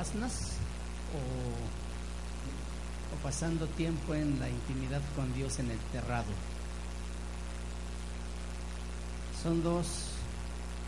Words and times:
Asnas 0.00 0.52
o, 1.14 1.18
o 3.14 3.22
pasando 3.22 3.66
tiempo 3.66 4.14
en 4.14 4.40
la 4.40 4.48
intimidad 4.48 5.02
con 5.14 5.32
Dios 5.34 5.58
en 5.58 5.70
el 5.70 5.78
terrado. 5.92 6.32
Son 9.42 9.62
dos 9.62 9.86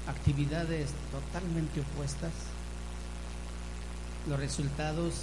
actividades 0.07 0.91
totalmente 1.11 1.81
opuestas. 1.81 2.33
Los 4.29 4.39
resultados 4.39 5.15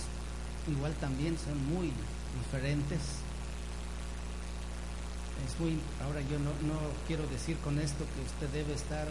igual 0.67 0.93
también 0.95 1.37
son 1.37 1.57
muy 1.67 1.91
diferentes 2.37 2.99
es 5.45 5.59
muy, 5.59 5.79
ahora 6.03 6.21
yo 6.21 6.37
no, 6.39 6.51
no 6.67 6.79
quiero 7.07 7.25
decir 7.27 7.57
con 7.57 7.79
esto 7.79 8.05
que 8.15 8.21
usted 8.21 8.49
debe 8.53 8.73
estar 8.73 9.07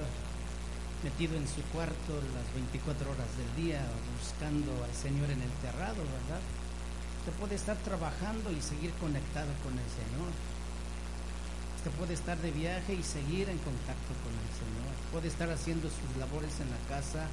metido 1.02 1.36
en 1.36 1.46
su 1.46 1.62
cuarto 1.70 2.14
las 2.34 2.46
24 2.54 3.10
horas 3.10 3.30
del 3.38 3.64
día 3.64 3.80
buscando 4.18 4.72
al 4.84 4.94
Señor 4.94 5.30
en 5.30 5.42
el 5.42 5.54
terrado, 5.62 6.02
¿verdad? 6.02 6.42
Usted 7.20 7.32
puede 7.38 7.54
estar 7.54 7.76
trabajando 7.78 8.50
y 8.50 8.60
seguir 8.60 8.90
conectado 8.98 9.50
con 9.62 9.72
el 9.72 9.90
Señor. 9.94 10.30
Usted 11.78 11.90
puede 11.92 12.14
estar 12.14 12.38
de 12.38 12.50
viaje 12.50 12.94
y 12.94 13.02
seguir 13.02 13.48
en 13.48 13.58
contacto 13.58 14.12
con 14.26 14.34
el 14.34 14.50
Señor. 14.58 14.92
Puede 15.12 15.28
estar 15.28 15.50
haciendo 15.50 15.88
sus 15.88 16.10
labores 16.18 16.58
en 16.60 16.70
la 16.70 16.82
casa 16.88 17.26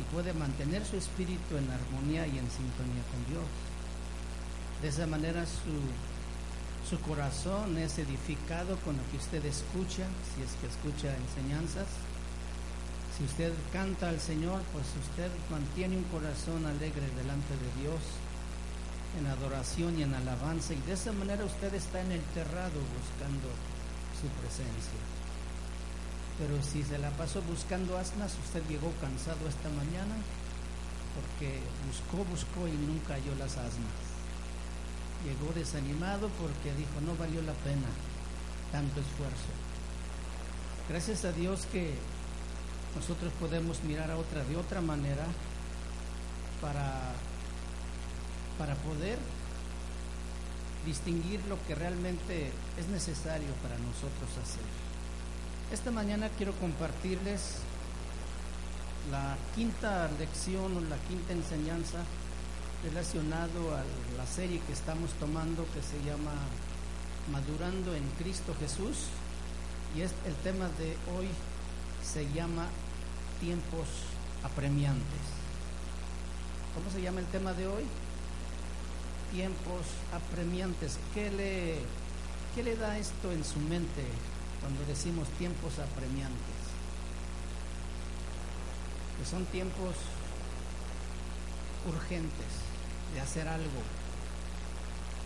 y 0.00 0.02
puede 0.14 0.32
mantener 0.32 0.84
su 0.86 0.96
espíritu 0.96 1.56
en 1.56 1.68
armonía 1.70 2.26
y 2.26 2.38
en 2.38 2.48
sintonía 2.48 3.04
con 3.12 3.20
Dios. 3.28 3.48
De 4.80 4.88
esa 4.88 5.06
manera 5.06 5.44
su 5.44 5.76
su 6.88 6.98
corazón 7.02 7.78
es 7.78 7.98
edificado 7.98 8.76
con 8.78 8.96
lo 8.96 9.02
que 9.10 9.18
usted 9.18 9.44
escucha, 9.44 10.06
si 10.34 10.42
es 10.42 10.50
que 10.60 10.66
escucha 10.66 11.14
enseñanzas. 11.14 11.86
Si 13.20 13.24
usted 13.28 13.52
canta 13.70 14.08
al 14.08 14.18
Señor, 14.18 14.62
pues 14.72 14.86
usted 14.96 15.28
mantiene 15.52 15.98
un 15.98 16.04
corazón 16.04 16.64
alegre 16.64 17.04
delante 17.20 17.52
de 17.52 17.70
Dios 17.84 18.00
en 19.20 19.26
adoración 19.26 19.98
y 19.98 20.04
en 20.04 20.14
alabanza 20.14 20.72
y 20.72 20.80
de 20.88 20.94
esa 20.94 21.12
manera 21.12 21.44
usted 21.44 21.74
está 21.74 22.00
en 22.00 22.12
el 22.12 22.22
terrado 22.32 22.80
buscando 22.96 23.52
su 24.16 24.26
presencia. 24.40 25.00
Pero 26.38 26.62
si 26.64 26.82
se 26.82 26.96
la 26.96 27.10
pasó 27.10 27.42
buscando 27.42 27.98
asnas, 27.98 28.32
usted 28.42 28.62
llegó 28.70 28.90
cansado 29.02 29.46
esta 29.46 29.68
mañana 29.68 30.16
porque 31.12 31.60
buscó, 31.84 32.24
buscó 32.24 32.66
y 32.66 32.72
nunca 32.72 33.14
halló 33.14 33.34
las 33.36 33.52
asnas 33.58 34.10
llegó 35.24 35.52
desanimado 35.52 36.28
porque 36.40 36.72
dijo, 36.76 37.00
no 37.04 37.16
valió 37.16 37.42
la 37.42 37.52
pena 37.64 37.88
tanto 38.72 39.00
esfuerzo. 39.00 39.52
Gracias 40.88 41.24
a 41.24 41.32
Dios 41.32 41.66
que 41.72 41.94
nosotros 42.96 43.32
podemos 43.38 43.82
mirar 43.84 44.10
a 44.10 44.16
otra 44.16 44.44
de 44.44 44.56
otra 44.56 44.80
manera 44.80 45.24
para, 46.60 47.12
para 48.58 48.74
poder 48.76 49.18
distinguir 50.84 51.40
lo 51.48 51.56
que 51.66 51.74
realmente 51.74 52.52
es 52.78 52.88
necesario 52.88 53.52
para 53.62 53.76
nosotros 53.78 54.30
hacer. 54.42 54.64
Esta 55.72 55.90
mañana 55.90 56.28
quiero 56.36 56.52
compartirles 56.54 57.56
la 59.10 59.36
quinta 59.54 60.10
lección 60.18 60.76
o 60.76 60.80
la 60.80 60.96
quinta 61.08 61.32
enseñanza 61.32 61.98
relacionado 62.82 63.74
a 63.74 63.82
la 64.16 64.26
serie 64.26 64.60
que 64.66 64.72
estamos 64.72 65.12
tomando 65.14 65.66
que 65.72 65.82
se 65.82 66.02
llama 66.04 66.32
Madurando 67.30 67.94
en 67.94 68.06
Cristo 68.18 68.54
Jesús 68.58 69.06
y 69.96 70.02
es 70.02 70.12
el 70.26 70.34
tema 70.42 70.68
de 70.78 70.96
hoy 71.16 71.28
se 72.12 72.30
llama 72.32 72.66
tiempos 73.40 73.86
apremiantes. 74.42 75.24
¿Cómo 76.74 76.90
se 76.90 77.02
llama 77.02 77.20
el 77.20 77.26
tema 77.26 77.52
de 77.52 77.66
hoy? 77.66 77.84
Tiempos 79.32 79.86
apremiantes. 80.12 80.98
¿Qué 81.14 81.30
le, 81.30 81.78
qué 82.54 82.62
le 82.62 82.76
da 82.76 82.98
esto 82.98 83.30
en 83.32 83.44
su 83.44 83.58
mente 83.60 84.04
cuando 84.60 84.84
decimos 84.86 85.28
tiempos 85.38 85.78
apremiantes? 85.78 86.60
Que 89.18 89.26
son 89.26 89.44
tiempos 89.46 89.94
urgentes 91.86 92.52
de 93.14 93.20
hacer 93.20 93.48
algo, 93.48 93.82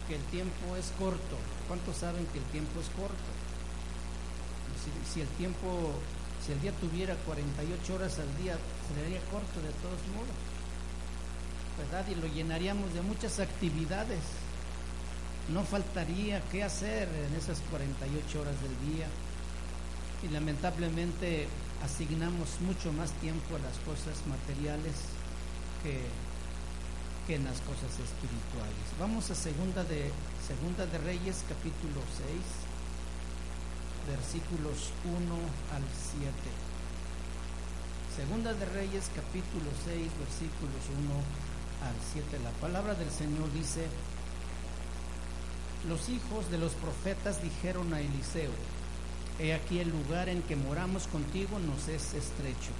que 0.09 0.17
el 0.17 0.23
tiempo 0.25 0.77
es 0.77 0.93
corto. 0.99 1.37
¿Cuántos 1.69 1.97
saben 1.97 2.27
que 2.27 2.39
el 2.39 2.45
tiempo 2.47 2.81
es 2.81 2.89
corto? 2.91 3.33
Si, 5.13 5.21
el 5.21 5.29
tiempo, 5.29 5.95
si 6.45 6.53
el 6.53 6.61
día 6.61 6.73
tuviera 6.73 7.15
48 7.27 7.95
horas 7.95 8.19
al 8.19 8.43
día, 8.43 8.59
sería 8.93 9.21
corto 9.31 9.61
de 9.63 9.73
todos 9.81 10.01
modos, 10.13 10.37
¿verdad? 11.79 12.05
Y 12.09 12.15
lo 12.17 12.27
llenaríamos 12.27 12.93
de 12.93 13.03
muchas 13.03 13.41
actividades. 13.41 14.21
No 15.49 15.63
faltaría 15.65 16.43
qué 16.51 16.65
hacer 16.65 17.09
en 17.09 17.35
esas 17.37 17.61
48 17.71 18.41
horas 18.41 18.57
del 18.61 18.95
día. 18.95 19.07
Y 20.23 20.29
lamentablemente 20.29 21.47
asignamos 21.83 22.61
mucho 22.61 22.93
más 22.93 23.13
tiempo 23.21 23.57
a 23.57 23.59
las 23.59 23.77
cosas 23.85 24.27
materiales 24.27 24.95
que 25.83 26.01
que 27.27 27.37
en 27.37 27.45
las 27.45 27.59
cosas 27.61 27.89
espirituales. 27.89 28.85
Vamos 29.01 29.31
a 29.31 29.35
segunda 29.35 29.83
de 29.85 30.11
segunda 30.47 30.85
de 30.85 30.99
Reyes 30.99 31.43
capítulo 31.49 32.05
6 32.19 32.74
versículos 34.07 34.91
1 35.05 35.35
al 35.75 35.83
7. 36.21 36.33
Segunda 38.15 38.55
de 38.55 38.65
Reyes 38.67 39.11
capítulo 39.15 39.71
6 39.85 40.11
versículos 40.21 40.83
1 40.93 41.89
al 41.89 41.97
7. 42.13 42.39
La 42.45 42.51
palabra 42.61 42.95
del 42.95 43.11
Señor 43.11 43.53
dice, 43.53 43.87
los 45.89 46.09
hijos 46.09 46.51
de 46.51 46.59
los 46.59 46.73
profetas 46.73 47.43
dijeron 47.43 47.93
a 47.93 48.01
Eliseo, 48.01 48.53
he 49.39 49.53
aquí 49.53 49.81
el 49.81 49.91
lugar 49.91 50.29
en 50.29 50.43
que 50.43 50.57
moramos 50.57 51.07
contigo 51.09 51.59
nos 51.59 51.89
es 51.89 52.15
estrecho. 52.15 52.73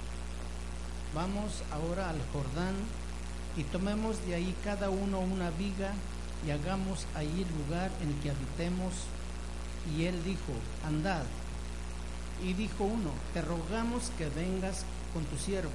Vamos 1.13 1.63
ahora 1.71 2.09
al 2.09 2.19
Jordán 2.33 2.75
y 3.57 3.63
tomemos 3.63 4.25
de 4.25 4.35
ahí 4.35 4.55
cada 4.63 4.89
uno 4.89 5.19
una 5.19 5.49
viga 5.51 5.93
y 6.45 6.51
hagamos 6.51 7.05
ahí 7.15 7.45
lugar 7.57 7.91
en 8.01 8.13
que 8.21 8.31
habitemos. 8.31 8.93
Y 9.93 10.05
él 10.05 10.23
dijo, 10.23 10.53
andad. 10.85 11.23
Y 12.43 12.53
dijo 12.53 12.83
uno, 12.83 13.11
te 13.33 13.41
rogamos 13.41 14.11
que 14.17 14.29
vengas 14.29 14.83
con 15.13 15.23
tus 15.25 15.41
siervos. 15.41 15.73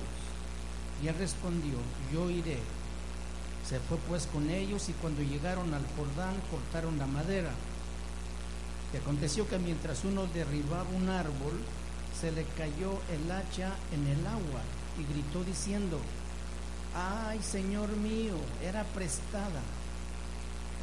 Y 1.02 1.08
él 1.08 1.14
respondió, 1.18 1.78
yo 2.12 2.30
iré. 2.30 2.58
Se 3.66 3.78
fue 3.80 3.98
pues 4.08 4.26
con 4.26 4.50
ellos 4.50 4.88
y 4.88 4.92
cuando 4.94 5.22
llegaron 5.22 5.72
al 5.74 5.86
Jordán 5.96 6.34
cortaron 6.50 6.98
la 6.98 7.06
madera. 7.06 7.50
Y 8.92 8.96
aconteció 8.96 9.48
que 9.48 9.58
mientras 9.58 10.04
uno 10.04 10.26
derribaba 10.34 10.88
un 10.96 11.08
árbol, 11.08 11.60
se 12.20 12.32
le 12.32 12.44
cayó 12.56 12.98
el 13.10 13.30
hacha 13.30 13.72
en 13.92 14.06
el 14.06 14.26
agua 14.26 14.62
y 14.98 15.12
gritó 15.12 15.44
diciendo, 15.44 15.98
ay 16.94 17.40
Señor 17.42 17.88
mío, 17.96 18.34
era 18.62 18.84
prestada. 18.84 19.62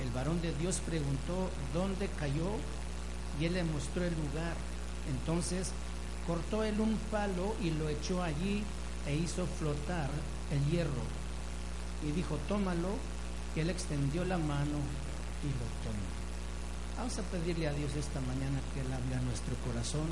El 0.01 0.12
varón 0.12 0.42
de 0.42 0.54
Dios 0.56 0.80
preguntó 0.86 1.50
dónde 1.74 2.07
cayó 2.19 2.51
y 3.39 3.45
él 3.45 3.54
le 3.54 3.63
mostró 3.63 4.04
el 4.04 4.13
lugar. 4.16 4.56
Entonces 5.10 5.72
cortó 6.25 6.63
él 6.63 6.80
un 6.80 6.98
palo 7.12 7.56
y 7.62 7.72
lo 7.72 7.89
echó 7.89 8.24
allí 8.24 8.63
e 9.07 9.16
hizo 9.16 9.45
flotar 9.45 10.10
el 10.51 10.72
hierro. 10.72 11.06
Y 12.07 12.12
dijo, 12.12 12.38
tómalo, 12.48 12.95
y 13.56 13.60
él 13.62 13.69
extendió 13.69 14.24
la 14.25 14.38
mano 14.38 14.78
y 15.42 15.50
lo 15.50 15.68
tomó. 15.81 16.18
Vamos 16.98 17.18
a 17.19 17.22
pedirle 17.30 17.68
a 17.68 17.74
Dios 17.74 17.94
esta 17.95 18.19
mañana 18.22 18.57
que 18.74 18.81
Él 18.81 18.92
hable 18.92 19.13
a 19.13 19.22
nuestro 19.22 19.54
corazón 19.62 20.10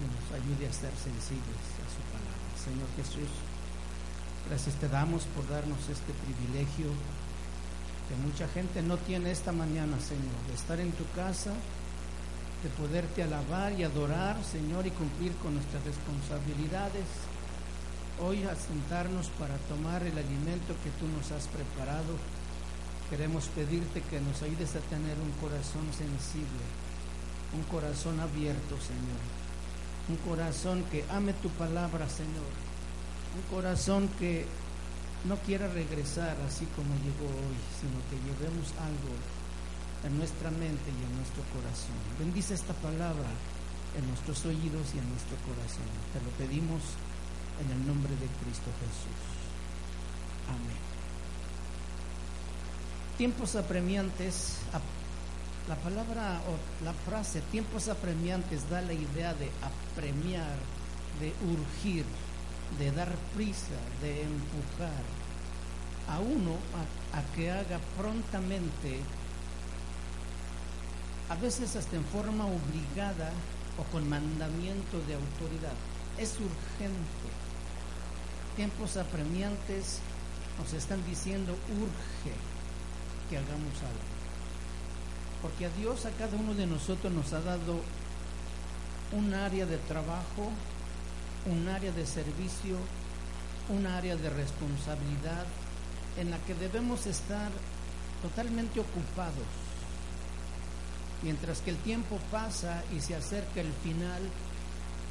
y 0.00 0.04
nos 0.08 0.26
ayude 0.32 0.64
a 0.64 0.72
ser 0.72 0.92
sensibles 0.96 1.60
a 1.76 1.86
su 1.92 2.00
palabra. 2.08 2.40
Señor 2.56 2.88
Jesús. 2.96 3.28
Gracias 4.48 4.76
te 4.76 4.88
damos 4.88 5.24
por 5.36 5.46
darnos 5.48 5.78
este 5.92 6.12
privilegio 6.24 6.88
que 8.08 8.16
mucha 8.24 8.48
gente 8.48 8.80
no 8.80 8.96
tiene 8.96 9.30
esta 9.30 9.52
mañana, 9.52 10.00
Señor, 10.00 10.40
de 10.48 10.54
estar 10.54 10.80
en 10.80 10.90
tu 10.92 11.04
casa, 11.14 11.52
de 12.62 12.68
poderte 12.70 13.22
alabar 13.22 13.72
y 13.72 13.84
adorar, 13.84 14.36
Señor, 14.44 14.86
y 14.86 14.90
cumplir 14.90 15.32
con 15.36 15.54
nuestras 15.54 15.82
responsabilidades. 15.84 17.06
hoy 18.20 18.44
a 18.44 18.54
sentarnos 18.54 19.28
para 19.40 19.56
tomar 19.64 20.02
el 20.02 20.12
alimento 20.12 20.76
que 20.84 20.92
tú 21.00 21.08
nos 21.08 21.32
has 21.32 21.48
preparado, 21.48 22.20
queremos 23.08 23.46
pedirte 23.56 24.02
que 24.02 24.20
nos 24.20 24.42
ayudes 24.42 24.76
a 24.76 24.84
tener 24.92 25.16
un 25.16 25.32
corazón 25.40 25.88
sensible, 25.96 26.60
un 27.56 27.64
corazón 27.64 28.20
abierto, 28.20 28.76
Señor, 28.76 29.24
un 30.12 30.16
corazón 30.28 30.84
que 30.92 31.06
ame 31.08 31.32
tu 31.32 31.48
palabra, 31.56 32.10
Señor, 32.10 32.52
un 33.40 33.56
corazón 33.56 34.06
que 34.18 34.44
no 35.24 35.36
quiera 35.36 35.66
regresar 35.68 36.36
así 36.46 36.66
como 36.76 36.92
llegó 37.00 37.24
hoy, 37.24 37.56
sino 37.80 37.96
que 38.12 38.20
llevemos 38.20 38.68
algo 38.84 39.16
en 40.04 40.18
nuestra 40.18 40.50
mente 40.50 40.88
y 40.90 41.00
en 41.04 41.16
nuestro 41.16 41.42
corazón. 41.52 41.96
Bendice 42.18 42.54
esta 42.54 42.74
palabra 42.74 43.28
en 43.96 44.06
nuestros 44.08 44.44
oídos 44.46 44.94
y 44.94 44.98
en 44.98 45.08
nuestro 45.10 45.36
corazón. 45.44 45.88
Te 46.12 46.20
lo 46.20 46.30
pedimos 46.38 46.82
en 47.60 47.70
el 47.70 47.86
nombre 47.86 48.12
de 48.14 48.26
Cristo 48.40 48.70
Jesús. 48.80 49.20
Amén. 50.48 50.90
Tiempos 53.18 53.54
apremiantes, 53.56 54.56
la 55.68 55.76
palabra 55.76 56.40
o 56.48 56.84
la 56.84 56.92
frase 56.92 57.42
tiempos 57.52 57.88
apremiantes 57.88 58.68
da 58.70 58.80
la 58.80 58.94
idea 58.94 59.34
de 59.34 59.50
apremiar, 59.60 60.56
de 61.20 61.34
urgir, 61.44 62.06
de 62.78 62.90
dar 62.92 63.12
prisa, 63.36 63.76
de 64.00 64.22
empujar 64.22 65.04
a 66.08 66.18
uno 66.18 66.56
a, 66.74 67.18
a 67.18 67.22
que 67.34 67.50
haga 67.50 67.78
prontamente, 67.96 69.00
a 71.30 71.36
veces 71.36 71.76
hasta 71.76 71.96
en 71.96 72.04
forma 72.04 72.44
obligada 72.44 73.30
o 73.78 73.84
con 73.92 74.08
mandamiento 74.08 74.98
de 75.06 75.14
autoridad. 75.14 75.72
Es 76.18 76.34
urgente 76.34 77.30
tiempos 78.56 78.98
apremiantes 78.98 80.00
nos 80.58 80.72
están 80.74 81.02
diciendo 81.06 81.52
urge 81.52 82.34
que 83.30 83.38
hagamos 83.38 83.74
algo. 83.80 84.10
Porque 85.40 85.64
a 85.64 85.70
Dios, 85.70 86.04
a 86.04 86.10
cada 86.10 86.36
uno 86.36 86.52
de 86.52 86.66
nosotros 86.66 87.10
nos 87.12 87.32
ha 87.32 87.40
dado 87.40 87.80
un 89.12 89.32
área 89.32 89.64
de 89.64 89.78
trabajo, 89.78 90.52
un 91.46 91.68
área 91.68 91.90
de 91.92 92.04
servicio, 92.04 92.76
un 93.70 93.86
área 93.86 94.16
de 94.16 94.28
responsabilidad 94.28 95.46
en 96.18 96.30
la 96.30 96.38
que 96.40 96.54
debemos 96.54 97.06
estar 97.06 97.50
totalmente 98.20 98.80
ocupados. 98.80 99.69
Mientras 101.22 101.60
que 101.60 101.70
el 101.70 101.76
tiempo 101.78 102.18
pasa 102.30 102.82
y 102.96 103.00
se 103.00 103.14
acerca 103.14 103.60
el 103.60 103.72
final, 103.84 104.22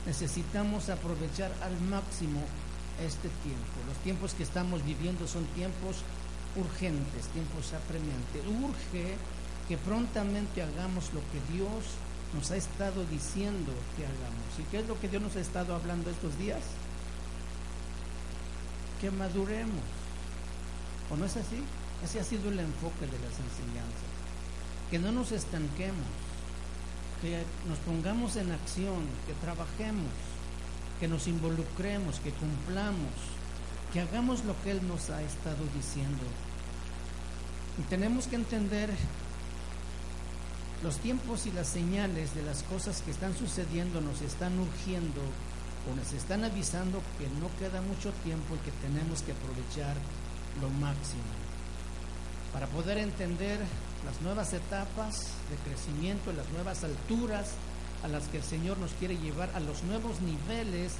necesitamos 0.06 0.90
aprovechar 0.90 1.52
al 1.62 1.80
máximo 1.82 2.42
este 3.06 3.30
tiempo. 3.44 3.78
Los 3.88 3.98
tiempos 3.98 4.34
que 4.34 4.44
estamos 4.44 4.84
viviendo 4.84 5.28
son 5.28 5.46
tiempos 5.56 5.98
urgentes, 6.56 7.28
tiempos 7.28 7.74
apremiantes. 7.74 8.44
Urge 8.48 9.16
que 9.68 9.78
prontamente 9.78 10.64
hagamos 10.64 11.14
lo 11.14 11.22
que 11.30 11.54
Dios 11.54 11.86
nos 12.34 12.52
ha 12.52 12.58
estado 12.58 13.06
diciendo 13.06 13.72
que 13.96 14.04
hagamos. 14.06 14.50
¿Y 14.58 14.64
qué 14.72 14.80
es 14.80 14.88
lo 14.88 15.00
que 15.00 15.10
Dios 15.10 15.22
nos 15.22 15.36
ha 15.36 15.42
estado 15.42 15.76
hablando 15.76 16.10
estos 16.10 16.38
días? 16.40 16.62
Que 19.00 19.12
maduremos. 19.12 19.86
¿O 21.12 21.18
no 21.18 21.26
es 21.26 21.38
así? 21.38 21.64
Ese 22.04 22.20
ha 22.20 22.24
sido 22.24 22.50
el 22.50 22.60
enfoque 22.60 23.06
de 23.06 23.20
las 23.20 23.38
enseñanzas. 23.40 24.19
Que 24.90 25.00
no 25.00 25.12
nos 25.12 25.32
estanquemos, 25.32 26.08
que 27.22 27.44
nos 27.68 27.78
pongamos 27.80 28.36
en 28.36 28.52
acción, 28.52 29.06
que 29.28 29.34
trabajemos 29.42 30.08
que 31.00 31.08
nos 31.08 31.28
involucremos, 31.28 32.20
que 32.20 32.32
cumplamos, 32.32 33.14
que 33.94 34.02
hagamos 34.02 34.44
lo 34.44 34.54
que 34.62 34.72
Él 34.72 34.88
nos 34.88 35.10
ha 35.10 35.22
estado 35.22 35.64
diciendo. 35.76 36.24
Y 37.80 37.84
tenemos 37.84 38.28
que 38.28 38.36
entender 38.36 38.90
los 40.84 40.98
tiempos 40.98 41.46
y 41.46 41.52
las 41.52 41.68
señales 41.68 42.36
de 42.36 42.44
las 42.44 42.64
cosas 42.64 43.02
que 43.02 43.12
están 43.12 43.36
sucediendo, 43.36 44.02
nos 44.02 44.22
están 44.22 44.60
urgiendo 44.60 45.22
o 45.90 45.96
nos 45.96 46.12
están 46.12 46.44
avisando 46.44 47.02
que 47.18 47.28
no 47.40 47.50
queda 47.58 47.82
mucho 47.82 48.12
tiempo 48.24 48.56
y 48.56 48.60
que 48.60 48.72
tenemos 48.86 49.22
que 49.22 49.32
aprovechar 49.32 49.96
lo 50.62 50.70
máximo 50.70 51.24
para 52.52 52.68
poder 52.68 52.98
entender 52.98 53.60
las 54.06 54.22
nuevas 54.22 54.54
etapas 54.54 55.28
de 55.50 55.58
crecimiento, 55.70 56.32
las 56.34 56.50
nuevas 56.50 56.84
alturas 56.84 57.52
a 58.04 58.08
las 58.08 58.28
que 58.28 58.38
el 58.38 58.44
Señor 58.44 58.78
nos 58.78 58.92
quiere 58.94 59.18
llevar, 59.18 59.50
a 59.54 59.60
los 59.60 59.84
nuevos 59.84 60.22
niveles 60.22 60.94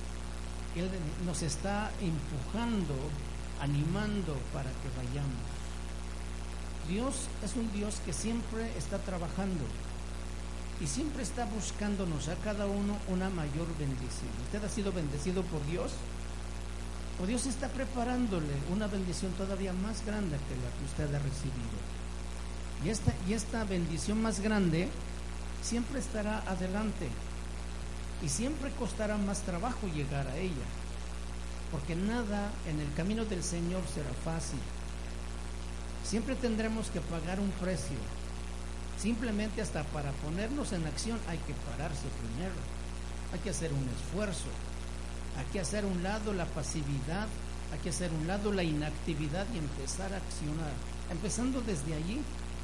que 0.74 0.82
Él 0.82 0.90
nos 1.26 1.42
está 1.42 1.92
empujando, 2.02 2.96
animando 3.62 4.36
para 4.54 4.70
que 4.70 4.90
vayamos. 4.98 5.60
Dios 6.90 7.28
es 7.44 7.56
un 7.56 7.72
Dios 7.72 8.02
que 8.06 8.14
siempre 8.14 8.76
está 8.78 8.98
trabajando 8.98 9.64
y 10.82 10.88
siempre 10.88 11.24
está 11.24 11.46
buscándonos 11.46 12.28
a 12.30 12.36
cada 12.36 12.66
uno 12.66 12.98
una 13.08 13.30
mayor 13.30 13.68
bendición. 13.78 14.32
¿Usted 14.46 14.64
ha 14.64 14.70
sido 14.70 14.92
bendecido 14.92 15.44
por 15.44 15.66
Dios? 15.68 15.92
¿O 17.22 17.28
Dios 17.28 17.46
está 17.46 17.68
preparándole 17.68 18.54
una 18.74 18.88
bendición 18.88 19.32
todavía 19.34 19.74
más 19.74 20.06
grande 20.06 20.38
que 20.38 20.56
la 20.56 20.72
que 20.78 20.86
usted 20.86 21.16
ha 21.16 21.20
recibido? 21.20 21.99
Y 22.84 22.90
esta, 22.90 23.14
y 23.28 23.34
esta 23.34 23.64
bendición 23.66 24.22
más 24.22 24.40
grande 24.40 24.88
siempre 25.62 26.00
estará 26.00 26.40
adelante 26.48 27.10
y 28.24 28.30
siempre 28.30 28.72
costará 28.72 29.18
más 29.18 29.42
trabajo 29.42 29.88
llegar 29.88 30.28
a 30.28 30.38
ella, 30.38 30.68
porque 31.72 31.96
nada 31.96 32.52
en 32.68 32.80
el 32.80 32.94
camino 32.94 33.26
del 33.26 33.44
Señor 33.44 33.82
será 33.94 34.12
fácil. 34.24 34.60
Siempre 36.04 36.36
tendremos 36.36 36.90
que 36.90 37.02
pagar 37.02 37.40
un 37.40 37.52
precio. 37.52 37.98
Simplemente 38.98 39.62
hasta 39.62 39.84
para 39.84 40.12
ponernos 40.12 40.74
en 40.74 40.86
acción 40.86 41.20
hay 41.28 41.38
que 41.40 41.54
pararse 41.70 42.08
primero. 42.20 42.56
Hay 43.32 43.40
que 43.40 43.52
hacer 43.52 43.72
un 43.72 43.88
esfuerzo. 43.88 44.50
Hay 45.38 45.46
que 45.54 45.60
hacer 45.60 45.86
un 45.86 46.02
lado 46.02 46.34
la 46.34 46.46
pasividad. 46.46 47.28
Hay 47.72 47.80
que 47.80 47.90
hacer 47.90 48.12
un 48.12 48.28
lado 48.28 48.52
la 48.52 48.64
inactividad 48.64 49.46
y 49.54 49.60
empezar 49.60 50.12
a 50.12 50.18
accionar. 50.18 50.74
Empezando 51.12 51.62
desde 51.62 51.94
allí 51.94 52.22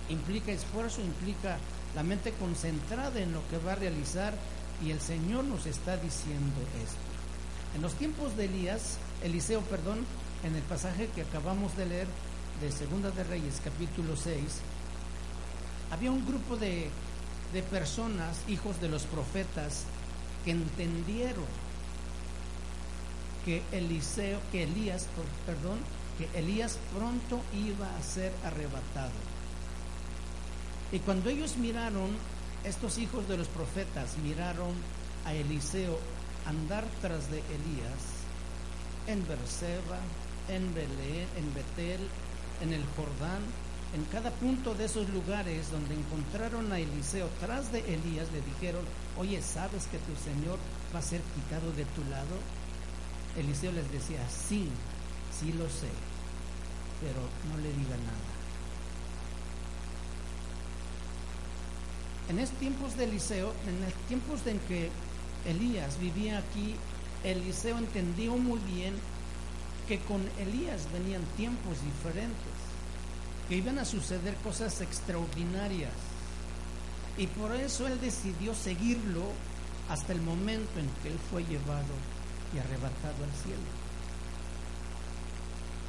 implica 0.09 0.51
esfuerzo, 0.51 1.01
implica 1.01 1.57
la 1.95 2.03
mente 2.03 2.31
concentrada 2.33 3.19
en 3.19 3.31
lo 3.31 3.47
que 3.49 3.57
va 3.57 3.73
a 3.73 3.75
realizar 3.75 4.33
y 4.83 4.91
el 4.91 4.99
Señor 4.99 5.45
nos 5.45 5.65
está 5.65 5.97
diciendo 5.97 6.61
esto. 6.83 6.97
En 7.75 7.81
los 7.81 7.93
tiempos 7.95 8.35
de 8.37 8.45
Elías, 8.45 8.97
Eliseo, 9.23 9.61
perdón, 9.61 10.05
en 10.43 10.55
el 10.55 10.61
pasaje 10.63 11.09
que 11.15 11.21
acabamos 11.21 11.75
de 11.77 11.85
leer 11.85 12.07
de 12.61 12.71
Segunda 12.71 13.11
de 13.11 13.23
Reyes, 13.23 13.61
capítulo 13.63 14.15
6, 14.15 14.37
había 15.91 16.11
un 16.11 16.25
grupo 16.25 16.57
de, 16.57 16.89
de 17.53 17.63
personas, 17.63 18.43
hijos 18.47 18.79
de 18.81 18.89
los 18.89 19.03
profetas, 19.03 19.83
que 20.43 20.51
entendieron 20.51 21.45
que 23.43 23.61
Eliseo, 23.71 24.39
que 24.51 24.63
Elías, 24.63 25.07
perdón, 25.45 25.79
que 26.17 26.39
Elías 26.39 26.77
pronto 26.93 27.41
iba 27.53 27.87
a 27.95 28.01
ser 28.01 28.31
arrebatado. 28.43 29.34
Y 30.95 30.99
cuando 30.99 31.29
ellos 31.29 31.57
miraron, 31.57 32.07
estos 32.63 32.99
hijos 32.99 33.27
de 33.27 33.35
los 33.35 33.49
profetas 33.49 34.17
miraron 34.23 34.71
a 35.25 35.33
Eliseo 35.33 35.99
andar 36.45 36.85
tras 37.01 37.29
de 37.29 37.39
Elías 37.39 38.23
en 39.05 39.27
Berseba, 39.27 39.99
en 40.47 40.73
Belén, 40.73 41.27
en 41.35 41.53
Betel, 41.53 41.99
en 42.61 42.71
el 42.71 42.81
Jordán, 42.95 43.43
en 43.93 44.05
cada 44.05 44.31
punto 44.31 44.73
de 44.73 44.85
esos 44.85 45.09
lugares 45.09 45.69
donde 45.69 45.95
encontraron 45.95 46.71
a 46.71 46.79
Eliseo 46.79 47.27
tras 47.41 47.73
de 47.73 47.79
Elías, 47.79 48.31
le 48.31 48.39
dijeron, 48.53 48.85
oye, 49.17 49.41
¿sabes 49.41 49.87
que 49.87 49.97
tu 49.97 50.15
Señor 50.15 50.57
va 50.95 50.99
a 50.99 51.01
ser 51.01 51.19
quitado 51.35 51.73
de 51.73 51.83
tu 51.83 52.05
lado? 52.09 52.39
Eliseo 53.37 53.73
les 53.73 53.91
decía, 53.91 54.21
sí, 54.29 54.69
sí 55.37 55.51
lo 55.51 55.65
sé, 55.65 55.91
pero 57.01 57.19
no 57.51 57.61
le 57.61 57.67
diga 57.73 57.97
nada. 57.97 58.34
En 62.29 62.39
estos 62.39 62.57
tiempos 62.59 62.97
de 62.97 63.03
Eliseo, 63.03 63.53
en 63.67 63.81
los 63.81 63.93
tiempos 64.07 64.45
en 64.47 64.59
que 64.61 64.89
Elías 65.45 65.99
vivía 65.99 66.39
aquí, 66.39 66.75
Eliseo 67.23 67.77
entendió 67.77 68.35
muy 68.35 68.59
bien 68.73 68.95
que 69.87 69.99
con 69.99 70.21
Elías 70.39 70.87
venían 70.91 71.21
tiempos 71.37 71.77
diferentes, 71.83 72.55
que 73.47 73.57
iban 73.57 73.77
a 73.77 73.85
suceder 73.85 74.33
cosas 74.37 74.81
extraordinarias. 74.81 75.93
Y 77.17 77.27
por 77.27 77.55
eso 77.55 77.85
él 77.87 77.99
decidió 78.01 78.55
seguirlo 78.55 79.21
hasta 79.89 80.13
el 80.13 80.21
momento 80.21 80.79
en 80.79 80.89
que 81.03 81.09
él 81.09 81.19
fue 81.29 81.43
llevado 81.43 81.93
y 82.55 82.57
arrebatado 82.57 83.23
al 83.23 83.43
cielo. 83.43 83.85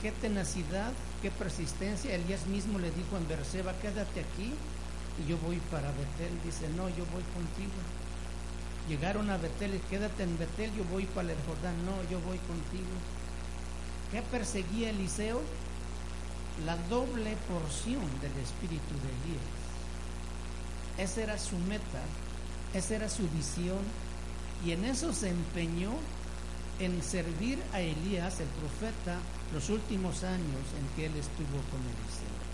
Qué 0.03 0.13
tenacidad, 0.13 0.93
qué 1.23 1.31
persistencia. 1.31 2.15
Elías 2.15 2.47
mismo 2.47 2.79
le 2.79 2.91
dijo 2.91 3.17
en 3.17 3.27
Berseba, 3.27 3.73
quédate 3.81 4.21
aquí 4.21 4.53
y 5.19 5.29
yo 5.29 5.39
voy 5.39 5.57
para 5.71 5.89
Betel. 5.93 6.33
Dice, 6.45 6.69
no, 6.71 6.89
yo 6.91 7.05
voy 7.13 7.23
contigo. 7.35 7.79
Llegaron 8.89 9.31
a 9.31 9.37
Betel, 9.37 9.81
quédate 9.91 10.23
en 10.23 10.39
Betel, 10.39 10.73
yo 10.77 10.85
voy 10.85 11.07
para 11.07 11.33
el 11.33 11.39
Jordán. 11.47 11.75
No, 11.85 11.97
yo 12.11 12.21
voy 12.21 12.39
contigo. 12.39 12.95
¿Qué 14.13 14.23
perseguía 14.23 14.91
Eliseo? 14.91 15.41
La 16.65 16.77
doble 16.89 17.37
porción 17.49 18.05
del 18.21 18.33
espíritu 18.43 18.95
de 18.95 19.11
Elías. 19.11 19.67
Esa 20.99 21.23
era 21.23 21.39
su 21.39 21.59
meta, 21.59 22.03
esa 22.73 22.95
era 22.95 23.09
su 23.11 23.29
visión 23.29 23.81
y 24.65 24.73
en 24.73 24.85
eso 24.85 25.13
se 25.13 25.29
empeñó 25.29 25.93
en 26.79 27.03
servir 27.03 27.59
a 27.73 27.81
Elías, 27.81 28.41
el 28.41 28.49
profeta, 28.49 29.19
los 29.53 29.69
últimos 29.69 30.25
años 30.25 30.63
en 30.79 30.97
que 30.97 31.07
él 31.07 31.17
estuvo 31.17 31.61
con 31.71 31.81
Eliseo. 31.81 32.46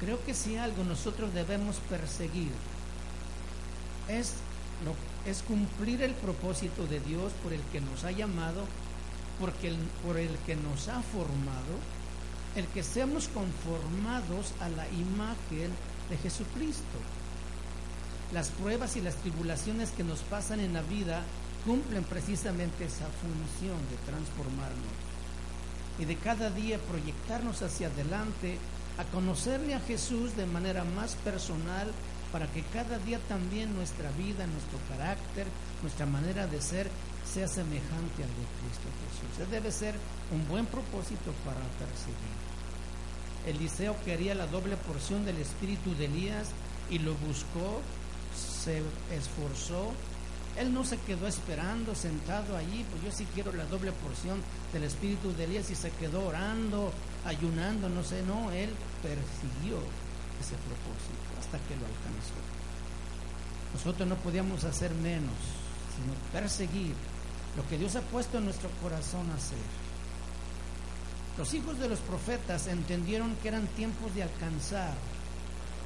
Creo 0.00 0.22
que 0.24 0.34
si 0.34 0.56
algo 0.56 0.82
nosotros 0.82 1.32
debemos 1.34 1.76
perseguir 1.90 2.50
es, 4.08 4.34
cumplir 5.46 6.02
el 6.02 6.14
propósito 6.14 6.86
de 6.86 7.00
Dios 7.00 7.32
por 7.42 7.52
el 7.52 7.60
que 7.72 7.82
nos 7.82 8.04
ha 8.04 8.10
llamado, 8.10 8.64
por 9.38 9.52
el 10.18 10.38
que 10.46 10.56
nos 10.56 10.88
ha 10.88 11.02
formado, 11.02 11.76
el 12.56 12.66
que 12.68 12.82
seamos 12.82 13.28
conformados 13.28 14.54
a 14.60 14.68
la 14.70 14.88
imagen 14.88 15.70
de 16.08 16.16
Jesucristo. 16.22 16.98
Las 18.32 18.48
pruebas 18.48 18.96
y 18.96 19.02
las 19.02 19.16
tribulaciones 19.16 19.90
que 19.90 20.04
nos 20.04 20.20
pasan 20.20 20.60
en 20.60 20.72
la 20.72 20.82
vida 20.82 21.22
cumplen 21.66 22.04
precisamente 22.04 22.86
esa 22.86 23.06
función 23.20 23.78
de 23.90 23.96
transformarnos 24.06 25.10
y 25.98 26.06
de 26.06 26.16
cada 26.16 26.48
día 26.50 26.78
proyectarnos 26.78 27.60
hacia 27.62 27.88
adelante 27.88 28.56
a 28.98 29.04
conocerle 29.04 29.74
a 29.74 29.80
Jesús 29.80 30.36
de 30.36 30.46
manera 30.46 30.84
más 30.84 31.14
personal 31.16 31.90
para 32.32 32.46
que 32.52 32.62
cada 32.62 32.98
día 32.98 33.18
también 33.28 33.74
nuestra 33.74 34.10
vida, 34.12 34.46
nuestro 34.46 34.78
carácter, 34.88 35.46
nuestra 35.82 36.06
manera 36.06 36.46
de 36.46 36.60
ser 36.60 36.88
sea 37.24 37.48
semejante 37.48 38.22
al 38.22 38.30
de 38.30 38.46
Cristo 38.58 38.88
Jesús. 39.02 39.40
Ese 39.40 39.50
debe 39.50 39.72
ser 39.72 39.94
un 40.32 40.46
buen 40.48 40.66
propósito 40.66 41.32
para 41.44 41.60
perseguir. 41.78 42.50
Eliseo 43.46 43.96
quería 44.04 44.34
la 44.34 44.46
doble 44.46 44.76
porción 44.76 45.24
del 45.24 45.38
espíritu 45.38 45.94
de 45.94 46.06
Elías 46.06 46.48
y 46.90 46.98
lo 46.98 47.14
buscó, 47.14 47.80
se 48.34 48.82
esforzó. 49.14 49.92
Él 50.58 50.74
no 50.74 50.84
se 50.84 50.98
quedó 50.98 51.26
esperando, 51.26 51.94
sentado 51.94 52.56
allí, 52.56 52.84
pues 52.90 53.02
yo 53.04 53.12
sí 53.12 53.26
quiero 53.34 53.52
la 53.52 53.64
doble 53.66 53.92
porción 53.92 54.42
del 54.72 54.84
espíritu 54.84 55.32
de 55.32 55.44
Elías 55.44 55.70
y 55.70 55.74
se 55.74 55.90
quedó 55.92 56.26
orando, 56.26 56.92
ayunando, 57.24 57.88
no 57.88 58.02
sé, 58.02 58.22
no, 58.22 58.50
él 58.50 58.70
persiguió 59.02 59.78
ese 60.40 60.56
propósito 60.56 61.30
hasta 61.38 61.58
que 61.58 61.76
lo 61.76 61.86
alcanzó. 61.86 62.38
Nosotros 63.74 64.08
no 64.08 64.16
podíamos 64.16 64.64
hacer 64.64 64.92
menos, 64.94 65.36
sino 65.94 66.14
perseguir 66.32 66.94
lo 67.56 67.66
que 67.68 67.78
Dios 67.78 67.96
ha 67.96 68.00
puesto 68.02 68.38
en 68.38 68.44
nuestro 68.44 68.70
corazón 68.82 69.30
a 69.30 69.34
hacer. 69.34 69.58
Los 71.38 71.54
hijos 71.54 71.78
de 71.78 71.88
los 71.88 72.00
profetas 72.00 72.66
entendieron 72.66 73.34
que 73.36 73.48
eran 73.48 73.66
tiempos 73.68 74.14
de 74.14 74.22
alcanzar, 74.22 74.94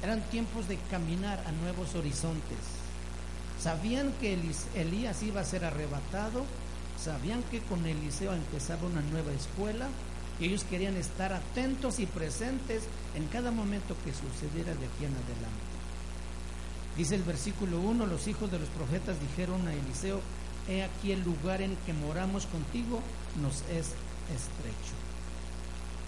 eran 0.03 0.21
tiempos 0.29 0.67
de 0.67 0.77
caminar 0.89 1.43
a 1.47 1.51
nuevos 1.51 1.95
horizontes. 1.95 2.57
Sabían 3.61 4.11
que 4.19 4.37
Elías 4.75 5.23
iba 5.23 5.41
a 5.41 5.45
ser 5.45 5.63
arrebatado, 5.63 6.45
sabían 7.01 7.41
que 7.43 7.61
con 7.61 7.85
Eliseo 7.85 8.33
empezaba 8.33 8.87
una 8.87 9.01
nueva 9.01 9.31
escuela 9.31 9.87
y 10.39 10.45
ellos 10.45 10.63
querían 10.63 10.97
estar 10.97 11.33
atentos 11.33 11.99
y 11.99 12.05
presentes 12.05 12.83
en 13.15 13.27
cada 13.27 13.51
momento 13.51 13.95
que 14.03 14.11
sucediera 14.11 14.73
de 14.75 14.85
aquí 14.85 15.05
en 15.05 15.13
adelante. 15.13 15.75
Dice 16.97 17.15
el 17.15 17.23
versículo 17.23 17.79
1, 17.79 18.05
los 18.05 18.27
hijos 18.27 18.51
de 18.51 18.59
los 18.59 18.69
profetas 18.69 19.19
dijeron 19.19 19.67
a 19.67 19.73
Eliseo, 19.73 20.21
he 20.67 20.83
aquí 20.83 21.11
el 21.11 21.23
lugar 21.23 21.61
en 21.61 21.75
que 21.85 21.93
moramos 21.93 22.45
contigo 22.45 23.01
nos 23.41 23.61
es 23.69 23.93
estrecho. 24.33 24.95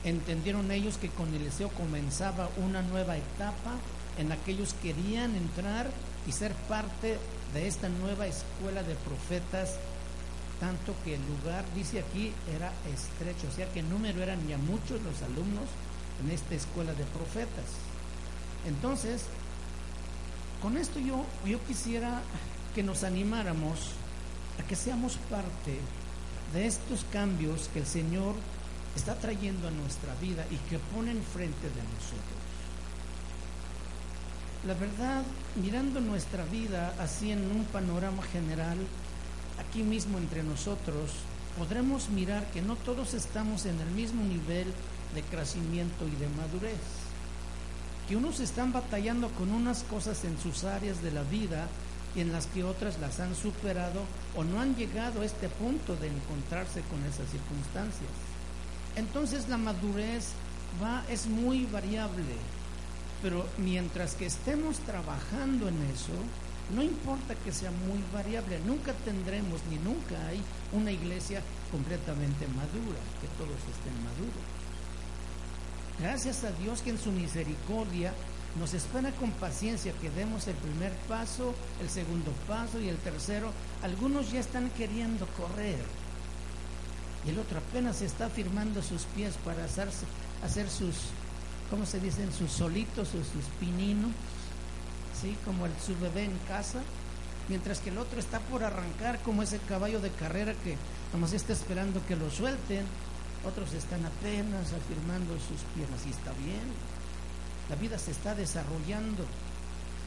Entendieron 0.04 0.72
ellos 0.72 0.98
que 0.98 1.10
con 1.10 1.34
Eliseo 1.34 1.70
comenzaba 1.70 2.50
una 2.58 2.82
nueva 2.82 3.18
etapa 3.18 3.76
en 4.18 4.30
la 4.30 4.38
que 4.38 4.52
ellos 4.52 4.76
querían 4.82 5.36
entrar 5.36 5.90
y 6.26 6.32
ser 6.32 6.54
parte 6.70 7.18
de 7.54 7.68
esta 7.68 7.90
nueva 7.90 8.28
escuela 8.28 8.84
de 8.84 8.96
profetas, 8.96 9.76
tanto 10.60 10.96
que 11.04 11.16
el 11.16 11.22
lugar, 11.28 11.64
dice 11.76 12.00
aquí, 12.00 12.34
era 12.56 12.72
estrecho, 12.94 13.48
o 13.48 13.56
sea 13.56 13.72
que 13.72 13.80
en 13.80 13.90
número 13.90 14.22
eran 14.22 14.46
ya 14.48 14.58
muchos 14.58 15.02
los 15.04 15.22
alumnos 15.22 15.66
en 16.24 16.32
esta 16.32 16.56
escuela 16.56 16.94
de 16.94 17.04
profetas. 17.06 17.66
Entonces, 18.66 19.26
con 20.62 20.78
esto 20.78 21.00
yo, 21.00 21.24
yo 21.46 21.64
quisiera 21.66 22.22
que 22.74 22.84
nos 22.84 23.04
animáramos 23.04 23.92
a 24.60 24.64
que 24.68 24.76
seamos 24.76 25.18
parte 25.30 25.80
de 26.54 26.66
estos 26.66 27.06
cambios 27.12 27.70
que 27.74 27.80
el 27.80 27.86
Señor 27.86 28.36
está 28.96 29.16
trayendo 29.16 29.68
a 29.68 29.72
nuestra 29.72 30.14
vida 30.16 30.46
y 30.50 30.58
que 30.70 30.80
pone 30.80 31.12
enfrente 31.12 31.68
de 31.68 31.84
nosotros. 31.94 32.48
La 34.66 34.74
verdad, 34.74 35.24
mirando 35.56 36.02
nuestra 36.02 36.44
vida 36.46 36.94
así 37.00 37.32
en 37.32 37.40
un 37.52 37.64
panorama 37.66 38.24
general, 38.24 38.78
aquí 39.70 39.84
mismo 39.84 40.18
entre 40.18 40.44
nosotros, 40.44 41.12
podremos 41.58 42.10
mirar 42.10 42.46
que 42.52 42.62
no 42.62 42.76
todos 42.76 43.14
estamos 43.14 43.66
en 43.66 43.80
el 43.80 43.90
mismo 43.92 44.24
nivel 44.24 44.68
de 45.14 45.22
crecimiento 45.24 46.08
y 46.08 46.16
de 46.16 46.28
madurez. 46.30 46.80
Que 48.08 48.16
unos 48.16 48.40
están 48.40 48.72
batallando 48.72 49.30
con 49.32 49.52
unas 49.52 49.84
cosas 49.84 50.24
en 50.24 50.38
sus 50.40 50.64
áreas 50.64 51.02
de 51.02 51.12
la 51.12 51.24
vida 51.24 51.68
y 52.16 52.22
en 52.22 52.32
las 52.32 52.48
que 52.48 52.64
otras 52.64 53.00
las 53.00 53.20
han 53.20 53.36
superado 53.36 54.02
o 54.36 54.44
no 54.44 54.62
han 54.62 54.76
llegado 54.76 55.22
a 55.22 55.26
este 55.26 55.50
punto 55.50 55.96
de 55.96 56.08
encontrarse 56.08 56.82
con 56.90 57.04
esas 57.04 57.30
circunstancias. 57.30 58.10
Entonces 58.96 59.50
la 59.50 59.58
madurez 59.58 60.30
va 60.82 61.04
es 61.10 61.28
muy 61.28 61.66
variable, 61.66 62.36
pero 63.22 63.46
mientras 63.58 64.16
que 64.16 64.26
estemos 64.26 64.80
trabajando 64.80 65.68
en 65.68 65.82
eso, 65.94 66.14
no 66.76 66.84
importa 66.84 67.36
que 67.36 67.52
sea 67.52 67.72
muy 67.72 68.04
variable, 68.14 68.60
nunca 68.66 68.94
tendremos 69.06 69.62
ni 69.70 69.78
nunca 69.78 70.16
hay 70.28 70.42
una 70.74 70.92
iglesia 70.92 71.42
completamente 71.72 72.48
madura, 72.48 73.00
que 73.22 73.28
todos 73.38 73.58
estén 73.72 73.96
maduros. 74.04 74.58
Gracias 76.00 76.44
a 76.44 76.52
Dios 76.52 76.82
que 76.82 76.92
en 76.92 77.00
su 77.00 77.12
misericordia 77.12 78.14
nos 78.60 78.74
espera 78.74 79.12
con 79.12 79.32
paciencia 79.32 79.94
que 79.94 80.10
demos 80.10 80.48
el 80.48 80.56
primer 80.56 80.92
paso, 81.08 81.54
el 81.82 81.90
segundo 81.90 82.32
paso 82.48 82.80
y 82.80 82.90
el 82.90 82.98
tercero. 82.98 83.52
Algunos 83.84 84.32
ya 84.32 84.40
están 84.40 84.70
queriendo 84.72 85.28
correr. 85.38 85.84
Y 87.26 87.30
el 87.30 87.40
otro 87.40 87.60
apenas 87.60 88.02
está 88.02 88.30
firmando 88.30 88.82
sus 88.82 89.04
pies 89.16 89.36
para 89.44 89.64
hacer 89.64 90.70
sus, 90.70 90.96
¿cómo 91.70 91.86
se 91.86 92.00
dicen? 92.00 92.32
Sus 92.32 92.52
solitos 92.52 93.10
o 93.10 93.18
sus 93.18 93.46
pininos, 93.60 94.12
¿sí? 95.22 95.36
Como 95.46 95.66
el, 95.66 95.72
su 95.86 95.98
bebé 96.00 96.26
en 96.26 96.38
casa. 96.48 96.80
Mientras 97.50 97.80
que 97.80 97.90
el 97.90 97.98
otro 97.98 98.20
está 98.20 98.40
por 98.42 98.64
arrancar 98.64 99.20
como 99.22 99.42
ese 99.42 99.60
caballo 99.60 100.02
de 100.02 100.10
carrera 100.12 100.54
que 100.64 100.76
nomás 101.14 101.32
está 101.32 101.54
esperando 101.54 102.06
que 102.06 102.18
lo 102.18 102.30
suelten 102.30 102.86
otros 103.46 103.74
están 103.74 104.06
apenas 104.06 104.74
afirmando 104.74 105.34
sus 105.36 105.62
piernas 105.76 106.06
y 106.06 106.10
está 106.10 106.32
bien. 106.34 106.68
La 107.70 107.76
vida 107.76 107.98
se 107.98 108.12
está 108.12 108.36
desarrollando. 108.36 109.26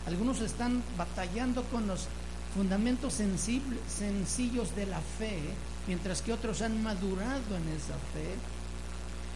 Algunos 0.07 0.41
están 0.41 0.83
batallando 0.97 1.63
con 1.65 1.87
los 1.87 2.07
fundamentos 2.55 3.15
sencillos 3.15 4.75
de 4.75 4.87
la 4.87 5.01
fe, 5.01 5.39
mientras 5.87 6.23
que 6.23 6.33
otros 6.33 6.63
han 6.63 6.83
madurado 6.83 7.57
en 7.57 7.69
esa 7.69 7.95
fe 8.13 8.35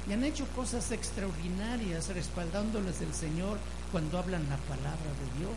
y 0.08 0.12
han 0.12 0.24
hecho 0.24 0.46
cosas 0.48 0.90
extraordinarias 0.90 2.08
respaldándoles 2.08 3.00
el 3.00 3.14
Señor 3.14 3.58
cuando 3.94 4.18
hablan 4.18 4.42
la 4.50 4.56
palabra 4.56 5.10
de 5.22 5.38
Dios. 5.38 5.54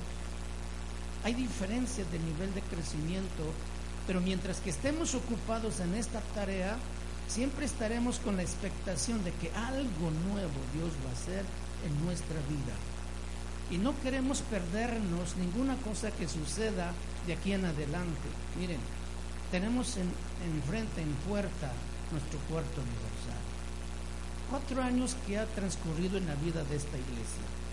Hay 1.24 1.34
diferencias 1.34 2.06
de 2.12 2.20
nivel 2.20 2.54
de 2.54 2.62
crecimiento, 2.62 3.50
pero 4.06 4.22
mientras 4.22 4.60
que 4.60 4.70
estemos 4.70 5.16
ocupados 5.16 5.80
en 5.80 5.96
esta 5.96 6.22
tarea, 6.36 6.78
siempre 7.28 7.66
estaremos 7.66 8.20
con 8.20 8.38
la 8.38 8.44
expectación 8.44 9.24
de 9.24 9.32
que 9.32 9.50
algo 9.56 10.12
nuevo 10.30 10.54
Dios 10.76 10.92
va 11.04 11.10
a 11.10 11.14
hacer 11.14 11.46
en 11.84 12.06
nuestra 12.06 12.36
vida. 12.46 12.78
Y 13.72 13.80
no 13.80 14.00
queremos 14.04 14.44
perdernos 14.44 15.36
ninguna 15.38 15.76
cosa 15.78 16.12
que 16.12 16.28
suceda 16.28 16.94
de 17.26 17.34
aquí 17.34 17.54
en 17.54 17.66
adelante. 17.66 18.30
Miren, 18.60 18.82
tenemos 19.50 19.98
en, 19.98 20.12
frente, 20.70 21.02
en 21.02 21.12
puerta, 21.28 21.72
nuestro 22.12 22.38
puerto 22.42 22.82
universal. 22.82 23.42
Cuatro 24.52 24.84
años 24.84 25.18
que 25.26 25.40
ha 25.40 25.48
transcurrido 25.48 26.20
en 26.20 26.28
la 26.28 26.36
vida 26.36 26.64
de 26.66 26.76
esta 26.76 27.00
iglesia. 27.00 27.67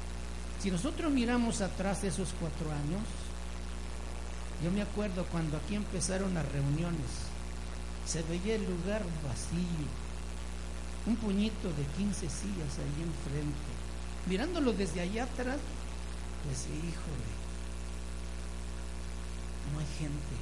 Si 0.65 0.71
nosotros 0.71 1.13
miramos 1.13 1.61
atrás 1.61 2.01
de 2.01 2.09
esos 2.09 2.31
cuatro 2.41 2.73
años, 2.73 3.05
yo 4.63 4.71
me 4.71 4.81
acuerdo 4.81 5.27
cuando 5.27 5.59
aquí 5.59 5.75
empezaron 5.75 6.33
las 6.33 6.51
reuniones 6.53 7.05
se 8.07 8.23
veía 8.23 8.55
el 8.55 8.65
lugar 8.65 9.03
vacío, 9.23 9.85
un 11.05 11.17
puñito 11.17 11.69
de 11.69 11.85
15 11.99 12.31
sillas 12.31 12.79
ahí 12.79 13.03
enfrente. 13.03 13.73
Mirándolo 14.27 14.73
desde 14.73 15.03
allá 15.03 15.25
atrás, 15.25 15.59
pues 16.47 16.65
híjole, 16.65 17.35
no 19.71 19.81
hay 19.81 19.87
gente. 19.99 20.37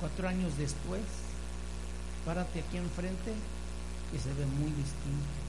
Cuatro 0.00 0.28
años 0.28 0.56
después, 0.56 1.02
párate 2.24 2.60
aquí 2.60 2.78
enfrente 2.78 3.34
y 4.14 4.18
se 4.18 4.32
ve 4.32 4.46
muy 4.46 4.70
distinto. 4.70 5.43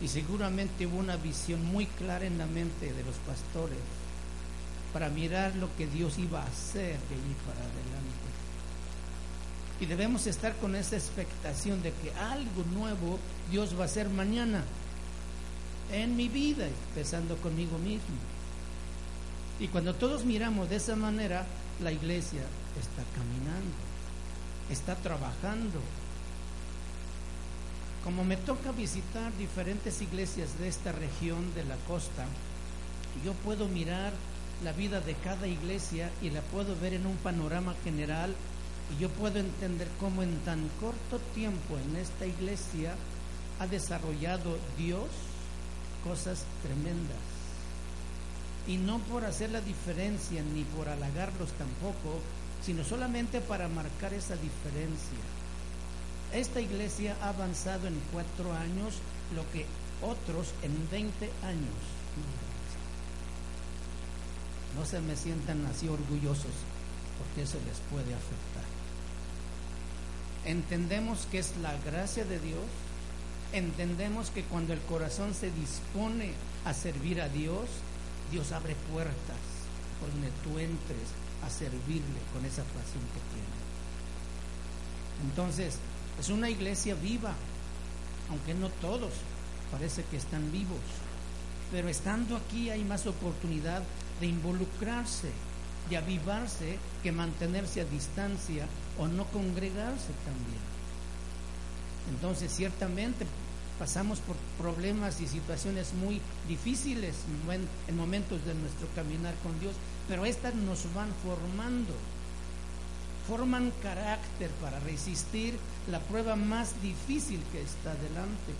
Y 0.00 0.08
seguramente 0.08 0.86
hubo 0.86 0.98
una 0.98 1.16
visión 1.16 1.64
muy 1.64 1.86
clara 1.86 2.26
en 2.26 2.38
la 2.38 2.46
mente 2.46 2.92
de 2.92 3.04
los 3.04 3.16
pastores 3.26 3.78
para 4.92 5.08
mirar 5.08 5.54
lo 5.56 5.74
que 5.76 5.86
Dios 5.86 6.18
iba 6.18 6.42
a 6.42 6.46
hacer 6.46 6.98
de 6.98 7.14
allí 7.14 7.36
para 7.46 7.60
adelante. 7.60 8.26
Y 9.80 9.86
debemos 9.86 10.26
estar 10.26 10.56
con 10.56 10.74
esa 10.74 10.96
expectación 10.96 11.82
de 11.82 11.92
que 11.92 12.12
algo 12.12 12.64
nuevo 12.72 13.18
Dios 13.50 13.76
va 13.78 13.82
a 13.82 13.86
hacer 13.86 14.08
mañana 14.08 14.64
en 15.92 16.16
mi 16.16 16.28
vida, 16.28 16.66
empezando 16.66 17.36
conmigo 17.36 17.78
mismo. 17.78 18.16
Y 19.60 19.68
cuando 19.68 19.94
todos 19.94 20.24
miramos 20.24 20.68
de 20.68 20.76
esa 20.76 20.96
manera, 20.96 21.46
la 21.82 21.92
iglesia 21.92 22.40
está 22.78 23.02
caminando, 23.14 23.76
está 24.70 24.94
trabajando. 24.96 25.80
Como 28.06 28.22
me 28.22 28.36
toca 28.36 28.70
visitar 28.70 29.36
diferentes 29.36 30.00
iglesias 30.00 30.60
de 30.60 30.68
esta 30.68 30.92
región 30.92 31.52
de 31.56 31.64
la 31.64 31.74
costa, 31.88 32.24
yo 33.24 33.32
puedo 33.32 33.66
mirar 33.66 34.12
la 34.62 34.70
vida 34.70 35.00
de 35.00 35.14
cada 35.14 35.48
iglesia 35.48 36.12
y 36.22 36.30
la 36.30 36.40
puedo 36.40 36.78
ver 36.78 36.94
en 36.94 37.04
un 37.04 37.16
panorama 37.16 37.74
general 37.82 38.32
y 38.94 39.02
yo 39.02 39.08
puedo 39.08 39.40
entender 39.40 39.88
cómo 39.98 40.22
en 40.22 40.38
tan 40.44 40.68
corto 40.78 41.18
tiempo 41.34 41.78
en 41.78 41.96
esta 41.96 42.26
iglesia 42.26 42.94
ha 43.58 43.66
desarrollado 43.66 44.56
Dios 44.78 45.08
cosas 46.04 46.44
tremendas. 46.62 47.18
Y 48.68 48.76
no 48.76 49.00
por 49.00 49.24
hacer 49.24 49.50
la 49.50 49.60
diferencia 49.60 50.44
ni 50.54 50.62
por 50.62 50.88
halagarlos 50.88 51.50
tampoco, 51.58 52.20
sino 52.64 52.84
solamente 52.84 53.40
para 53.40 53.66
marcar 53.66 54.14
esa 54.14 54.36
diferencia. 54.36 55.35
Esta 56.32 56.60
iglesia 56.60 57.16
ha 57.22 57.30
avanzado 57.30 57.86
en 57.86 58.00
cuatro 58.12 58.52
años 58.52 58.94
lo 59.34 59.50
que 59.52 59.66
otros 60.02 60.52
en 60.62 60.90
20 60.90 61.30
años. 61.44 61.96
No 64.76 64.84
se 64.84 65.00
me 65.00 65.16
sientan 65.16 65.64
así 65.66 65.88
orgullosos, 65.88 66.52
porque 67.18 67.42
eso 67.42 67.58
les 67.66 67.78
puede 67.90 68.14
afectar. 68.14 68.64
Entendemos 70.44 71.26
que 71.30 71.38
es 71.38 71.56
la 71.62 71.76
gracia 71.78 72.24
de 72.24 72.38
Dios, 72.38 72.64
entendemos 73.52 74.30
que 74.30 74.44
cuando 74.44 74.74
el 74.74 74.80
corazón 74.80 75.34
se 75.34 75.50
dispone 75.50 76.32
a 76.64 76.74
servir 76.74 77.20
a 77.22 77.28
Dios, 77.28 77.68
Dios 78.30 78.52
abre 78.52 78.76
puertas 78.92 79.46
donde 80.00 80.28
tú 80.44 80.58
entres 80.58 81.08
a 81.42 81.50
servirle 81.50 82.20
con 82.32 82.44
esa 82.44 82.62
pasión 82.64 83.02
que 83.14 83.22
tiene. 83.32 83.56
Entonces, 85.30 85.78
es 86.18 86.28
una 86.28 86.50
iglesia 86.50 86.94
viva, 86.94 87.34
aunque 88.30 88.54
no 88.54 88.68
todos 88.80 89.12
parece 89.70 90.04
que 90.04 90.16
están 90.16 90.50
vivos, 90.52 90.80
pero 91.70 91.88
estando 91.88 92.36
aquí 92.36 92.70
hay 92.70 92.84
más 92.84 93.06
oportunidad 93.06 93.82
de 94.20 94.26
involucrarse, 94.26 95.30
de 95.90 95.96
avivarse, 95.96 96.78
que 97.02 97.12
mantenerse 97.12 97.80
a 97.80 97.84
distancia 97.84 98.66
o 98.98 99.06
no 99.06 99.24
congregarse 99.26 100.12
también. 100.24 100.76
Entonces, 102.10 102.52
ciertamente 102.52 103.26
pasamos 103.78 104.20
por 104.20 104.36
problemas 104.58 105.20
y 105.20 105.26
situaciones 105.26 105.92
muy 105.94 106.20
difíciles 106.48 107.14
en 107.88 107.96
momentos 107.96 108.44
de 108.46 108.54
nuestro 108.54 108.88
caminar 108.94 109.34
con 109.42 109.58
Dios, 109.60 109.74
pero 110.08 110.24
estas 110.24 110.54
nos 110.54 110.82
van 110.94 111.08
formando, 111.22 111.92
forman 113.28 113.72
carácter 113.82 114.50
para 114.62 114.80
resistir 114.80 115.58
la 115.90 116.00
prueba 116.00 116.36
más 116.36 116.80
difícil 116.82 117.42
que 117.52 117.60
está 117.60 117.94
delante. 117.94 118.52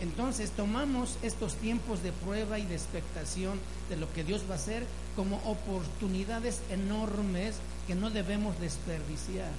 Entonces 0.00 0.52
tomamos 0.52 1.16
estos 1.22 1.54
tiempos 1.54 2.02
de 2.02 2.12
prueba 2.12 2.58
y 2.58 2.66
de 2.66 2.76
expectación 2.76 3.58
de 3.88 3.96
lo 3.96 4.12
que 4.12 4.22
Dios 4.22 4.42
va 4.48 4.54
a 4.54 4.58
hacer 4.58 4.84
como 5.16 5.36
oportunidades 5.44 6.60
enormes 6.70 7.56
que 7.86 7.96
no 7.96 8.10
debemos 8.10 8.58
desperdiciar. 8.60 9.50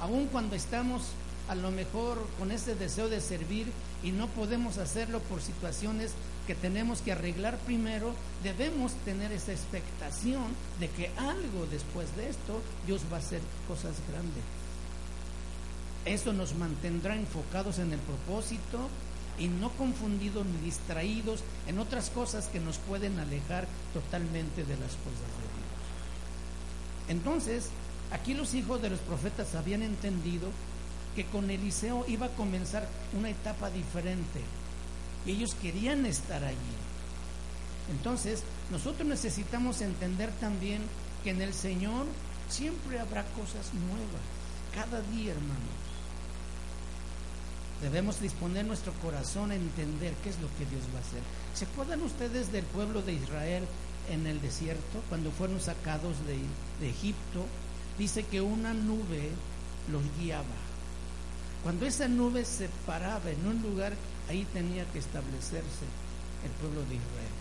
Aun 0.00 0.26
cuando 0.26 0.56
estamos 0.56 1.02
a 1.48 1.54
lo 1.54 1.70
mejor 1.70 2.26
con 2.38 2.50
ese 2.50 2.74
deseo 2.74 3.08
de 3.08 3.20
servir 3.20 3.66
y 4.02 4.10
no 4.10 4.26
podemos 4.28 4.78
hacerlo 4.78 5.20
por 5.20 5.40
situaciones 5.40 6.12
que 6.46 6.54
tenemos 6.54 7.00
que 7.00 7.12
arreglar 7.12 7.58
primero, 7.58 8.14
debemos 8.42 8.92
tener 9.04 9.32
esa 9.32 9.52
expectación 9.52 10.44
de 10.80 10.88
que 10.88 11.10
algo 11.16 11.66
después 11.70 12.14
de 12.16 12.28
esto 12.28 12.60
Dios 12.86 13.02
va 13.10 13.16
a 13.16 13.20
hacer 13.20 13.40
cosas 13.68 13.94
grandes. 14.10 14.42
Eso 16.04 16.32
nos 16.32 16.54
mantendrá 16.56 17.14
enfocados 17.14 17.78
en 17.78 17.92
el 17.92 18.00
propósito 18.00 18.88
y 19.38 19.48
no 19.48 19.70
confundidos 19.70 20.44
ni 20.44 20.66
distraídos 20.66 21.40
en 21.68 21.78
otras 21.78 22.10
cosas 22.10 22.48
que 22.48 22.60
nos 22.60 22.78
pueden 22.78 23.18
alejar 23.18 23.68
totalmente 23.94 24.64
de 24.64 24.76
las 24.76 24.90
cosas 24.96 25.30
de 25.38 25.46
Dios. 25.52 25.72
Entonces, 27.08 27.68
aquí 28.10 28.34
los 28.34 28.52
hijos 28.54 28.82
de 28.82 28.90
los 28.90 28.98
profetas 29.00 29.54
habían 29.54 29.82
entendido 29.82 30.48
que 31.14 31.24
con 31.26 31.50
Eliseo 31.50 32.04
iba 32.08 32.26
a 32.26 32.30
comenzar 32.30 32.88
una 33.16 33.30
etapa 33.30 33.70
diferente 33.70 34.40
ellos 35.30 35.54
querían 35.54 36.04
estar 36.06 36.42
allí. 36.42 36.56
Entonces, 37.90 38.42
nosotros 38.70 39.06
necesitamos 39.06 39.80
entender 39.80 40.30
también 40.40 40.82
que 41.22 41.30
en 41.30 41.42
el 41.42 41.54
Señor 41.54 42.06
siempre 42.48 42.98
habrá 42.98 43.24
cosas 43.32 43.72
nuevas, 43.74 44.22
cada 44.74 45.00
día, 45.12 45.32
hermanos. 45.32 45.82
Debemos 47.80 48.20
disponer 48.20 48.64
nuestro 48.64 48.92
corazón 48.94 49.50
a 49.50 49.56
entender 49.56 50.14
qué 50.22 50.30
es 50.30 50.40
lo 50.40 50.48
que 50.56 50.66
Dios 50.66 50.82
va 50.94 50.98
a 50.98 51.02
hacer. 51.02 51.22
¿Se 51.54 51.64
acuerdan 51.64 52.02
ustedes 52.02 52.52
del 52.52 52.64
pueblo 52.64 53.02
de 53.02 53.14
Israel 53.14 53.64
en 54.10 54.26
el 54.26 54.40
desierto, 54.40 55.02
cuando 55.08 55.32
fueron 55.32 55.60
sacados 55.60 56.14
de, 56.26 56.38
de 56.80 56.90
Egipto? 56.90 57.44
Dice 57.98 58.24
que 58.24 58.40
una 58.40 58.72
nube 58.72 59.30
los 59.90 60.02
guiaba. 60.18 60.44
Cuando 61.64 61.86
esa 61.86 62.08
nube 62.08 62.44
se 62.44 62.68
paraba 62.86 63.30
en 63.30 63.46
un 63.46 63.62
lugar, 63.62 63.94
ahí 64.32 64.46
tenía 64.52 64.84
que 64.86 64.98
establecerse 64.98 65.86
el 66.44 66.50
pueblo 66.60 66.80
de 66.80 66.96
Israel. 66.96 67.32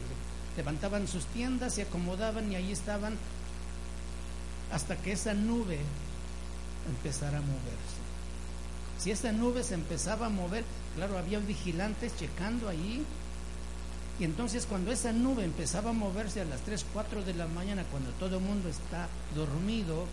Levantaban 0.57 1.07
sus 1.07 1.25
tiendas, 1.27 1.75
se 1.75 1.83
acomodaban 1.83 2.51
y 2.51 2.55
ahí 2.55 2.71
estaban 2.71 3.17
hasta 4.71 4.95
que 4.97 5.13
esa 5.13 5.33
nube 5.33 5.79
empezara 6.87 7.39
a 7.39 7.41
moverse. 7.41 8.01
Si 8.99 9.11
esa 9.11 9.31
nube 9.31 9.63
se 9.63 9.73
empezaba 9.73 10.27
a 10.27 10.29
mover, 10.29 10.63
claro, 10.95 11.17
había 11.17 11.39
vigilantes 11.39 12.15
checando 12.17 12.69
ahí. 12.69 13.03
Y 14.19 14.23
entonces 14.23 14.65
cuando 14.67 14.91
esa 14.91 15.11
nube 15.11 15.43
empezaba 15.43 15.89
a 15.89 15.93
moverse 15.93 16.41
a 16.41 16.45
las 16.45 16.61
3, 16.61 16.85
4 16.93 17.23
de 17.23 17.33
la 17.33 17.47
mañana, 17.47 17.83
cuando 17.89 18.11
todo 18.11 18.37
el 18.37 18.43
mundo 18.43 18.69
está 18.69 19.09
dormido, 19.33 20.05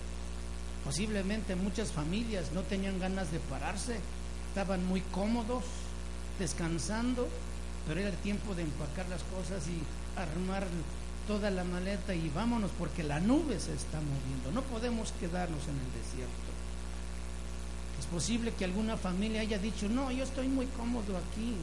Posiblemente 0.84 1.54
muchas 1.54 1.92
familias 1.92 2.52
no 2.52 2.62
tenían 2.62 2.98
ganas 2.98 3.30
de 3.30 3.40
pararse, 3.40 3.98
estaban 4.48 4.86
muy 4.86 5.00
cómodos, 5.00 5.64
descansando, 6.38 7.28
pero 7.86 8.00
era 8.00 8.10
el 8.10 8.16
tiempo 8.16 8.54
de 8.54 8.62
empacar 8.62 9.08
las 9.08 9.22
cosas 9.24 9.66
y 9.68 9.80
armar 10.18 10.66
toda 11.26 11.50
la 11.50 11.64
maleta 11.64 12.14
y 12.14 12.30
vámonos 12.30 12.70
porque 12.78 13.02
la 13.02 13.20
nube 13.20 13.60
se 13.60 13.74
está 13.74 13.98
moviendo. 14.00 14.50
No 14.52 14.62
podemos 14.62 15.12
quedarnos 15.20 15.62
en 15.64 15.74
el 15.74 15.92
desierto. 16.02 16.48
Es 17.98 18.06
posible 18.06 18.52
que 18.54 18.64
alguna 18.64 18.96
familia 18.96 19.42
haya 19.42 19.58
dicho, 19.58 19.88
no, 19.88 20.10
yo 20.10 20.24
estoy 20.24 20.48
muy 20.48 20.66
cómodo 20.66 21.16
aquí. 21.16 21.54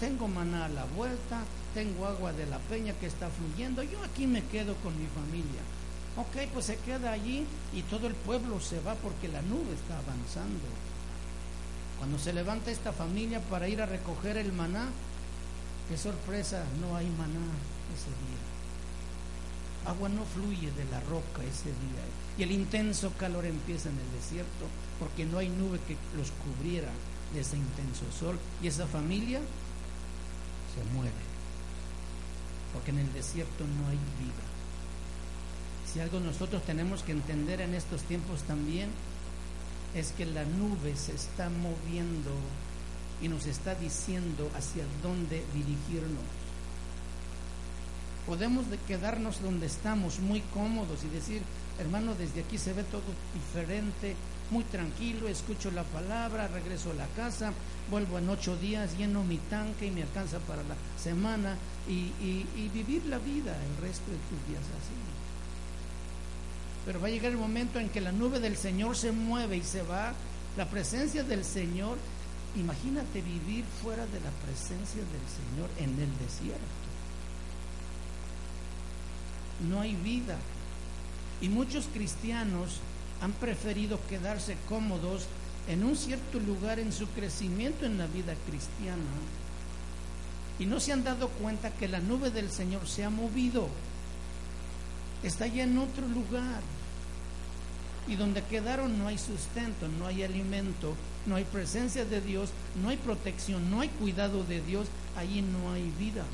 Tengo 0.00 0.26
maná 0.26 0.64
a 0.64 0.68
la 0.68 0.84
vuelta, 0.84 1.42
tengo 1.74 2.06
agua 2.06 2.32
de 2.32 2.46
la 2.46 2.58
peña 2.58 2.92
que 2.94 3.06
está 3.06 3.28
fluyendo, 3.30 3.82
yo 3.82 4.02
aquí 4.02 4.26
me 4.26 4.42
quedo 4.46 4.74
con 4.76 4.98
mi 4.98 5.06
familia. 5.06 5.62
Ok, 6.16 6.48
pues 6.52 6.66
se 6.66 6.76
queda 6.78 7.12
allí 7.12 7.46
y 7.72 7.82
todo 7.82 8.06
el 8.06 8.14
pueblo 8.14 8.60
se 8.60 8.80
va 8.80 8.94
porque 8.96 9.28
la 9.28 9.42
nube 9.42 9.74
está 9.74 9.98
avanzando. 9.98 10.66
Cuando 12.04 12.22
se 12.22 12.34
levanta 12.34 12.70
esta 12.70 12.92
familia 12.92 13.40
para 13.40 13.66
ir 13.66 13.80
a 13.80 13.86
recoger 13.86 14.36
el 14.36 14.52
maná, 14.52 14.90
qué 15.88 15.96
sorpresa, 15.96 16.62
no 16.78 16.94
hay 16.96 17.06
maná 17.06 17.48
ese 17.96 18.12
día. 18.28 18.44
Agua 19.90 20.10
no 20.10 20.22
fluye 20.26 20.70
de 20.72 20.84
la 20.90 21.00
roca 21.00 21.42
ese 21.42 21.70
día. 21.70 22.04
Y 22.36 22.42
el 22.42 22.50
intenso 22.50 23.10
calor 23.18 23.46
empieza 23.46 23.88
en 23.88 23.94
el 23.94 24.20
desierto 24.20 24.66
porque 24.98 25.24
no 25.24 25.38
hay 25.38 25.48
nube 25.48 25.80
que 25.88 25.96
los 26.14 26.30
cubriera 26.44 26.90
de 27.32 27.40
ese 27.40 27.56
intenso 27.56 28.04
sol. 28.12 28.38
Y 28.62 28.66
esa 28.66 28.86
familia 28.86 29.40
se 30.74 30.94
muere. 30.94 31.24
Porque 32.74 32.90
en 32.90 32.98
el 32.98 33.10
desierto 33.14 33.64
no 33.64 33.88
hay 33.88 33.96
vida. 33.96 34.44
Si 35.90 36.00
algo 36.00 36.20
nosotros 36.20 36.62
tenemos 36.64 37.02
que 37.02 37.12
entender 37.12 37.62
en 37.62 37.72
estos 37.72 38.02
tiempos 38.02 38.42
también 38.42 38.90
es 39.94 40.12
que 40.12 40.26
la 40.26 40.44
nube 40.44 40.96
se 40.96 41.14
está 41.14 41.48
moviendo 41.48 42.30
y 43.22 43.28
nos 43.28 43.46
está 43.46 43.74
diciendo 43.74 44.50
hacia 44.56 44.84
dónde 45.02 45.44
dirigirnos. 45.54 46.24
Podemos 48.26 48.70
de 48.70 48.78
quedarnos 48.78 49.42
donde 49.42 49.66
estamos, 49.66 50.18
muy 50.18 50.40
cómodos 50.52 51.04
y 51.04 51.08
decir, 51.08 51.42
hermano, 51.78 52.14
desde 52.14 52.40
aquí 52.40 52.58
se 52.58 52.72
ve 52.72 52.82
todo 52.84 53.02
diferente, 53.34 54.16
muy 54.50 54.64
tranquilo, 54.64 55.28
escucho 55.28 55.70
la 55.70 55.84
palabra, 55.84 56.48
regreso 56.48 56.90
a 56.90 56.94
la 56.94 57.06
casa, 57.08 57.52
vuelvo 57.90 58.18
en 58.18 58.28
ocho 58.28 58.56
días, 58.56 58.96
lleno 58.98 59.24
mi 59.24 59.38
tanque 59.38 59.86
y 59.86 59.90
me 59.90 60.02
alcanza 60.02 60.38
para 60.40 60.62
la 60.62 60.74
semana 61.02 61.56
y 61.86 62.68
vivir 62.72 63.04
la 63.06 63.18
vida 63.18 63.56
el 63.56 63.82
resto 63.82 64.10
de 64.10 64.16
tus 64.16 64.48
días 64.48 64.62
así. 64.62 65.23
Pero 66.86 67.00
va 67.00 67.08
a 67.08 67.10
llegar 67.10 67.32
el 67.32 67.38
momento 67.38 67.78
en 67.78 67.88
que 67.88 68.00
la 68.00 68.12
nube 68.12 68.40
del 68.40 68.56
Señor 68.56 68.96
se 68.96 69.12
mueve 69.12 69.56
y 69.56 69.62
se 69.62 69.82
va, 69.82 70.12
la 70.56 70.68
presencia 70.68 71.24
del 71.24 71.44
Señor. 71.44 71.96
Imagínate 72.56 73.20
vivir 73.20 73.64
fuera 73.82 74.06
de 74.06 74.20
la 74.20 74.30
presencia 74.44 75.00
del 75.00 75.26
Señor 75.28 75.70
en 75.78 75.90
el 76.00 76.18
desierto. 76.18 76.62
No 79.68 79.80
hay 79.80 79.94
vida. 79.94 80.36
Y 81.40 81.48
muchos 81.48 81.86
cristianos 81.92 82.80
han 83.20 83.32
preferido 83.32 83.98
quedarse 84.08 84.56
cómodos 84.68 85.26
en 85.68 85.82
un 85.84 85.96
cierto 85.96 86.38
lugar 86.38 86.78
en 86.78 86.92
su 86.92 87.06
crecimiento 87.08 87.86
en 87.86 87.98
la 87.98 88.06
vida 88.06 88.34
cristiana 88.46 89.02
y 90.58 90.66
no 90.66 90.80
se 90.80 90.92
han 90.92 91.04
dado 91.04 91.28
cuenta 91.28 91.70
que 91.70 91.88
la 91.88 92.00
nube 92.00 92.30
del 92.30 92.50
Señor 92.50 92.86
se 92.86 93.04
ha 93.04 93.10
movido, 93.10 93.68
está 95.24 95.46
ya 95.46 95.64
en 95.64 95.78
otro 95.78 96.06
lugar. 96.06 96.60
Y 98.06 98.16
donde 98.16 98.42
quedaron 98.42 98.98
no 98.98 99.08
hay 99.08 99.16
sustento, 99.16 99.88
no 99.98 100.06
hay 100.06 100.22
alimento, 100.22 100.94
no 101.26 101.36
hay 101.36 101.44
presencia 101.44 102.04
de 102.04 102.20
Dios, 102.20 102.50
no 102.82 102.90
hay 102.90 102.98
protección, 102.98 103.70
no 103.70 103.80
hay 103.80 103.88
cuidado 103.88 104.44
de 104.44 104.60
Dios, 104.60 104.88
allí 105.16 105.40
no 105.40 105.72
hay 105.72 105.90
vida. 105.98 106.24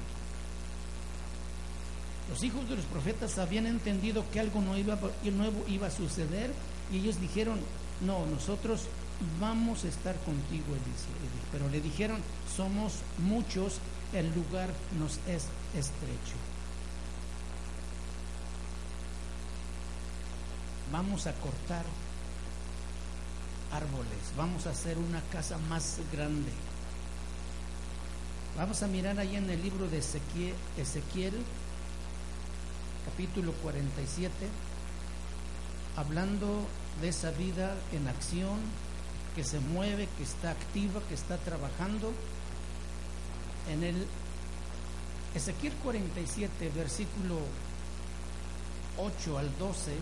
Los 2.29 2.43
hijos 2.43 2.69
de 2.69 2.77
los 2.77 2.85
profetas 2.87 3.39
habían 3.39 3.67
entendido 3.67 4.25
que 4.33 4.41
algo 4.41 4.61
nuevo 4.61 5.65
iba 5.69 5.87
a 5.87 5.91
suceder 5.91 6.53
y 6.93 6.99
ellos 6.99 7.21
dijeron, 7.21 7.59
no, 8.01 8.27
nosotros 8.27 8.83
vamos 9.41 9.85
a 9.85 9.89
estar 9.89 10.17
contigo, 10.21 10.65
pero 11.53 11.69
le 11.69 11.81
dijeron, 11.81 12.19
somos 12.57 12.95
muchos, 13.19 13.79
el 14.13 14.27
lugar 14.35 14.71
nos 14.99 15.19
es 15.29 15.47
estrecho. 15.77 16.50
Vamos 20.93 21.27
a 21.27 21.33
cortar 21.35 21.85
árboles, 23.73 24.33
vamos 24.37 24.67
a 24.67 24.71
hacer 24.71 24.99
una 24.99 25.21
casa 25.33 25.57
más 25.69 25.99
grande. 26.13 26.51
Vamos 28.57 28.83
a 28.83 28.89
mirar 28.89 29.19
ahí 29.21 29.37
en 29.37 29.49
el 29.49 29.63
libro 29.63 29.89
de 29.89 29.99
Ezequiel, 29.99 30.55
Ezequiel 30.77 31.35
capítulo 33.05 33.53
47, 33.63 34.33
hablando 35.97 36.67
de 37.01 37.09
esa 37.09 37.31
vida 37.31 37.77
en 37.93 38.09
acción, 38.09 38.59
que 39.37 39.45
se 39.45 39.61
mueve, 39.61 40.09
que 40.17 40.25
está 40.25 40.51
activa, 40.51 41.01
que 41.09 41.15
está 41.15 41.37
trabajando. 41.39 42.13
En 43.71 43.85
el 43.85 44.07
Ezequiel 45.35 45.73
47, 45.85 46.73
versículo 46.75 47.39
8 48.99 49.39
al 49.39 49.57
12, 49.59 49.93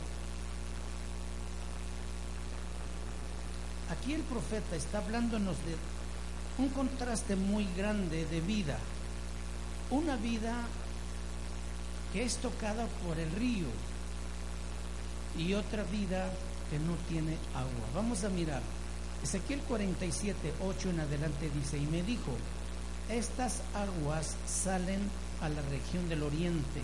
aquí 3.90 4.14
el 4.14 4.22
profeta 4.22 4.76
está 4.76 4.98
hablándonos 4.98 5.56
de 5.64 5.76
un 6.62 6.68
contraste 6.70 7.36
muy 7.36 7.66
grande 7.76 8.26
de 8.26 8.40
vida, 8.40 8.78
una 9.90 10.16
vida 10.16 10.54
que 12.12 12.24
es 12.24 12.36
tocada 12.38 12.86
por 13.06 13.18
el 13.18 13.30
río 13.32 13.66
y 15.38 15.54
otra 15.54 15.84
vida 15.84 16.30
que 16.70 16.78
no 16.78 16.94
tiene 17.08 17.36
agua. 17.54 17.88
Vamos 17.94 18.24
a 18.24 18.28
mirar. 18.28 18.62
Ezequiel 19.22 19.60
47, 19.60 20.54
8 20.62 20.90
en 20.90 21.00
adelante 21.00 21.50
dice, 21.54 21.78
y 21.78 21.86
me 21.86 22.02
dijo, 22.02 22.32
estas 23.08 23.62
aguas 23.74 24.36
salen 24.46 25.00
a 25.40 25.48
la 25.48 25.62
región 25.62 26.08
del 26.08 26.22
oriente 26.22 26.82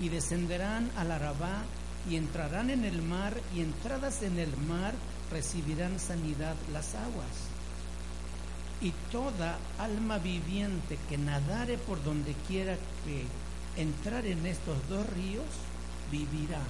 y 0.00 0.08
descenderán 0.08 0.90
al 0.96 1.10
Arabá 1.10 1.62
y 2.08 2.16
entrarán 2.16 2.70
en 2.70 2.84
el 2.84 3.02
mar 3.02 3.34
y 3.54 3.60
entradas 3.60 4.22
en 4.22 4.38
el 4.38 4.56
mar 4.56 4.94
recibirán 5.30 5.98
sanidad 5.98 6.56
las 6.72 6.94
aguas. 6.94 7.48
Y 8.80 8.92
toda 9.12 9.58
alma 9.78 10.18
viviente 10.18 10.98
que 11.08 11.18
nadare 11.18 11.76
por 11.78 12.02
donde 12.02 12.34
quiera 12.48 12.76
que 13.04 13.24
entrar 13.80 14.26
en 14.26 14.44
estos 14.46 14.76
dos 14.88 15.06
ríos, 15.10 15.46
vivirá. 16.10 16.62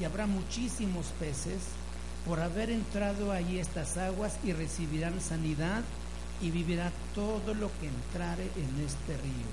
Y 0.00 0.04
habrá 0.04 0.26
muchísimos 0.26 1.06
peces 1.18 1.60
por 2.26 2.40
haber 2.40 2.70
entrado 2.70 3.32
allí 3.32 3.58
estas 3.58 3.96
aguas 3.96 4.38
y 4.44 4.52
recibirán 4.52 5.20
sanidad 5.20 5.82
y 6.40 6.50
vivirá 6.50 6.90
todo 7.14 7.54
lo 7.54 7.70
que 7.80 7.88
entrare 7.88 8.50
en 8.56 8.84
este 8.84 9.16
río. 9.16 9.48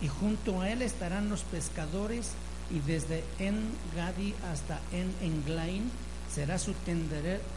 Y 0.00 0.08
junto 0.08 0.60
a 0.60 0.70
él 0.70 0.82
estarán 0.82 1.28
los 1.28 1.42
pescadores 1.42 2.30
y 2.70 2.80
desde 2.80 3.22
En 3.38 3.70
Gadi 3.94 4.34
hasta 4.50 4.80
En 4.92 5.14
Englain 5.20 5.90
será 6.34 6.58
su 6.58 6.72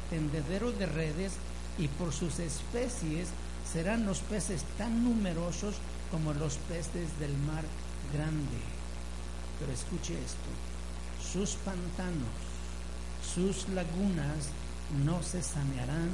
tendedero 0.10 0.72
de 0.72 0.86
redes 0.86 1.34
y 1.78 1.88
por 1.88 2.14
sus 2.14 2.40
especies 2.40 3.30
serán 3.72 4.06
los 4.06 4.20
peces 4.20 4.64
tan 4.78 5.04
numerosos 5.04 5.76
como 6.12 6.34
los 6.34 6.58
peces 6.70 7.20
del 7.20 7.36
mar 7.40 7.64
grande. 8.14 8.60
Pero 9.60 9.72
escuche 9.72 10.14
esto, 10.14 10.50
sus 11.32 11.56
pantanos, 11.56 12.36
sus 13.34 13.68
lagunas 13.70 14.50
no 15.06 15.24
se 15.24 15.42
sanearán, 15.42 16.10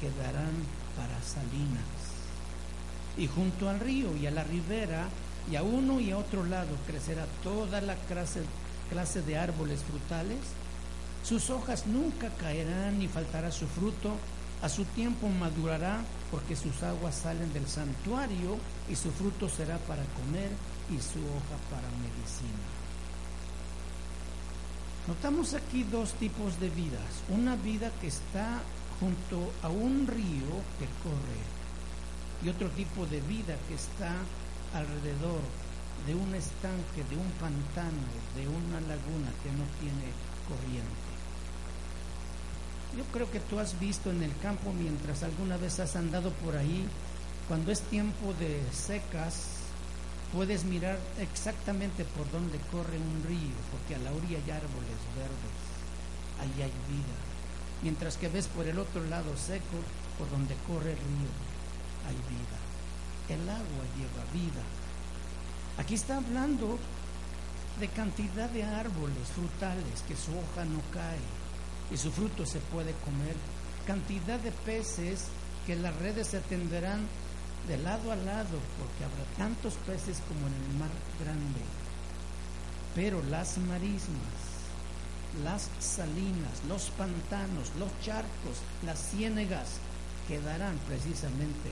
quedarán 0.00 0.52
para 0.96 1.22
salinas. 1.22 2.12
Y 3.16 3.26
junto 3.26 3.68
al 3.68 3.80
río 3.80 4.16
y 4.16 4.26
a 4.26 4.30
la 4.30 4.44
ribera 4.44 5.08
y 5.50 5.56
a 5.56 5.62
uno 5.62 6.00
y 6.00 6.10
a 6.10 6.18
otro 6.18 6.44
lado 6.44 6.76
crecerá 6.86 7.26
toda 7.42 7.80
la 7.80 7.96
clase, 7.96 8.42
clase 8.90 9.22
de 9.22 9.36
árboles 9.36 9.80
frutales. 9.82 10.38
Sus 11.22 11.50
hojas 11.50 11.86
nunca 11.86 12.30
caerán 12.30 12.98
ni 12.98 13.08
faltará 13.08 13.50
su 13.50 13.66
fruto. 13.66 14.16
A 14.62 14.68
su 14.68 14.84
tiempo 14.84 15.28
madurará 15.28 16.00
porque 16.30 16.54
sus 16.54 16.82
aguas 16.82 17.16
salen 17.16 17.52
del 17.52 17.66
santuario 17.66 18.58
y 18.88 18.94
su 18.94 19.10
fruto 19.10 19.48
será 19.48 19.76
para 19.78 20.04
comer 20.04 20.50
y 20.88 21.00
su 21.00 21.18
hoja 21.18 21.56
para 21.68 21.88
medicina. 21.98 22.62
Notamos 25.08 25.54
aquí 25.54 25.82
dos 25.82 26.12
tipos 26.14 26.60
de 26.60 26.70
vidas. 26.70 27.22
Una 27.28 27.56
vida 27.56 27.90
que 28.00 28.06
está 28.06 28.60
junto 29.00 29.52
a 29.62 29.68
un 29.68 30.06
río 30.06 30.62
que 30.78 30.86
corre 31.02 31.42
y 32.44 32.48
otro 32.48 32.68
tipo 32.70 33.04
de 33.06 33.20
vida 33.22 33.56
que 33.68 33.74
está 33.74 34.14
alrededor 34.74 35.40
de 36.06 36.14
un 36.14 36.34
estanque, 36.34 37.02
de 37.10 37.16
un 37.16 37.30
pantano, 37.40 38.06
de 38.36 38.46
una 38.46 38.80
laguna 38.86 39.30
que 39.42 39.50
no 39.50 39.64
tiene 39.80 40.10
corriente. 40.48 41.11
Yo 42.96 43.04
creo 43.04 43.30
que 43.30 43.40
tú 43.40 43.58
has 43.58 43.80
visto 43.80 44.10
en 44.10 44.22
el 44.22 44.36
campo 44.38 44.70
mientras 44.72 45.22
alguna 45.22 45.56
vez 45.56 45.80
has 45.80 45.96
andado 45.96 46.30
por 46.44 46.56
ahí, 46.56 46.86
cuando 47.48 47.72
es 47.72 47.80
tiempo 47.80 48.34
de 48.38 48.60
secas, 48.70 49.46
puedes 50.32 50.64
mirar 50.64 50.98
exactamente 51.18 52.04
por 52.04 52.30
dónde 52.30 52.58
corre 52.70 52.98
un 52.98 53.24
río, 53.26 53.56
porque 53.70 53.94
a 53.94 53.98
la 53.98 54.12
orilla 54.12 54.38
hay 54.44 54.50
árboles 54.50 55.00
verdes, 55.16 55.58
ahí 56.40 56.62
hay 56.62 56.72
vida. 56.92 57.16
Mientras 57.82 58.18
que 58.18 58.28
ves 58.28 58.46
por 58.48 58.66
el 58.66 58.78
otro 58.78 59.02
lado 59.06 59.36
seco, 59.38 59.80
por 60.18 60.30
donde 60.30 60.54
corre 60.68 60.92
el 60.92 60.98
río, 60.98 61.32
hay 62.06 62.16
vida. 62.28 62.58
El 63.28 63.48
agua 63.48 63.84
lleva 63.96 64.32
vida. 64.34 64.62
Aquí 65.78 65.94
está 65.94 66.18
hablando 66.18 66.78
de 67.80 67.88
cantidad 67.88 68.50
de 68.50 68.64
árboles 68.64 69.28
frutales 69.34 70.02
que 70.06 70.14
su 70.14 70.30
hoja 70.32 70.66
no 70.66 70.80
cae 70.92 71.41
y 71.92 71.96
su 71.96 72.10
fruto 72.10 72.46
se 72.46 72.58
puede 72.58 72.92
comer. 73.04 73.36
Cantidad 73.86 74.38
de 74.40 74.52
peces 74.52 75.26
que 75.66 75.76
las 75.76 75.94
redes 75.96 76.28
se 76.28 76.40
tenderán 76.40 77.06
de 77.68 77.76
lado 77.78 78.10
a 78.10 78.16
lado, 78.16 78.58
porque 78.78 79.04
habrá 79.04 79.24
tantos 79.36 79.74
peces 79.86 80.20
como 80.26 80.46
en 80.46 80.54
el 80.54 80.78
mar 80.78 80.90
grande. 81.22 81.60
Pero 82.94 83.22
las 83.24 83.58
marismas, 83.58 84.42
las 85.44 85.68
salinas, 85.80 86.62
los 86.68 86.90
pantanos, 86.90 87.70
los 87.78 87.90
charcos, 88.00 88.58
las 88.84 88.98
ciénegas 89.10 89.78
quedarán 90.28 90.76
precisamente 90.88 91.70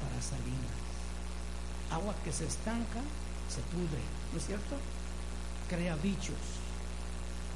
para 0.00 0.22
salinas. 0.22 0.82
Agua 1.90 2.14
que 2.24 2.32
se 2.32 2.46
estanca, 2.46 3.00
se 3.48 3.60
pudre, 3.74 4.00
¿no 4.32 4.38
es 4.38 4.46
cierto? 4.46 4.76
Crea 5.68 5.96
bichos, 5.96 6.36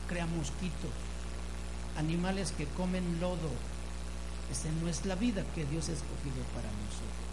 crea 0.09 0.27
mosquitos, 0.27 0.91
animales 1.97 2.53
que 2.53 2.67
comen 2.67 3.21
lodo. 3.21 3.51
Esa 4.51 4.69
no 4.81 4.89
es 4.89 5.05
la 5.05 5.15
vida 5.15 5.45
que 5.55 5.65
Dios 5.65 5.89
ha 5.89 5.93
escogido 5.93 6.43
para 6.55 6.69
nosotros. 6.71 7.27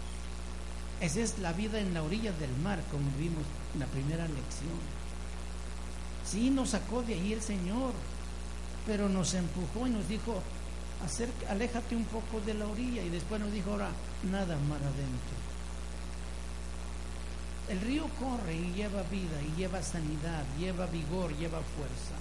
Esa 1.00 1.20
es 1.20 1.38
la 1.38 1.52
vida 1.52 1.78
en 1.78 1.94
la 1.94 2.02
orilla 2.02 2.32
del 2.32 2.54
mar, 2.62 2.80
como 2.90 3.10
vimos 3.18 3.44
en 3.74 3.80
la 3.80 3.86
primera 3.86 4.24
lección. 4.24 4.78
Sí, 6.24 6.50
nos 6.50 6.70
sacó 6.70 7.02
de 7.02 7.14
ahí 7.14 7.32
el 7.32 7.42
Señor, 7.42 7.92
pero 8.86 9.08
nos 9.08 9.34
empujó 9.34 9.86
y 9.86 9.90
nos 9.90 10.08
dijo, 10.08 10.42
aléjate 11.48 11.96
un 11.96 12.04
poco 12.04 12.40
de 12.46 12.54
la 12.54 12.66
orilla 12.66 13.02
y 13.02 13.10
después 13.10 13.40
nos 13.40 13.52
dijo, 13.52 13.72
ahora 13.72 13.90
nada 14.30 14.56
mar 14.56 14.78
adentro. 14.78 15.36
El 17.68 17.80
río 17.80 18.06
corre 18.20 18.54
y 18.54 18.72
lleva 18.74 19.02
vida 19.04 19.40
y 19.42 19.58
lleva 19.58 19.82
sanidad, 19.82 20.44
lleva 20.58 20.86
vigor, 20.86 21.34
lleva 21.36 21.60
fuerza. 21.76 22.14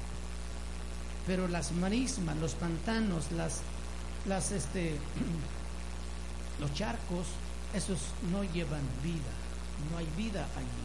Pero 1.26 1.48
las 1.48 1.72
marismas, 1.72 2.38
los 2.38 2.54
pantanos, 2.54 3.32
las, 3.32 3.62
las 4.28 4.52
este, 4.52 4.98
los 6.60 6.74
charcos, 6.74 7.28
esos 7.74 8.00
no 8.32 8.44
llevan 8.44 8.84
vida, 9.02 9.34
no 9.92 9.98
hay 9.98 10.08
vida 10.18 10.46
allí. 10.56 10.84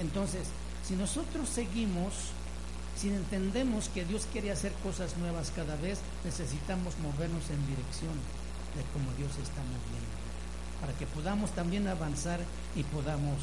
Entonces, 0.00 0.48
si 0.86 0.96
nosotros 0.96 1.48
seguimos, 1.48 2.12
si 2.96 3.08
entendemos 3.08 3.88
que 3.88 4.04
Dios 4.04 4.26
quiere 4.32 4.50
hacer 4.50 4.72
cosas 4.82 5.16
nuevas 5.16 5.52
cada 5.54 5.76
vez, 5.76 6.00
necesitamos 6.24 6.98
movernos 6.98 7.48
en 7.50 7.66
dirección 7.66 8.14
de 8.76 8.82
cómo 8.92 9.10
Dios 9.16 9.30
está 9.42 9.62
moviendo, 9.62 10.14
para 10.80 10.92
que 10.94 11.06
podamos 11.06 11.50
también 11.52 11.88
avanzar 11.88 12.40
y 12.76 12.82
podamos 12.82 13.38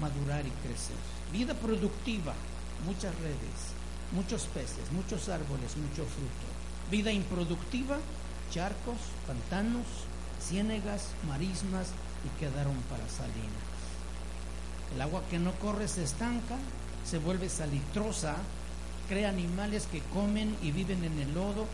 madurar 0.00 0.44
y 0.46 0.50
crecer. 0.66 0.96
Vida 1.32 1.54
productiva, 1.54 2.34
muchas 2.84 3.14
redes, 3.20 3.72
muchos 4.12 4.42
peces, 4.46 4.92
muchos 4.92 5.28
árboles, 5.28 5.76
mucho 5.76 6.04
fruto. 6.04 6.46
Vida 6.90 7.12
improductiva, 7.12 7.98
charcos, 8.50 8.98
pantanos, 9.26 9.86
ciénegas, 10.40 11.08
marismas 11.26 11.88
y 12.24 12.38
quedaron 12.38 12.76
para 12.90 13.08
salinas. 13.08 13.72
El 14.94 15.00
agua 15.00 15.22
que 15.30 15.38
no 15.38 15.52
corre 15.52 15.88
se 15.88 16.04
estanca, 16.04 16.56
se 17.04 17.18
vuelve 17.18 17.48
salitrosa, 17.48 18.36
crea 19.08 19.30
animales 19.30 19.88
que 19.90 20.00
comen 20.12 20.56
y 20.62 20.70
viven 20.70 21.02
en 21.04 21.18
el 21.18 21.34
lodo 21.34 21.66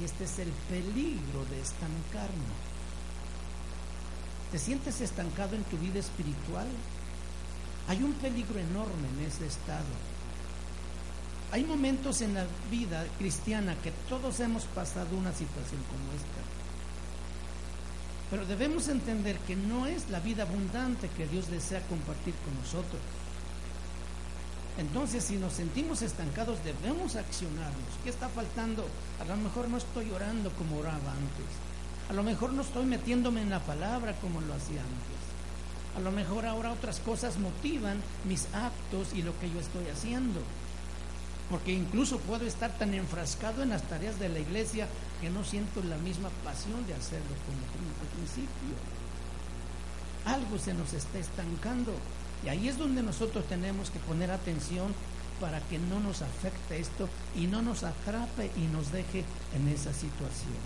y 0.00 0.04
este 0.04 0.24
es 0.24 0.38
el 0.38 0.50
peligro 0.68 1.44
de 1.50 1.60
estancarnos. 1.60 2.70
¿Te 4.52 4.58
sientes 4.58 5.00
estancado 5.00 5.56
en 5.56 5.64
tu 5.64 5.76
vida 5.78 5.98
espiritual? 5.98 6.66
Hay 7.88 8.02
un 8.02 8.12
peligro 8.14 8.58
enorme 8.58 9.08
en 9.16 9.26
ese 9.26 9.46
estado. 9.46 9.84
Hay 11.52 11.64
momentos 11.64 12.20
en 12.20 12.34
la 12.34 12.44
vida 12.70 13.04
cristiana 13.18 13.74
que 13.82 13.90
todos 14.08 14.38
hemos 14.40 14.64
pasado 14.64 15.16
una 15.16 15.32
situación 15.32 15.82
como 15.90 16.12
esta. 16.12 16.40
Pero 18.30 18.46
debemos 18.46 18.86
entender 18.88 19.36
que 19.40 19.56
no 19.56 19.86
es 19.86 20.08
la 20.10 20.20
vida 20.20 20.44
abundante 20.44 21.08
que 21.16 21.26
Dios 21.26 21.50
desea 21.50 21.82
compartir 21.88 22.34
con 22.44 22.54
nosotros. 22.54 23.00
Entonces, 24.78 25.24
si 25.24 25.36
nos 25.36 25.54
sentimos 25.54 26.02
estancados, 26.02 26.58
debemos 26.64 27.16
accionarnos. 27.16 27.98
¿Qué 28.04 28.10
está 28.10 28.28
faltando? 28.28 28.86
A 29.20 29.24
lo 29.24 29.36
mejor 29.36 29.68
no 29.68 29.78
estoy 29.78 30.10
orando 30.12 30.50
como 30.52 30.78
oraba 30.78 30.94
antes. 30.94 31.50
A 32.08 32.12
lo 32.12 32.22
mejor 32.22 32.52
no 32.52 32.62
estoy 32.62 32.86
metiéndome 32.86 33.42
en 33.42 33.50
la 33.50 33.60
palabra 33.60 34.14
como 34.20 34.40
lo 34.40 34.54
hacía 34.54 34.80
antes. 34.80 35.20
A 35.96 36.00
lo 36.00 36.12
mejor 36.12 36.46
ahora 36.46 36.72
otras 36.72 37.00
cosas 37.00 37.38
motivan 37.38 38.00
mis 38.24 38.46
actos 38.54 39.08
y 39.14 39.22
lo 39.22 39.36
que 39.40 39.50
yo 39.50 39.58
estoy 39.58 39.86
haciendo. 39.88 40.40
Porque 41.50 41.72
incluso 41.72 42.18
puedo 42.20 42.46
estar 42.46 42.70
tan 42.78 42.94
enfrascado 42.94 43.62
en 43.62 43.70
las 43.70 43.82
tareas 43.82 44.18
de 44.20 44.28
la 44.28 44.38
iglesia 44.38 44.86
que 45.20 45.30
no 45.30 45.44
siento 45.44 45.82
la 45.82 45.98
misma 45.98 46.30
pasión 46.44 46.86
de 46.86 46.94
hacerlo 46.94 47.34
como 47.44 47.58
al 48.00 48.08
principio. 48.16 48.76
Algo 50.24 50.58
se 50.58 50.74
nos 50.74 50.92
está 50.92 51.18
estancando. 51.18 51.92
Y 52.44 52.48
ahí 52.48 52.68
es 52.68 52.78
donde 52.78 53.02
nosotros 53.02 53.44
tenemos 53.46 53.90
que 53.90 53.98
poner 53.98 54.30
atención 54.30 54.94
para 55.40 55.60
que 55.60 55.78
no 55.78 55.98
nos 55.98 56.22
afecte 56.22 56.78
esto 56.78 57.08
y 57.34 57.46
no 57.46 57.62
nos 57.62 57.82
atrape 57.82 58.50
y 58.56 58.66
nos 58.72 58.92
deje 58.92 59.24
en 59.56 59.68
esa 59.68 59.92
situación. 59.92 60.60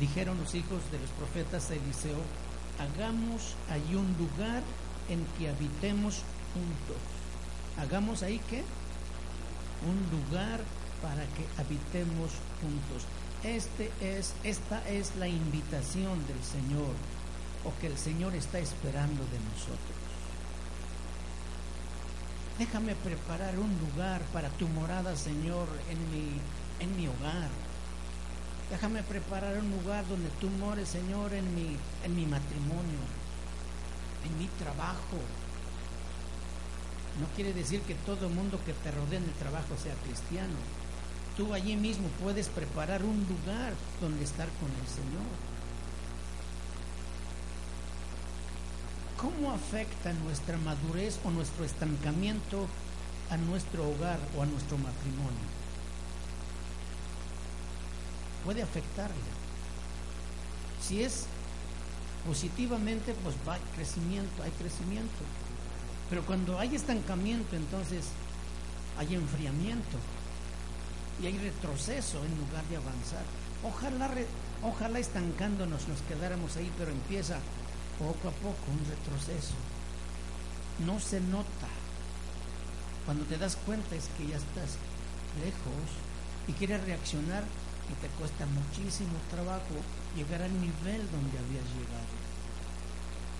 Dijeron 0.00 0.38
los 0.38 0.54
hijos 0.54 0.80
de 0.90 0.98
los 0.98 1.10
profetas 1.10 1.70
a 1.70 1.74
Eliseo, 1.74 2.22
hagamos 2.78 3.54
ahí 3.70 3.94
un 3.94 4.14
lugar 4.16 4.62
en 5.08 5.24
que 5.36 5.48
habitemos 5.48 6.22
juntos. 6.54 7.02
Hagamos 7.78 8.22
ahí 8.22 8.38
que 8.50 8.62
un 9.86 9.98
lugar 10.10 10.60
para 11.02 11.24
que 11.34 11.46
habitemos 11.60 12.32
juntos. 12.60 13.06
Este 13.44 13.90
es, 14.00 14.34
esta 14.42 14.86
es 14.88 15.14
la 15.16 15.28
invitación 15.28 16.26
del 16.26 16.42
Señor 16.42 16.94
o 17.64 17.80
que 17.80 17.86
el 17.86 17.96
Señor 17.96 18.34
está 18.34 18.58
esperando 18.58 19.22
de 19.24 19.38
nosotros. 19.52 19.98
Déjame 22.58 22.96
preparar 22.96 23.56
un 23.58 23.70
lugar 23.78 24.20
para 24.32 24.48
tu 24.50 24.66
morada, 24.68 25.14
Señor, 25.16 25.68
en 25.90 25.98
mi, 26.10 26.40
en 26.80 26.96
mi 26.96 27.06
hogar. 27.06 27.48
Déjame 28.70 29.02
preparar 29.04 29.56
un 29.58 29.70
lugar 29.70 30.06
donde 30.08 30.28
tú 30.40 30.48
mores, 30.50 30.88
Señor, 30.88 31.32
en 31.32 31.54
mi, 31.54 31.76
en 32.04 32.16
mi 32.16 32.26
matrimonio, 32.26 33.00
en 34.26 34.38
mi 34.38 34.46
trabajo, 34.58 35.18
no 37.20 37.26
quiere 37.34 37.52
decir 37.52 37.80
que 37.82 37.94
todo 37.94 38.26
el 38.26 38.34
mundo 38.34 38.60
que 38.64 38.72
te 38.72 38.90
rodea 38.90 39.18
en 39.18 39.24
el 39.24 39.32
trabajo 39.32 39.74
sea 39.82 39.94
cristiano. 40.06 40.54
Tú 41.36 41.52
allí 41.54 41.76
mismo 41.76 42.08
puedes 42.22 42.48
preparar 42.48 43.04
un 43.04 43.26
lugar 43.28 43.72
donde 44.00 44.24
estar 44.24 44.48
con 44.60 44.68
el 44.68 44.88
Señor. 44.88 45.28
¿Cómo 49.16 49.50
afecta 49.50 50.12
nuestra 50.12 50.56
madurez 50.58 51.18
o 51.24 51.30
nuestro 51.30 51.64
estancamiento 51.64 52.68
a 53.30 53.36
nuestro 53.36 53.88
hogar 53.88 54.18
o 54.36 54.42
a 54.42 54.46
nuestro 54.46 54.78
matrimonio? 54.78 55.48
Puede 58.44 58.62
afectarle. 58.62 59.16
Si 60.80 61.02
es 61.02 61.26
positivamente, 62.26 63.14
pues 63.24 63.34
va 63.46 63.58
crecimiento, 63.74 64.42
hay 64.42 64.50
crecimiento. 64.52 65.24
Pero 66.08 66.24
cuando 66.24 66.58
hay 66.58 66.74
estancamiento, 66.74 67.56
entonces 67.56 68.06
hay 68.98 69.14
enfriamiento 69.14 69.98
y 71.22 71.26
hay 71.26 71.38
retroceso 71.38 72.24
en 72.24 72.36
lugar 72.38 72.64
de 72.70 72.76
avanzar. 72.76 73.24
Ojalá, 73.62 74.10
ojalá 74.62 74.98
estancándonos 74.98 75.86
nos 75.88 76.00
quedáramos 76.02 76.56
ahí, 76.56 76.70
pero 76.78 76.90
empieza 76.90 77.38
poco 77.98 78.28
a 78.28 78.32
poco 78.32 78.70
un 78.70 78.84
retroceso. 78.88 79.54
No 80.86 81.00
se 81.00 81.20
nota. 81.20 81.68
Cuando 83.04 83.24
te 83.24 83.38
das 83.38 83.56
cuenta 83.56 83.96
es 83.96 84.08
que 84.16 84.28
ya 84.28 84.36
estás 84.36 84.78
lejos 85.42 85.88
y 86.46 86.52
quieres 86.52 86.84
reaccionar 86.84 87.44
y 87.90 87.94
te 88.00 88.08
cuesta 88.18 88.46
muchísimo 88.46 89.16
trabajo 89.30 89.74
llegar 90.16 90.42
al 90.42 90.52
nivel 90.52 91.02
donde 91.10 91.38
habías 91.38 91.64
llegado. 91.74 92.18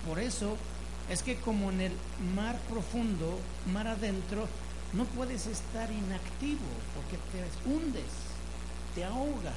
Por 0.07 0.19
eso 0.19 0.57
es 1.09 1.23
que 1.23 1.35
como 1.37 1.71
en 1.71 1.81
el 1.81 1.91
mar 2.35 2.57
profundo, 2.69 3.39
mar 3.73 3.87
adentro, 3.87 4.47
no 4.93 5.05
puedes 5.05 5.47
estar 5.47 5.91
inactivo 5.91 6.65
porque 6.95 7.17
te 7.31 7.69
hundes, 7.69 8.11
te 8.93 9.03
ahogas. 9.03 9.55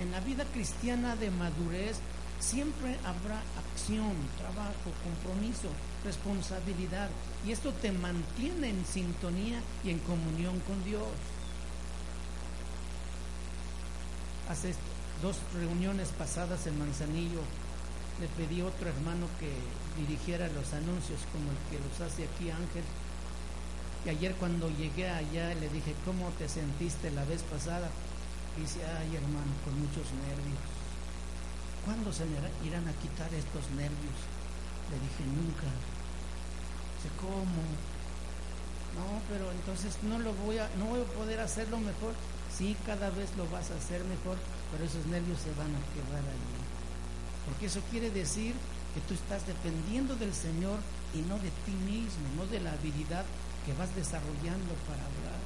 En 0.00 0.10
la 0.10 0.20
vida 0.20 0.44
cristiana 0.52 1.16
de 1.16 1.30
madurez 1.30 1.98
siempre 2.40 2.96
habrá 3.04 3.40
acción, 3.72 4.14
trabajo, 4.38 4.90
compromiso, 5.04 5.68
responsabilidad 6.04 7.08
y 7.46 7.52
esto 7.52 7.72
te 7.74 7.92
mantiene 7.92 8.70
en 8.70 8.84
sintonía 8.86 9.60
y 9.84 9.90
en 9.90 9.98
comunión 10.00 10.58
con 10.60 10.82
Dios. 10.84 11.06
Hace 14.48 14.74
dos 15.22 15.36
reuniones 15.54 16.08
pasadas 16.08 16.66
en 16.66 16.78
Manzanillo 16.78 17.42
le 18.20 18.28
pedí 18.28 18.60
a 18.60 18.66
otro 18.66 18.88
hermano 18.88 19.26
que 19.40 19.50
dirigiera 20.00 20.48
los 20.48 20.72
anuncios 20.72 21.20
como 21.32 21.50
el 21.50 21.60
que 21.70 21.80
los 21.80 21.96
hace 22.00 22.24
aquí 22.24 22.50
Ángel. 22.50 22.84
Y 24.04 24.08
ayer 24.10 24.34
cuando 24.34 24.68
llegué 24.70 25.08
allá 25.08 25.54
le 25.54 25.68
dije, 25.68 25.94
¿cómo 26.04 26.28
te 26.38 26.48
sentiste 26.48 27.10
la 27.10 27.24
vez 27.24 27.42
pasada? 27.44 27.88
Y 28.56 28.62
dice, 28.62 28.80
ay 28.84 29.16
hermano, 29.16 29.52
con 29.64 29.78
muchos 29.78 30.06
nervios. 30.26 30.62
¿Cuándo 31.84 32.12
se 32.12 32.24
me 32.26 32.38
irán 32.66 32.86
a 32.86 32.92
quitar 33.02 33.32
estos 33.34 33.70
nervios? 33.74 34.18
Le 34.90 34.98
dije, 35.02 35.22
nunca. 35.26 35.66
Dice, 36.94 37.10
¿cómo? 37.18 37.62
No, 38.94 39.18
pero 39.30 39.50
entonces 39.50 39.98
no 40.02 40.18
lo 40.18 40.32
voy 40.34 40.58
a, 40.58 40.68
no 40.78 40.86
voy 40.86 41.00
a 41.00 41.18
poder 41.18 41.40
hacerlo 41.40 41.78
mejor. 41.78 42.14
Sí, 42.56 42.76
cada 42.86 43.10
vez 43.10 43.34
lo 43.36 43.48
vas 43.50 43.70
a 43.70 43.76
hacer 43.76 44.04
mejor, 44.04 44.36
pero 44.70 44.84
esos 44.84 45.06
nervios 45.06 45.40
se 45.40 45.50
van 45.58 45.74
a 45.74 45.82
quedar 45.96 46.22
allí. 46.22 46.61
Porque 47.46 47.66
eso 47.66 47.80
quiere 47.90 48.10
decir 48.10 48.54
que 48.94 49.00
tú 49.08 49.14
estás 49.14 49.46
dependiendo 49.46 50.14
del 50.16 50.34
Señor 50.34 50.78
y 51.14 51.22
no 51.22 51.36
de 51.38 51.50
ti 51.64 51.72
mismo, 51.84 52.22
no 52.36 52.46
de 52.46 52.60
la 52.60 52.72
habilidad 52.72 53.24
que 53.66 53.72
vas 53.74 53.94
desarrollando 53.94 54.74
para 54.86 55.02
hablar. 55.02 55.40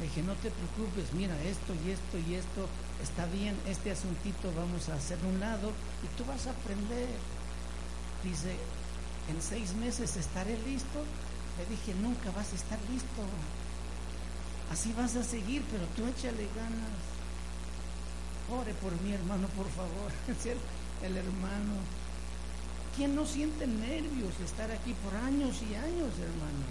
Le 0.00 0.06
dije, 0.06 0.22
no 0.22 0.34
te 0.34 0.50
preocupes, 0.50 1.12
mira, 1.14 1.34
esto 1.42 1.74
y 1.74 1.90
esto 1.90 2.18
y 2.18 2.34
esto 2.34 2.66
está 3.02 3.26
bien, 3.26 3.56
este 3.66 3.90
asuntito 3.90 4.52
vamos 4.56 4.88
a 4.88 4.94
hacerlo 4.94 5.28
un 5.28 5.40
lado 5.40 5.70
y 6.02 6.06
tú 6.16 6.24
vas 6.24 6.46
a 6.46 6.50
aprender. 6.50 7.08
Dice, 8.24 8.56
en 9.28 9.40
seis 9.42 9.74
meses 9.74 10.16
estaré 10.16 10.58
listo. 10.66 11.04
Le 11.58 11.66
dije, 11.66 11.94
nunca 12.00 12.30
vas 12.30 12.52
a 12.52 12.56
estar 12.56 12.78
listo. 12.90 13.22
Así 14.70 14.92
vas 14.96 15.14
a 15.16 15.22
seguir, 15.22 15.62
pero 15.70 15.84
tú 15.94 16.06
échale 16.08 16.48
ganas. 16.56 17.21
Ore 18.60 18.74
por 18.74 18.92
mi 19.00 19.12
hermano, 19.12 19.48
por 19.56 19.66
favor. 19.70 20.12
El 21.02 21.16
hermano. 21.16 21.74
¿Quién 22.96 23.14
no 23.14 23.24
siente 23.24 23.66
nervios 23.66 24.38
estar 24.44 24.70
aquí 24.70 24.92
por 25.02 25.14
años 25.16 25.56
y 25.62 25.74
años, 25.74 26.12
hermano? 26.20 26.66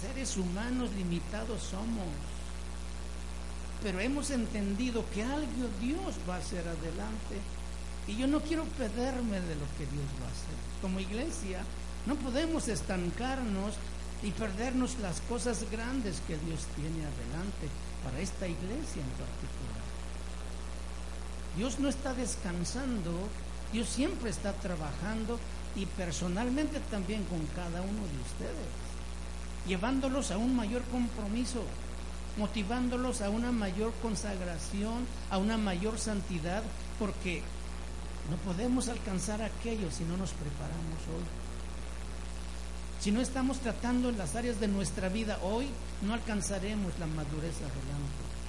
Seres 0.00 0.36
humanos 0.36 0.90
limitados 0.92 1.60
somos. 1.62 2.06
Pero 3.82 3.98
hemos 3.98 4.30
entendido 4.30 5.04
que 5.12 5.24
algo 5.24 5.68
Dios 5.80 6.14
va 6.28 6.36
a 6.36 6.38
hacer 6.38 6.60
adelante. 6.60 7.36
Y 8.06 8.16
yo 8.16 8.28
no 8.28 8.40
quiero 8.40 8.64
perderme 8.64 9.40
de 9.40 9.54
lo 9.56 9.66
que 9.76 9.86
Dios 9.90 10.06
va 10.22 10.26
a 10.26 10.30
hacer. 10.30 10.56
Como 10.80 11.00
iglesia, 11.00 11.62
no 12.06 12.14
podemos 12.14 12.68
estancarnos 12.68 13.74
y 14.22 14.30
perdernos 14.30 14.98
las 15.00 15.20
cosas 15.22 15.64
grandes 15.70 16.20
que 16.26 16.36
Dios 16.38 16.66
tiene 16.76 17.04
adelante 17.04 17.68
para 18.04 18.20
esta 18.20 18.46
iglesia 18.46 19.02
en 19.02 19.10
particular. 19.18 19.79
Dios 21.56 21.78
no 21.78 21.88
está 21.88 22.14
descansando, 22.14 23.12
Dios 23.72 23.88
siempre 23.88 24.30
está 24.30 24.52
trabajando 24.52 25.38
y 25.76 25.86
personalmente 25.86 26.80
también 26.90 27.24
con 27.24 27.44
cada 27.54 27.80
uno 27.82 28.00
de 28.00 28.20
ustedes, 28.22 28.68
llevándolos 29.66 30.30
a 30.30 30.38
un 30.38 30.54
mayor 30.54 30.82
compromiso, 30.84 31.62
motivándolos 32.36 33.20
a 33.20 33.30
una 33.30 33.52
mayor 33.52 33.92
consagración, 34.02 35.06
a 35.30 35.38
una 35.38 35.56
mayor 35.56 35.98
santidad, 35.98 36.62
porque 36.98 37.42
no 38.30 38.36
podemos 38.38 38.88
alcanzar 38.88 39.42
aquello 39.42 39.90
si 39.90 40.04
no 40.04 40.16
nos 40.16 40.30
preparamos 40.30 41.00
hoy. 41.14 41.24
Si 43.00 43.10
no 43.10 43.20
estamos 43.20 43.58
tratando 43.60 44.10
en 44.10 44.18
las 44.18 44.36
áreas 44.36 44.60
de 44.60 44.68
nuestra 44.68 45.08
vida 45.08 45.38
hoy, 45.42 45.66
no 46.02 46.14
alcanzaremos 46.14 46.98
la 46.98 47.06
madurez 47.06 47.56
adelante. 47.56 48.39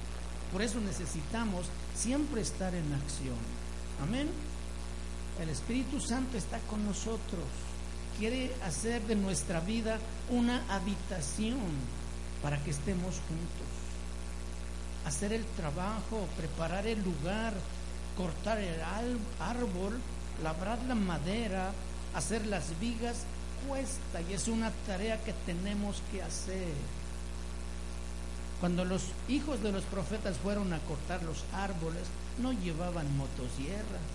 Por 0.52 0.60
eso 0.60 0.80
necesitamos 0.80 1.66
siempre 1.96 2.42
estar 2.42 2.74
en 2.74 2.92
acción. 2.92 3.38
Amén. 4.02 4.28
El 5.40 5.48
Espíritu 5.48 5.98
Santo 5.98 6.36
está 6.36 6.58
con 6.68 6.84
nosotros. 6.84 7.44
Quiere 8.18 8.52
hacer 8.64 9.00
de 9.06 9.16
nuestra 9.16 9.60
vida 9.60 9.98
una 10.30 10.62
habitación 10.68 11.58
para 12.42 12.62
que 12.62 12.70
estemos 12.70 13.14
juntos. 13.28 13.72
Hacer 15.06 15.32
el 15.32 15.44
trabajo, 15.56 16.28
preparar 16.36 16.86
el 16.86 17.02
lugar, 17.02 17.54
cortar 18.16 18.58
el 18.58 18.78
árbol, 19.40 19.98
labrar 20.42 20.78
la 20.86 20.94
madera, 20.94 21.72
hacer 22.14 22.46
las 22.46 22.78
vigas, 22.78 23.24
cuesta 23.66 24.20
y 24.20 24.34
es 24.34 24.48
una 24.48 24.70
tarea 24.86 25.22
que 25.24 25.32
tenemos 25.46 26.02
que 26.12 26.22
hacer. 26.22 27.01
Cuando 28.62 28.84
los 28.84 29.02
hijos 29.28 29.60
de 29.60 29.72
los 29.72 29.82
profetas 29.82 30.36
fueron 30.36 30.72
a 30.72 30.78
cortar 30.78 31.20
los 31.24 31.42
árboles, 31.52 32.04
no 32.40 32.52
llevaban 32.52 33.16
motosierras. 33.16 34.06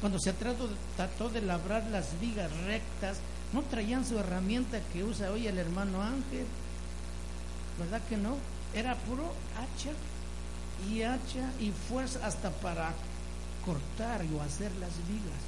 Cuando 0.00 0.18
se 0.18 0.32
trató, 0.32 0.68
trató 0.96 1.28
de 1.28 1.40
labrar 1.40 1.84
las 1.92 2.20
vigas 2.20 2.50
rectas, 2.64 3.18
no 3.52 3.62
traían 3.62 4.04
su 4.04 4.18
herramienta 4.18 4.80
que 4.92 5.04
usa 5.04 5.30
hoy 5.30 5.46
el 5.46 5.58
hermano 5.58 6.02
Ángel. 6.02 6.44
¿Verdad 7.78 8.02
que 8.08 8.16
no? 8.16 8.36
Era 8.74 8.96
puro 8.96 9.32
hacha 9.60 9.92
y 10.90 11.02
hacha 11.02 11.52
y 11.60 11.70
fuerza 11.88 12.18
hasta 12.26 12.50
para 12.50 12.90
cortar 13.64 14.22
o 14.36 14.42
hacer 14.42 14.72
las 14.80 14.90
vigas. 15.06 15.40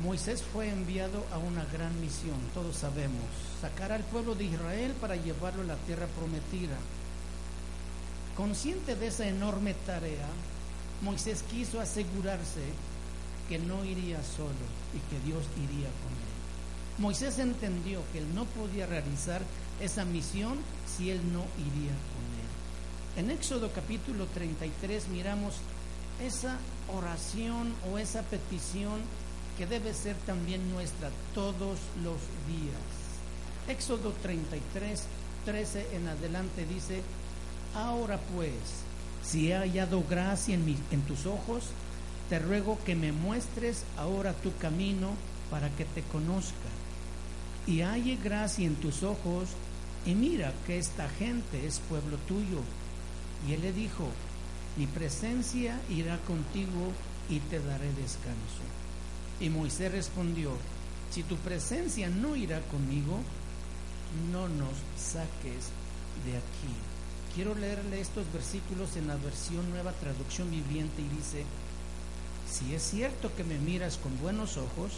Moisés 0.00 0.42
fue 0.42 0.68
enviado 0.68 1.24
a 1.32 1.38
una 1.38 1.64
gran 1.66 2.00
misión, 2.00 2.38
todos 2.54 2.76
sabemos, 2.76 3.24
sacar 3.60 3.92
al 3.92 4.02
pueblo 4.04 4.34
de 4.34 4.44
Israel 4.44 4.94
para 5.00 5.16
llevarlo 5.16 5.62
a 5.62 5.66
la 5.66 5.76
tierra 5.76 6.06
prometida. 6.06 6.76
Consciente 8.36 8.96
de 8.96 9.08
esa 9.08 9.28
enorme 9.28 9.74
tarea, 9.74 10.26
Moisés 11.02 11.44
quiso 11.50 11.80
asegurarse 11.80 12.62
que 13.48 13.58
no 13.58 13.84
iría 13.84 14.22
solo 14.22 14.64
y 14.94 14.98
que 15.10 15.24
Dios 15.26 15.44
iría 15.56 15.88
con 15.88 16.12
él. 16.12 16.32
Moisés 16.98 17.38
entendió 17.38 18.00
que 18.12 18.18
él 18.18 18.34
no 18.34 18.44
podía 18.46 18.86
realizar 18.86 19.42
esa 19.80 20.04
misión 20.04 20.58
si 20.86 21.10
él 21.10 21.20
no 21.32 21.44
iría 21.58 21.92
con 22.12 22.24
él. 22.40 23.24
En 23.24 23.30
Éxodo 23.30 23.70
capítulo 23.74 24.26
33 24.26 25.08
miramos 25.08 25.54
esa 26.20 26.56
oración 26.88 27.74
o 27.90 27.98
esa 27.98 28.22
petición 28.22 29.00
que 29.62 29.66
debe 29.68 29.94
ser 29.94 30.16
también 30.26 30.72
nuestra 30.72 31.08
todos 31.36 31.78
los 32.02 32.18
días. 32.48 32.82
Éxodo 33.68 34.12
33, 34.20 35.04
13 35.44 35.86
en 35.94 36.08
adelante 36.08 36.66
dice, 36.66 37.00
ahora 37.72 38.18
pues, 38.34 38.50
si 39.22 39.52
he 39.52 39.54
hallado 39.54 40.02
gracia 40.10 40.56
en, 40.56 40.76
en 40.90 41.02
tus 41.02 41.26
ojos, 41.26 41.66
te 42.28 42.40
ruego 42.40 42.76
que 42.84 42.96
me 42.96 43.12
muestres 43.12 43.84
ahora 43.96 44.32
tu 44.32 44.52
camino 44.56 45.10
para 45.48 45.70
que 45.70 45.84
te 45.84 46.02
conozca. 46.10 46.70
Y 47.64 47.82
halle 47.82 48.16
gracia 48.16 48.66
en 48.66 48.74
tus 48.74 49.04
ojos, 49.04 49.50
y 50.04 50.16
mira 50.16 50.52
que 50.66 50.76
esta 50.76 51.08
gente 51.08 51.64
es 51.64 51.78
pueblo 51.88 52.16
tuyo. 52.26 52.62
Y 53.46 53.52
él 53.52 53.62
le 53.62 53.72
dijo, 53.72 54.08
mi 54.76 54.88
presencia 54.88 55.78
irá 55.88 56.18
contigo 56.26 56.90
y 57.28 57.38
te 57.38 57.60
daré 57.60 57.92
descanso. 57.92 58.81
Y 59.40 59.48
Moisés 59.48 59.90
respondió, 59.92 60.52
si 61.10 61.22
tu 61.22 61.36
presencia 61.36 62.08
no 62.08 62.36
irá 62.36 62.60
conmigo, 62.68 63.20
no 64.30 64.48
nos 64.48 64.74
saques 64.96 65.70
de 66.24 66.36
aquí. 66.36 66.74
Quiero 67.34 67.54
leerle 67.54 68.00
estos 68.00 68.30
versículos 68.32 68.96
en 68.96 69.08
la 69.08 69.16
versión 69.16 69.70
nueva 69.70 69.92
traducción 69.92 70.50
viviente 70.50 71.02
y 71.02 71.16
dice, 71.16 71.44
si 72.50 72.74
es 72.74 72.82
cierto 72.82 73.34
que 73.34 73.44
me 73.44 73.58
miras 73.58 73.96
con 73.96 74.18
buenos 74.20 74.58
ojos, 74.58 74.92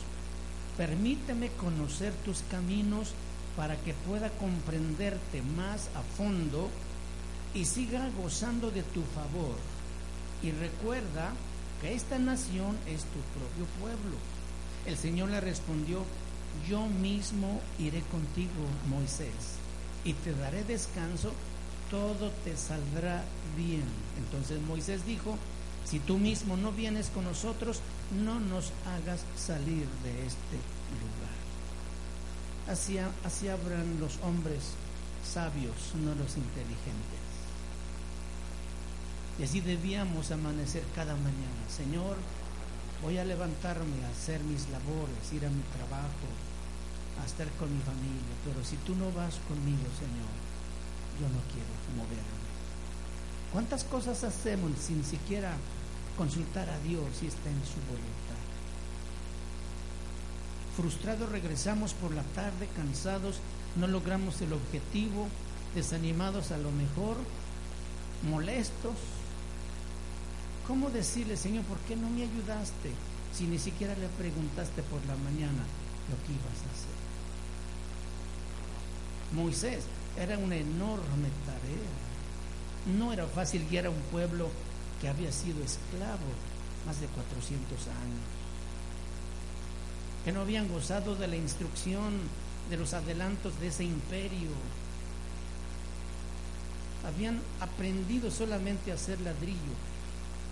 permíteme 0.77 1.51
conocer 1.51 2.13
tus 2.25 2.41
caminos 2.51 3.13
para 3.57 3.77
que 3.77 3.95
pueda 3.95 4.31
comprenderte 4.31 5.43
más 5.57 5.89
a 5.95 6.03
fondo 6.17 6.69
y 7.55 7.65
siga 7.65 8.11
gozando 8.21 8.71
de 8.73 8.83
tu 8.83 9.03
favor. 9.03 9.57
Y 10.43 10.51
recuerda 10.51 11.33
esta 11.93 12.19
nación 12.19 12.77
es 12.87 13.03
tu 13.03 13.21
propio 13.39 13.67
pueblo 13.81 14.17
el 14.87 14.99
Señor 14.99 15.31
le 15.31 15.41
respondió, 15.41 16.05
yo 16.69 16.87
mismo 16.87 17.61
iré 17.79 18.03
contigo, 18.03 18.53
Moisés, 18.89 19.59
y 20.05 20.13
te 20.13 20.35
daré 20.35 20.63
descanso, 20.65 21.33
todo 21.91 22.31
te 22.45 22.57
saldrá 22.57 23.25
bien. 23.57 23.85
Entonces 24.19 24.61
Moisés 24.61 25.07
dijo, 25.07 25.39
si 25.87 26.01
tú 26.01 26.19
mismo 26.19 26.57
no 26.57 26.71
vienes 26.71 27.09
con 27.09 27.25
nosotros, 27.25 27.81
no 28.25 28.41
nos 28.41 28.73
hagas 28.87 29.25
salir 29.37 29.87
de 30.03 30.27
este 30.27 30.59
lugar. 31.01 31.35
Así, 32.69 32.99
así 33.25 33.49
habrán 33.49 33.99
los 34.01 34.19
hombres 34.23 34.61
sabios, 35.25 35.75
no 35.95 36.15
los 36.15 36.37
inteligentes. 36.37 37.24
Y 39.39 39.45
así 39.45 39.61
debíamos 39.61 40.31
amanecer 40.31 40.83
cada 40.95 41.15
mañana. 41.15 41.69
Señor, 41.69 42.17
Voy 43.05 43.19
a 43.19 43.25
levantarme 43.25 44.03
a 44.03 44.09
hacer 44.09 44.41
mis 44.45 44.67
labores, 44.71 45.31
ir 45.31 45.45
a 45.45 45.51
mi 45.51 45.61
trabajo, 45.77 46.25
a 47.23 47.27
estar 47.27 47.47
con 47.59 47.69
mi 47.69 47.83
familia, 47.83 48.35
pero 48.47 48.65
si 48.65 48.77
tú 48.77 48.97
no 48.97 49.13
vas 49.13 49.35
conmigo, 49.47 49.85
Señor, 50.01 50.33
yo 51.21 51.29
no 51.29 51.41
quiero 51.53 51.69
moverme. 51.97 52.45
¿Cuántas 53.53 53.85
cosas 53.85 54.25
hacemos 54.25 54.73
sin 54.81 55.05
siquiera 55.05 55.53
consultar 56.17 56.71
a 56.71 56.79
Dios 56.79 57.05
si 57.21 57.27
está 57.27 57.51
en 57.51 57.61
su 57.61 57.77
voluntad? 57.93 58.41
Frustrados 60.77 61.29
regresamos 61.29 61.93
por 61.93 62.15
la 62.15 62.23
tarde, 62.35 62.71
cansados, 62.75 63.37
no 63.77 63.87
logramos 63.87 64.41
el 64.41 64.55
objetivo, 64.55 65.29
desanimados 65.75 66.53
a 66.53 66.57
lo 66.57 66.71
mejor, 66.73 67.19
molestos, 68.31 68.97
¿Cómo 70.67 70.91
decirle, 70.91 71.37
Señor, 71.37 71.65
por 71.65 71.79
qué 71.81 71.95
no 71.97 72.09
me 72.09 72.23
ayudaste 72.23 72.91
si 73.37 73.45
ni 73.45 73.59
siquiera 73.59 73.95
le 73.97 74.09
preguntaste 74.09 74.83
por 74.85 75.05
la 75.07 75.17
mañana 75.17 75.63
lo 76.09 76.17
que 76.27 76.33
ibas 76.33 76.59
a 76.65 76.73
hacer? 76.73 76.95
Moisés 79.35 79.85
era 80.19 80.39
una 80.39 80.57
enorme 80.57 81.29
tarea. 81.45 82.97
No 82.99 83.13
era 83.13 83.27
fácil 83.27 83.67
guiar 83.69 83.87
a 83.87 83.91
un 83.91 84.01
pueblo 84.13 84.49
que 85.01 85.09
había 85.09 85.33
sido 85.33 85.63
esclavo 85.63 86.31
más 86.87 87.01
de 87.01 87.07
400 87.09 87.79
años. 87.89 88.25
que 90.25 90.33
no 90.33 90.41
habían 90.41 90.69
gozado 90.69 91.17
de 91.17 91.29
la 91.29 91.37
instrucción, 91.37 92.15
de 92.71 92.79
los 92.79 92.95
adelantos 92.95 93.61
de 93.61 93.69
ese 93.69 93.85
imperio. 93.85 94.49
Habían 97.07 97.43
aprendido 97.61 98.31
solamente 98.31 98.91
a 98.91 98.95
hacer 98.95 99.21
ladrillo, 99.21 99.75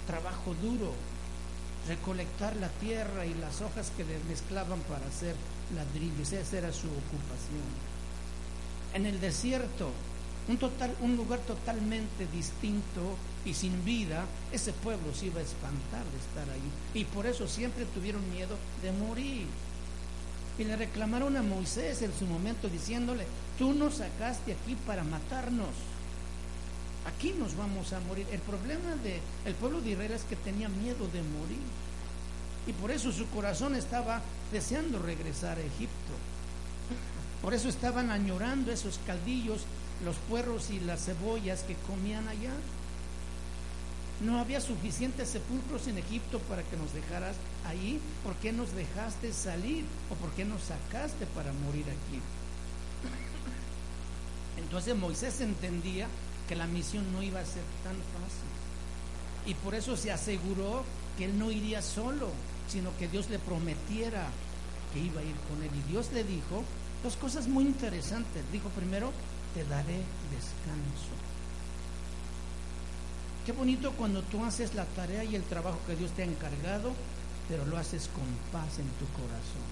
trabajo 0.07 0.55
duro, 0.62 0.92
recolectar 1.88 2.57
la 2.57 2.68
tierra 2.68 3.26
y 3.26 3.34
las 3.34 3.61
hojas 3.61 3.90
que 3.96 4.05
les 4.05 4.24
mezclaban 4.24 4.80
para 4.80 5.07
hacer 5.07 5.34
ladrillos. 5.74 6.32
Esa 6.32 6.59
era 6.59 6.72
su 6.72 6.86
ocupación. 6.86 7.92
En 8.94 9.07
el 9.07 9.20
desierto, 9.20 9.90
un, 10.48 10.59
total, 10.59 10.94
un 11.00 11.16
lugar 11.16 11.38
totalmente 11.40 12.26
distinto 12.32 13.16
y 13.44 13.55
sin 13.55 13.84
vida, 13.84 14.24
ese 14.53 14.72
pueblo 14.72 15.14
se 15.14 15.26
iba 15.26 15.40
a 15.40 15.44
espantar 15.44 16.05
de 16.05 16.18
estar 16.18 16.55
ahí. 16.55 17.00
Y 17.00 17.05
por 17.05 17.26
eso 17.26 17.48
siempre 17.48 17.84
tuvieron 17.86 18.28
miedo 18.30 18.57
de 18.82 18.92
morir. 18.92 19.46
Y 20.59 20.64
le 20.64 20.76
reclamaron 20.76 21.36
a 21.36 21.42
Moisés 21.42 22.03
en 22.03 22.12
su 22.16 22.26
momento 22.26 22.68
diciéndole, 22.68 23.24
tú 23.59 23.72
nos 23.72 23.94
sacaste 23.94 24.53
aquí 24.53 24.76
para 24.86 25.03
matarnos. 25.03 25.70
Aquí 27.07 27.32
nos 27.32 27.57
vamos 27.57 27.92
a 27.92 28.00
morir. 28.00 28.26
El 28.30 28.40
problema 28.40 28.94
del 29.44 29.55
pueblo 29.55 29.80
de 29.80 29.90
Israel 29.90 30.12
es 30.12 30.24
que 30.24 30.36
tenía 30.36 30.68
miedo 30.68 31.09
de 31.09 31.22
morir. 31.22 31.62
Y 32.66 32.72
por 32.74 32.90
eso 32.90 33.11
su 33.11 33.26
corazón 33.28 33.74
estaba 33.74 34.22
deseando 34.53 34.98
regresar 35.00 35.59
a 35.59 35.62
Egipto. 35.62 36.12
Por 37.42 37.55
eso 37.55 37.68
estaban 37.68 38.11
añorando 38.11 38.70
esos 38.70 39.00
caldillos, 39.05 39.62
los 40.05 40.16
puerros 40.28 40.70
y 40.70 40.78
las 40.78 41.05
cebollas 41.05 41.62
que 41.64 41.74
comían 41.88 42.28
allá. 42.28 42.53
No 44.20 44.38
había 44.38 44.61
suficientes 44.61 45.30
sepulcros 45.30 45.88
en 45.88 45.98
Egipto 45.98 46.38
para 46.40 46.62
que 46.62 46.76
nos 46.76 46.92
dejaras 46.94 47.34
ahí. 47.66 48.00
¿Por 48.22 48.36
qué 48.36 48.53
nos 48.53 48.72
dejaste 48.72 49.32
salir? 49.32 49.84
¿O 50.11 50.14
por 50.14 50.30
qué 50.30 50.44
nos 50.44 50.62
sacaste 50.62 51.26
para 51.26 51.53
morir 51.53 51.86
aquí? 51.86 52.20
Entonces 54.59 54.96
Moisés 54.96 55.40
entendía 55.40 56.07
que 56.53 56.59
la 56.59 56.66
misión 56.66 57.11
no 57.14 57.22
iba 57.22 57.40
a 57.40 57.46
ser 57.46 57.64
tan 57.82 57.96
fácil. 57.96 58.53
Y 59.46 59.55
por 59.55 59.74
eso 59.74 59.96
se 59.96 60.12
aseguró 60.12 60.84
que 61.16 61.24
él 61.24 61.38
no 61.38 61.50
iría 61.50 61.80
solo, 61.80 62.28
sino 62.68 62.94
que 62.98 63.09
Dios 63.09 63.30
le 63.30 63.38
prometiera 63.38 64.28
que 64.92 65.00
iba 65.00 65.22
a 65.22 65.24
ir 65.24 65.34
con 65.48 65.62
él. 65.62 65.70
Y 65.74 65.90
Dios 65.90 66.11
le 66.12 66.24
dijo 66.24 66.62
dos 67.03 67.16
cosas 67.16 67.48
muy 67.48 67.64
interesantes. 67.64 68.44
Dijo 68.53 68.68
primero, 68.68 69.12
te 69.55 69.64
daré 69.64 69.96
descanso. 70.28 71.14
Qué 73.46 73.53
bonito 73.53 73.92
cuando 73.92 74.20
tú 74.20 74.44
haces 74.44 74.74
la 74.74 74.84
tarea 74.84 75.24
y 75.24 75.36
el 75.36 75.44
trabajo 75.44 75.78
que 75.86 75.96
Dios 75.96 76.11
te 76.11 76.20
ha 76.20 76.26
encargado, 76.26 76.92
pero 77.48 77.64
lo 77.64 77.78
haces 77.78 78.09
con 78.09 78.26
paz 78.53 78.78
en 78.78 78.90
tu 79.00 79.07
corazón. 79.14 79.64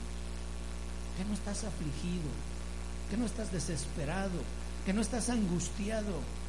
Que 1.19 1.27
no 1.27 1.35
estás 1.35 1.63
afligido, 1.63 2.31
que 3.11 3.19
no 3.19 3.27
estás 3.27 3.53
desesperado, 3.53 4.41
que 4.87 4.95
no 4.95 5.03
estás 5.03 5.29
angustiado. 5.29 6.40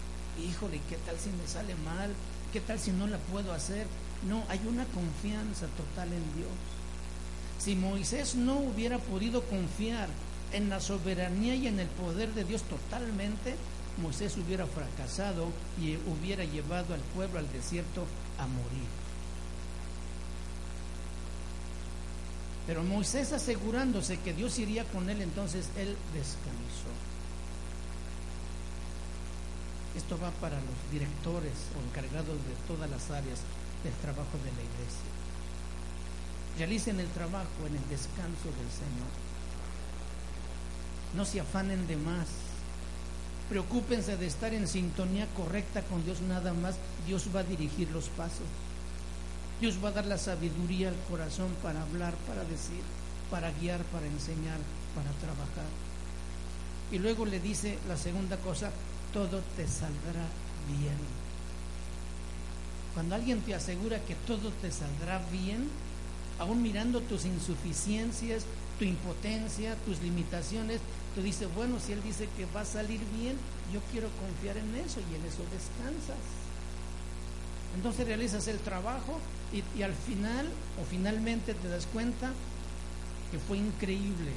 Híjole, 0.41 0.81
¿qué 0.89 0.97
tal 0.97 1.17
si 1.19 1.29
me 1.29 1.47
sale 1.47 1.75
mal? 1.85 2.13
¿Qué 2.51 2.59
tal 2.59 2.79
si 2.79 2.91
no 2.91 3.07
la 3.07 3.17
puedo 3.17 3.53
hacer? 3.53 3.87
No, 4.27 4.43
hay 4.49 4.59
una 4.67 4.85
confianza 4.85 5.67
total 5.77 6.09
en 6.13 6.35
Dios. 6.35 6.51
Si 7.59 7.75
Moisés 7.75 8.35
no 8.35 8.57
hubiera 8.57 8.97
podido 8.97 9.43
confiar 9.43 10.09
en 10.51 10.69
la 10.69 10.79
soberanía 10.79 11.55
y 11.55 11.67
en 11.67 11.79
el 11.79 11.87
poder 11.87 12.33
de 12.33 12.43
Dios 12.43 12.63
totalmente, 12.63 13.55
Moisés 14.01 14.35
hubiera 14.37 14.65
fracasado 14.65 15.47
y 15.79 15.95
hubiera 16.09 16.43
llevado 16.43 16.93
al 16.93 17.01
pueblo 17.15 17.39
al 17.39 17.51
desierto 17.51 18.05
a 18.39 18.47
morir. 18.47 18.89
Pero 22.67 22.83
Moisés 22.83 23.33
asegurándose 23.33 24.19
que 24.19 24.33
Dios 24.33 24.57
iría 24.59 24.85
con 24.85 25.09
él, 25.09 25.21
entonces 25.21 25.69
él 25.77 25.95
descansó. 26.13 26.91
Esto 29.95 30.17
va 30.19 30.31
para 30.31 30.55
los 30.55 30.91
directores 30.91 31.53
o 31.75 31.83
encargados 31.87 32.37
de 32.37 32.55
todas 32.67 32.89
las 32.89 33.11
áreas 33.11 33.39
del 33.83 33.93
trabajo 34.01 34.37
de 34.43 34.51
la 34.51 34.63
iglesia. 34.63 35.11
Realicen 36.57 36.99
el 36.99 37.07
trabajo 37.09 37.67
en 37.67 37.75
el 37.75 37.89
descanso 37.89 38.47
del 38.57 38.71
Señor. 38.71 39.11
No 41.15 41.25
se 41.25 41.41
afanen 41.41 41.87
de 41.87 41.97
más 41.97 42.27
Preocúpense 43.51 44.15
de 44.15 44.27
estar 44.27 44.53
en 44.53 44.65
sintonía 44.65 45.27
correcta 45.35 45.81
con 45.81 46.05
Dios 46.05 46.21
nada 46.21 46.53
más. 46.53 46.75
Dios 47.05 47.27
va 47.35 47.41
a 47.41 47.43
dirigir 47.43 47.91
los 47.91 48.07
pasos. 48.07 48.47
Dios 49.59 49.83
va 49.83 49.89
a 49.89 49.91
dar 49.91 50.05
la 50.05 50.17
sabiduría 50.17 50.87
al 50.87 50.95
corazón 51.09 51.49
para 51.61 51.81
hablar, 51.81 52.13
para 52.25 52.45
decir, 52.45 52.79
para 53.29 53.51
guiar, 53.51 53.83
para 53.91 54.07
enseñar, 54.07 54.57
para 54.95 55.11
trabajar. 55.19 55.67
Y 56.93 56.99
luego 56.99 57.25
le 57.25 57.41
dice 57.41 57.77
la 57.89 57.97
segunda 57.97 58.37
cosa, 58.37 58.71
todo 59.13 59.41
te 59.55 59.67
saldrá 59.67 60.25
bien. 60.67 60.97
Cuando 62.93 63.15
alguien 63.15 63.41
te 63.41 63.55
asegura 63.55 63.99
que 64.05 64.15
todo 64.15 64.51
te 64.61 64.71
saldrá 64.71 65.21
bien, 65.31 65.69
aún 66.39 66.61
mirando 66.61 67.01
tus 67.01 67.25
insuficiencias, 67.25 68.45
tu 68.79 68.85
impotencia, 68.85 69.75
tus 69.85 70.01
limitaciones, 70.01 70.81
Tú 71.15 71.21
dices, 71.21 71.53
bueno, 71.55 71.77
si 71.79 71.91
Él 71.91 72.01
dice 72.03 72.29
que 72.37 72.45
va 72.55 72.61
a 72.61 72.65
salir 72.65 73.01
bien, 73.17 73.35
yo 73.73 73.81
quiero 73.91 74.07
confiar 74.19 74.57
en 74.57 74.75
eso 74.75 75.01
y 75.01 75.15
en 75.15 75.25
eso 75.25 75.43
descansas. 75.51 76.23
Entonces 77.75 78.07
realizas 78.07 78.47
el 78.47 78.59
trabajo 78.59 79.19
y, 79.51 79.81
al 79.81 79.93
final 79.93 80.47
o 80.81 80.85
finalmente 80.89 81.53
te 81.53 81.67
das 81.67 81.85
cuenta 81.87 82.31
que 83.31 83.39
fue 83.39 83.57
increíble 83.57 84.31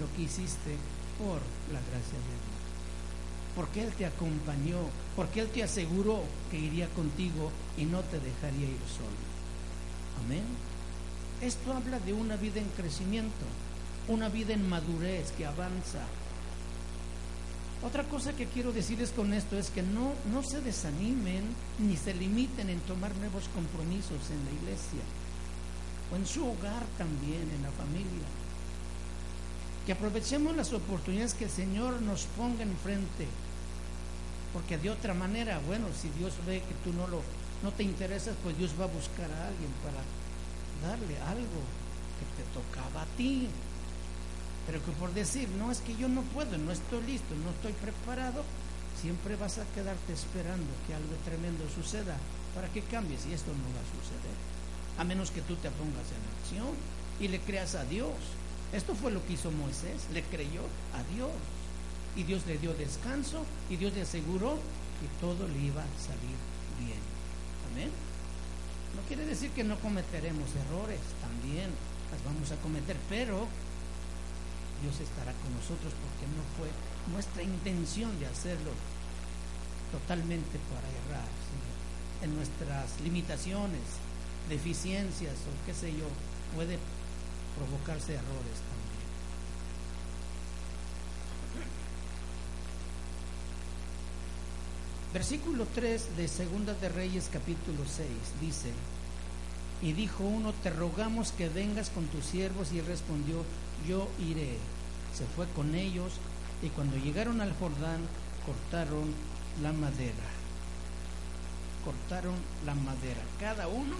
lo 0.00 0.10
que 0.16 0.22
hiciste 0.22 0.76
por 1.18 1.40
la 1.72 1.80
gracia 1.80 2.18
de 2.18 2.36
Dios. 2.40 2.57
Porque 3.58 3.82
Él 3.82 3.92
te 3.92 4.06
acompañó, 4.06 4.78
porque 5.14 5.40
Él 5.40 5.48
te 5.48 5.62
aseguró 5.62 6.22
que 6.50 6.58
iría 6.58 6.88
contigo 6.94 7.52
y 7.76 7.84
no 7.84 8.00
te 8.00 8.18
dejaría 8.20 8.68
ir 8.68 8.86
solo. 8.88 10.24
Amén. 10.24 10.44
Esto 11.42 11.74
habla 11.74 11.98
de 12.00 12.14
una 12.14 12.36
vida 12.36 12.60
en 12.60 12.68
crecimiento 12.70 13.44
una 14.08 14.28
vida 14.30 14.54
en 14.54 14.68
madurez 14.68 15.30
que 15.32 15.46
avanza. 15.46 16.00
Otra 17.84 18.02
cosa 18.04 18.32
que 18.32 18.46
quiero 18.46 18.72
decirles 18.72 19.10
con 19.10 19.32
esto 19.32 19.56
es 19.56 19.70
que 19.70 19.82
no, 19.82 20.12
no 20.32 20.42
se 20.42 20.60
desanimen 20.60 21.44
ni 21.78 21.96
se 21.96 22.14
limiten 22.14 22.70
en 22.70 22.80
tomar 22.80 23.14
nuevos 23.16 23.44
compromisos 23.54 24.30
en 24.30 24.44
la 24.44 24.50
iglesia 24.62 25.04
o 26.10 26.16
en 26.16 26.26
su 26.26 26.44
hogar 26.44 26.84
también, 26.96 27.48
en 27.54 27.62
la 27.62 27.70
familia. 27.70 28.26
Que 29.86 29.92
aprovechemos 29.92 30.56
las 30.56 30.72
oportunidades 30.72 31.34
que 31.34 31.44
el 31.44 31.50
Señor 31.50 32.02
nos 32.02 32.24
ponga 32.36 32.62
enfrente. 32.62 33.26
Porque 34.52 34.78
de 34.78 34.90
otra 34.90 35.14
manera, 35.14 35.60
bueno, 35.66 35.86
si 36.00 36.08
Dios 36.18 36.32
ve 36.46 36.60
que 36.60 36.74
tú 36.84 36.96
no, 36.96 37.06
lo, 37.06 37.22
no 37.62 37.72
te 37.72 37.82
interesas, 37.82 38.34
pues 38.42 38.56
Dios 38.56 38.74
va 38.78 38.84
a 38.84 38.88
buscar 38.88 39.30
a 39.30 39.48
alguien 39.48 39.70
para 39.82 40.00
darle 40.90 41.18
algo 41.22 41.60
que 42.18 42.26
te 42.36 42.44
tocaba 42.54 43.02
a 43.02 43.16
ti. 43.16 43.48
Pero 44.66 44.84
que 44.84 44.92
por 44.92 45.12
decir, 45.14 45.48
no 45.50 45.70
es 45.70 45.80
que 45.80 45.96
yo 45.96 46.08
no 46.08 46.22
puedo, 46.22 46.56
no 46.58 46.72
estoy 46.72 47.02
listo, 47.04 47.34
no 47.44 47.50
estoy 47.50 47.72
preparado, 47.72 48.44
siempre 49.00 49.36
vas 49.36 49.58
a 49.58 49.64
quedarte 49.74 50.12
esperando 50.12 50.66
que 50.86 50.94
algo 50.94 51.14
tremendo 51.24 51.64
suceda 51.74 52.16
para 52.54 52.68
que 52.68 52.82
cambies 52.82 53.26
y 53.26 53.32
esto 53.32 53.50
no 53.52 53.64
va 53.74 53.80
a 53.80 53.92
suceder. 53.96 54.36
A 54.98 55.04
menos 55.04 55.30
que 55.30 55.42
tú 55.42 55.54
te 55.56 55.70
pongas 55.70 56.08
en 56.12 56.22
acción 56.40 56.74
y 57.20 57.28
le 57.28 57.40
creas 57.40 57.74
a 57.76 57.84
Dios. 57.84 58.12
Esto 58.72 58.94
fue 58.94 59.10
lo 59.10 59.24
que 59.26 59.34
hizo 59.34 59.50
Moisés, 59.50 60.06
le 60.12 60.22
creyó 60.24 60.62
a 60.92 61.02
Dios. 61.14 61.30
Y 62.16 62.22
Dios 62.24 62.46
le 62.46 62.58
dio 62.58 62.74
descanso 62.74 63.44
y 63.70 63.76
Dios 63.76 63.92
le 63.94 64.02
aseguró 64.02 64.58
que 65.00 65.08
todo 65.20 65.46
le 65.46 65.58
iba 65.58 65.82
a 65.82 65.98
salir 65.98 66.36
bien. 66.80 66.98
Amén. 67.70 67.90
No 68.96 69.02
quiere 69.06 69.26
decir 69.26 69.50
que 69.50 69.62
no 69.62 69.78
cometeremos 69.78 70.48
errores, 70.66 71.00
también 71.20 71.70
las 72.10 72.24
vamos 72.24 72.50
a 72.50 72.56
cometer, 72.56 72.96
pero 73.08 73.46
Dios 74.82 74.94
estará 75.00 75.32
con 75.32 75.52
nosotros 75.54 75.92
porque 75.92 76.26
no 76.34 76.42
fue 76.56 76.70
nuestra 77.12 77.42
intención 77.42 78.18
de 78.18 78.26
hacerlo 78.26 78.72
totalmente 79.92 80.58
para 80.68 80.88
errar, 80.88 81.28
en 82.22 82.34
nuestras 82.34 83.00
limitaciones, 83.00 83.80
deficiencias 84.48 85.34
o 85.46 85.66
qué 85.66 85.74
sé 85.74 85.92
yo, 85.92 86.06
puede 86.54 86.78
provocarse 87.56 88.14
errores 88.14 88.58
también. 88.66 88.87
Versículo 95.12 95.66
3 95.74 96.18
de 96.18 96.28
Segunda 96.28 96.74
de 96.74 96.90
Reyes 96.90 97.30
capítulo 97.32 97.78
6 97.86 98.08
dice, 98.42 98.70
y 99.80 99.94
dijo 99.94 100.22
uno, 100.22 100.52
te 100.62 100.68
rogamos 100.68 101.32
que 101.32 101.48
vengas 101.48 101.88
con 101.88 102.04
tus 102.08 102.26
siervos 102.26 102.72
y 102.72 102.82
respondió, 102.82 103.42
yo 103.88 104.06
iré. 104.18 104.58
Se 105.14 105.24
fue 105.24 105.46
con 105.56 105.74
ellos 105.74 106.12
y 106.62 106.68
cuando 106.68 106.98
llegaron 106.98 107.40
al 107.40 107.56
Jordán 107.56 108.00
cortaron 108.44 109.14
la 109.62 109.72
madera. 109.72 110.28
Cortaron 111.84 112.34
la 112.66 112.74
madera. 112.74 113.22
Cada 113.40 113.66
uno 113.66 113.96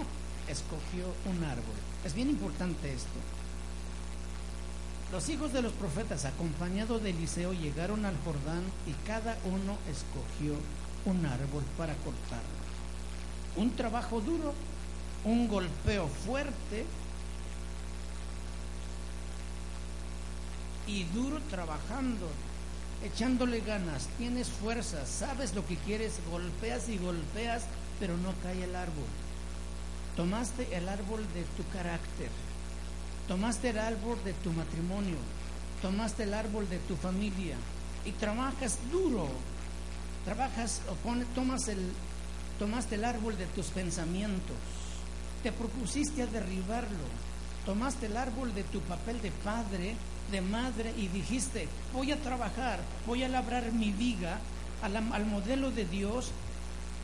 escogió 0.46 1.06
un 1.24 1.42
árbol. 1.42 1.76
Es 2.04 2.12
bien 2.12 2.28
importante 2.28 2.92
esto. 2.92 3.18
Los 5.10 5.30
hijos 5.30 5.54
de 5.54 5.62
los 5.62 5.72
profetas, 5.72 6.26
acompañados 6.26 7.02
de 7.02 7.10
Eliseo, 7.10 7.54
llegaron 7.54 8.04
al 8.04 8.16
Jordán 8.24 8.62
y 8.86 8.92
cada 9.06 9.38
uno 9.46 9.78
escogió 9.90 10.54
un 11.08 11.24
árbol 11.24 11.64
para 11.76 11.94
cortarlo. 11.94 12.58
Un 13.56 13.70
trabajo 13.74 14.20
duro, 14.20 14.52
un 15.24 15.48
golpeo 15.48 16.06
fuerte 16.06 16.84
y 20.86 21.04
duro 21.04 21.40
trabajando, 21.50 22.28
echándole 23.02 23.60
ganas, 23.60 24.08
tienes 24.18 24.48
fuerza, 24.48 25.04
sabes 25.06 25.54
lo 25.54 25.66
que 25.66 25.76
quieres, 25.76 26.20
golpeas 26.30 26.88
y 26.88 26.98
golpeas, 26.98 27.64
pero 27.98 28.16
no 28.16 28.32
cae 28.42 28.64
el 28.64 28.76
árbol. 28.76 29.06
Tomaste 30.16 30.76
el 30.76 30.88
árbol 30.88 31.22
de 31.34 31.42
tu 31.56 31.68
carácter, 31.72 32.30
tomaste 33.28 33.70
el 33.70 33.78
árbol 33.78 34.18
de 34.24 34.34
tu 34.34 34.52
matrimonio, 34.52 35.16
tomaste 35.80 36.24
el 36.24 36.34
árbol 36.34 36.68
de 36.68 36.78
tu 36.78 36.96
familia 36.96 37.56
y 38.04 38.12
trabajas 38.12 38.78
duro, 38.90 39.28
trabajas, 40.24 40.80
tomas 41.34 41.68
el, 41.68 41.78
tomaste 42.58 42.96
el 42.96 43.04
árbol 43.04 43.36
de 43.36 43.46
tus 43.46 43.66
pensamientos, 43.66 44.56
te 45.42 45.52
propusiste 45.52 46.22
a 46.22 46.26
derribarlo, 46.26 47.06
tomaste 47.64 48.06
el 48.06 48.16
árbol 48.16 48.54
de 48.54 48.64
tu 48.64 48.80
papel 48.80 49.20
de 49.22 49.30
padre, 49.30 49.94
de 50.30 50.40
madre 50.40 50.92
y 50.96 51.08
dijiste, 51.08 51.68
voy 51.92 52.12
a 52.12 52.20
trabajar, 52.20 52.80
voy 53.06 53.22
a 53.22 53.28
labrar 53.28 53.72
mi 53.72 53.92
viga 53.92 54.38
al, 54.82 54.96
al 54.96 55.26
modelo 55.26 55.70
de 55.70 55.84
Dios 55.84 56.30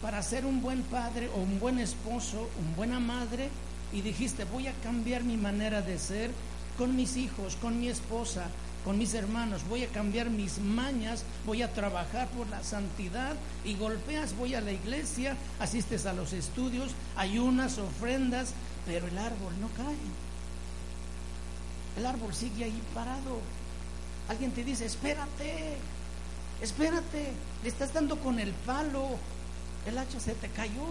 para 0.02 0.22
ser 0.22 0.44
un 0.44 0.60
buen 0.60 0.82
padre 0.82 1.30
o 1.34 1.38
un 1.38 1.58
buen 1.58 1.78
esposo, 1.78 2.50
una 2.60 2.76
buena 2.76 3.00
madre, 3.00 3.48
y 3.92 4.02
dijiste, 4.02 4.44
voy 4.44 4.66
a 4.66 4.72
cambiar 4.82 5.22
mi 5.22 5.36
manera 5.36 5.80
de 5.80 5.98
ser 5.98 6.30
con 6.76 6.96
mis 6.96 7.16
hijos, 7.16 7.56
con 7.56 7.78
mi 7.78 7.88
esposa, 7.88 8.48
con 8.84 8.98
mis 8.98 9.14
hermanos, 9.14 9.62
voy 9.68 9.82
a 9.82 9.88
cambiar 9.88 10.28
mis 10.28 10.58
mañas, 10.58 11.24
voy 11.46 11.62
a 11.62 11.72
trabajar 11.72 12.28
por 12.28 12.46
la 12.48 12.62
santidad 12.62 13.34
y 13.64 13.76
golpeas, 13.76 14.36
voy 14.36 14.54
a 14.54 14.60
la 14.60 14.72
iglesia, 14.72 15.36
asistes 15.58 16.04
a 16.04 16.12
los 16.12 16.34
estudios, 16.34 16.90
ayunas, 17.16 17.78
ofrendas, 17.78 18.52
pero 18.86 19.06
el 19.06 19.16
árbol 19.16 19.54
no 19.58 19.68
cae. 19.68 19.96
El 21.96 22.04
árbol 22.04 22.34
sigue 22.34 22.64
ahí 22.64 22.82
parado. 22.92 23.40
Alguien 24.28 24.52
te 24.52 24.62
dice, 24.62 24.84
espérate, 24.84 25.78
espérate, 26.60 27.32
le 27.62 27.68
estás 27.68 27.94
dando 27.94 28.18
con 28.18 28.38
el 28.38 28.52
palo, 28.52 29.16
el 29.86 29.96
hacha 29.96 30.20
se 30.20 30.34
te 30.34 30.48
cayó. 30.50 30.86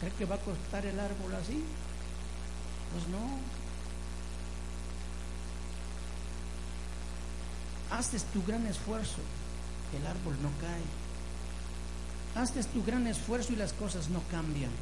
¿Crees 0.00 0.14
que 0.14 0.26
va 0.26 0.34
a 0.34 0.40
cortar 0.40 0.84
el 0.84 1.00
árbol 1.00 1.34
así? 1.40 1.64
Pues 2.92 3.08
no. 3.08 3.63
Haces 7.98 8.24
tu 8.24 8.42
gran 8.42 8.66
esfuerzo, 8.66 9.18
el 9.96 10.04
árbol 10.04 10.36
no 10.42 10.50
cae. 10.60 12.42
Haces 12.42 12.66
tu 12.66 12.82
gran 12.82 13.06
esfuerzo 13.06 13.52
y 13.52 13.56
las 13.56 13.72
cosas 13.72 14.08
no 14.08 14.20
cambian. 14.32 14.72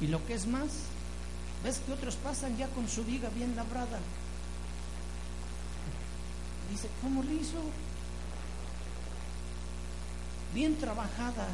Y 0.00 0.06
lo 0.06 0.24
que 0.24 0.34
es 0.34 0.46
más, 0.46 0.68
ves 1.64 1.80
que 1.84 1.92
otros 1.92 2.14
pasan 2.14 2.56
ya 2.56 2.68
con 2.68 2.88
su 2.88 3.04
viga 3.04 3.28
bien 3.30 3.56
labrada. 3.56 3.98
Dice, 6.70 6.88
¿cómo 7.02 7.24
lo 7.24 7.32
hizo? 7.32 7.58
Bien 10.54 10.78
trabajada. 10.78 11.48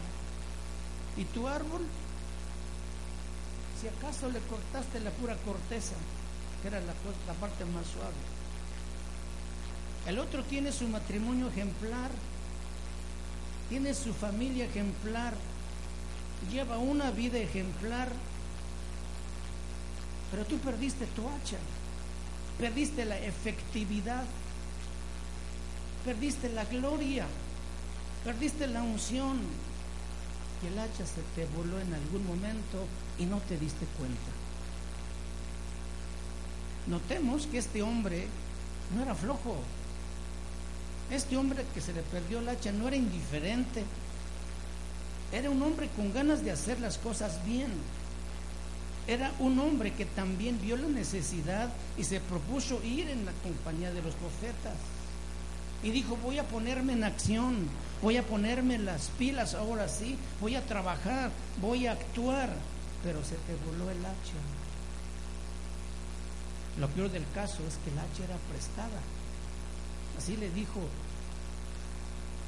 ¿Y 1.16 1.24
tu 1.24 1.48
árbol? 1.48 1.80
Si 3.80 3.88
acaso 3.88 4.28
le 4.28 4.40
cortaste 4.40 5.00
la 5.00 5.10
pura 5.12 5.34
corteza, 5.36 5.94
que 6.60 6.68
era 6.68 6.80
la, 6.80 6.92
la 7.26 7.32
parte 7.40 7.64
más 7.64 7.86
suave. 7.86 8.33
El 10.06 10.18
otro 10.18 10.42
tiene 10.44 10.70
su 10.70 10.86
matrimonio 10.88 11.48
ejemplar, 11.48 12.10
tiene 13.68 13.94
su 13.94 14.12
familia 14.12 14.66
ejemplar, 14.66 15.34
lleva 16.52 16.76
una 16.78 17.10
vida 17.10 17.38
ejemplar, 17.38 18.12
pero 20.30 20.44
tú 20.44 20.58
perdiste 20.58 21.06
tu 21.06 21.22
hacha, 21.28 21.56
perdiste 22.58 23.06
la 23.06 23.18
efectividad, 23.18 24.24
perdiste 26.04 26.50
la 26.50 26.64
gloria, 26.66 27.26
perdiste 28.24 28.66
la 28.66 28.82
unción, 28.82 29.38
y 30.62 30.66
el 30.66 30.78
hacha 30.78 31.06
se 31.06 31.22
te 31.34 31.46
voló 31.56 31.80
en 31.80 31.92
algún 31.94 32.26
momento 32.26 32.86
y 33.18 33.24
no 33.24 33.38
te 33.38 33.56
diste 33.58 33.86
cuenta. 33.98 34.32
Notemos 36.86 37.46
que 37.46 37.58
este 37.58 37.82
hombre 37.82 38.26
no 38.94 39.02
era 39.02 39.14
flojo. 39.14 39.56
Este 41.10 41.36
hombre 41.36 41.64
que 41.74 41.80
se 41.80 41.92
le 41.92 42.02
perdió 42.02 42.38
el 42.38 42.48
hacha 42.48 42.72
no 42.72 42.88
era 42.88 42.96
indiferente. 42.96 43.84
Era 45.32 45.50
un 45.50 45.62
hombre 45.62 45.88
con 45.96 46.12
ganas 46.12 46.44
de 46.44 46.50
hacer 46.50 46.80
las 46.80 46.98
cosas 46.98 47.44
bien. 47.44 47.70
Era 49.06 49.32
un 49.38 49.58
hombre 49.58 49.92
que 49.92 50.06
también 50.06 50.58
vio 50.62 50.76
la 50.76 50.88
necesidad 50.88 51.68
y 51.98 52.04
se 52.04 52.20
propuso 52.20 52.82
ir 52.82 53.08
en 53.10 53.26
la 53.26 53.32
compañía 53.42 53.90
de 53.92 54.00
los 54.00 54.14
profetas. 54.14 54.74
Y 55.82 55.90
dijo, 55.90 56.16
voy 56.22 56.38
a 56.38 56.44
ponerme 56.44 56.94
en 56.94 57.04
acción, 57.04 57.68
voy 58.00 58.16
a 58.16 58.22
ponerme 58.22 58.78
las 58.78 59.08
pilas 59.18 59.54
ahora 59.54 59.88
sí, 59.88 60.16
voy 60.40 60.54
a 60.54 60.64
trabajar, 60.64 61.30
voy 61.60 61.86
a 61.86 61.92
actuar. 61.92 62.48
Pero 63.02 63.22
se 63.22 63.34
te 63.34 63.54
voló 63.66 63.90
el 63.90 63.98
hacha. 63.98 64.40
Lo 66.80 66.88
peor 66.88 67.10
del 67.10 67.24
caso 67.34 67.58
es 67.68 67.76
que 67.84 67.90
el 67.90 67.98
hacha 67.98 68.24
era 68.24 68.38
prestada. 68.50 69.00
Así 70.18 70.36
le 70.36 70.50
dijo 70.50 70.80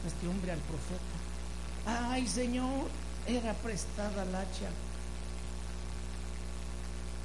este 0.06 0.28
hombre 0.28 0.52
al 0.52 0.60
profeta. 0.60 2.10
Ay 2.12 2.26
Señor, 2.26 2.88
era 3.26 3.52
prestada 3.54 4.22
el 4.22 4.34
hacha. 4.34 4.70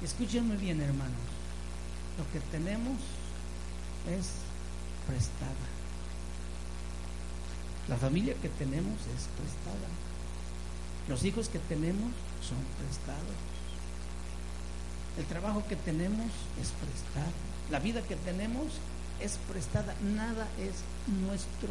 Escúchenme 0.02 0.56
bien 0.56 0.80
hermanos, 0.80 1.12
lo 2.18 2.30
que 2.32 2.44
tenemos 2.50 2.98
es 4.10 4.26
prestada. 5.06 5.66
La 7.88 7.96
familia 7.96 8.34
que 8.40 8.48
tenemos 8.48 8.94
es 8.94 9.28
prestada. 9.36 9.88
Los 11.08 11.24
hijos 11.24 11.48
que 11.48 11.58
tenemos 11.58 12.12
son 12.40 12.58
prestados. 12.78 13.36
El 15.18 15.24
trabajo 15.26 15.62
que 15.68 15.76
tenemos 15.76 16.30
es 16.60 16.68
prestado. 16.70 17.32
La 17.70 17.80
vida 17.80 18.02
que 18.02 18.16
tenemos 18.16 18.66
es 19.20 19.38
prestada. 19.50 19.94
Nada 20.02 20.46
es 20.58 20.74
nuestro. 21.26 21.70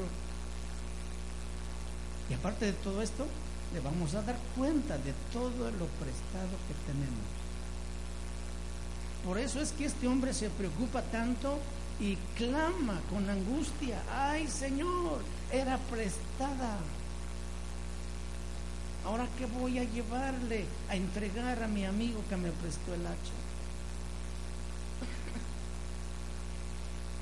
Y 2.30 2.34
aparte 2.34 2.66
de 2.66 2.74
todo 2.74 3.02
esto, 3.02 3.28
le 3.74 3.80
vamos 3.80 4.16
a 4.16 4.22
dar 4.22 4.38
cuenta 4.58 4.98
de 4.98 5.14
todo 5.32 5.72
lo 5.72 5.88
prestado 6.00 6.56
que 6.68 6.76
tenemos. 6.88 7.42
Por 9.26 9.38
eso 9.38 9.62
es 9.62 9.72
que 9.72 9.86
este 9.86 10.08
hombre 10.08 10.34
se 10.34 10.50
preocupa 10.50 11.02
tanto 11.04 11.60
y 12.00 12.16
clama 12.36 13.00
con 13.10 13.30
angustia, 13.30 14.02
ay 14.12 14.48
Señor, 14.48 15.22
era 15.52 15.78
prestada. 15.78 16.80
Ahora 19.06 19.28
qué 19.38 19.46
voy 19.46 19.78
a 19.80 19.84
llevarle 19.84 20.66
a 20.90 20.96
entregar 20.96 21.62
a 21.62 21.68
mi 21.68 21.86
amigo 21.86 22.22
que 22.30 22.38
me 22.38 22.52
prestó 22.52 22.94
el 22.94 23.06
hacha. 23.06 23.51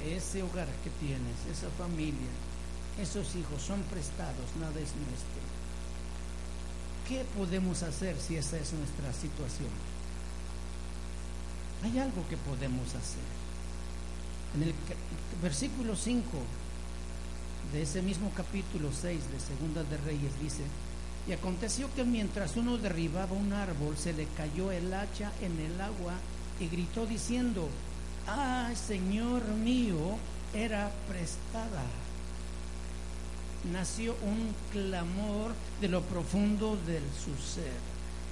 Ese 0.05 0.43
hogar 0.43 0.67
que 0.83 0.89
tienes, 1.01 1.35
esa 1.51 1.69
familia, 1.77 2.31
esos 3.01 3.35
hijos 3.35 3.61
son 3.61 3.81
prestados, 3.83 4.55
nada 4.59 4.79
es 4.79 4.95
nuestro. 4.95 5.41
¿Qué 7.07 7.25
podemos 7.37 7.83
hacer 7.83 8.15
si 8.19 8.35
esa 8.37 8.57
es 8.57 8.71
nuestra 8.73 9.11
situación? 9.13 9.69
Hay 11.83 11.97
algo 11.99 12.27
que 12.29 12.37
podemos 12.37 12.87
hacer. 12.89 13.27
En 14.55 14.63
el 14.63 14.73
versículo 15.41 15.95
5 15.95 16.21
de 17.73 17.81
ese 17.81 18.01
mismo 18.01 18.31
capítulo 18.35 18.89
6 18.91 19.19
de 19.31 19.39
Segunda 19.39 19.83
de 19.83 19.97
Reyes 19.97 20.39
dice, 20.41 20.63
y 21.27 21.33
aconteció 21.33 21.93
que 21.95 22.03
mientras 22.03 22.57
uno 22.57 22.77
derribaba 22.77 23.33
un 23.33 23.53
árbol, 23.53 23.97
se 23.97 24.13
le 24.13 24.25
cayó 24.37 24.71
el 24.71 24.93
hacha 24.93 25.31
en 25.41 25.59
el 25.59 25.79
agua 25.79 26.13
y 26.59 26.67
gritó 26.67 27.05
diciendo, 27.05 27.69
ah, 28.29 28.71
Señor 28.75 29.43
mío, 29.47 30.17
era 30.53 30.91
prestada. 31.07 31.83
Nació 33.71 34.15
un 34.23 34.55
clamor 34.71 35.51
de 35.81 35.89
lo 35.89 36.01
profundo 36.01 36.77
de 36.87 36.99
su 37.23 37.35
ser, 37.41 37.73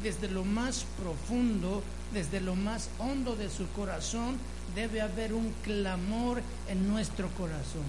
desde 0.01 0.29
lo 0.29 0.45
más 0.45 0.85
profundo, 1.01 1.83
desde 2.13 2.39
lo 2.39 2.55
más 2.55 2.89
hondo 2.97 3.35
de 3.35 3.49
su 3.49 3.67
corazón, 3.71 4.37
debe 4.73 5.01
haber 5.01 5.33
un 5.33 5.53
clamor 5.63 6.41
en 6.69 6.87
nuestro 6.87 7.29
corazón. 7.31 7.85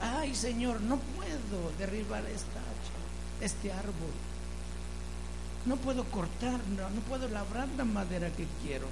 Ay 0.00 0.34
Señor, 0.34 0.82
no 0.82 0.98
puedo 0.98 1.72
derribar 1.78 2.22
esta 2.26 2.60
hacha, 2.60 3.40
este 3.40 3.72
árbol. 3.72 4.12
No 5.64 5.76
puedo 5.76 6.04
cortar, 6.04 6.60
no, 6.76 6.90
no 6.90 7.00
puedo 7.08 7.28
labrar 7.28 7.66
la 7.76 7.84
madera 7.84 8.28
que 8.30 8.46
quiero. 8.62 8.86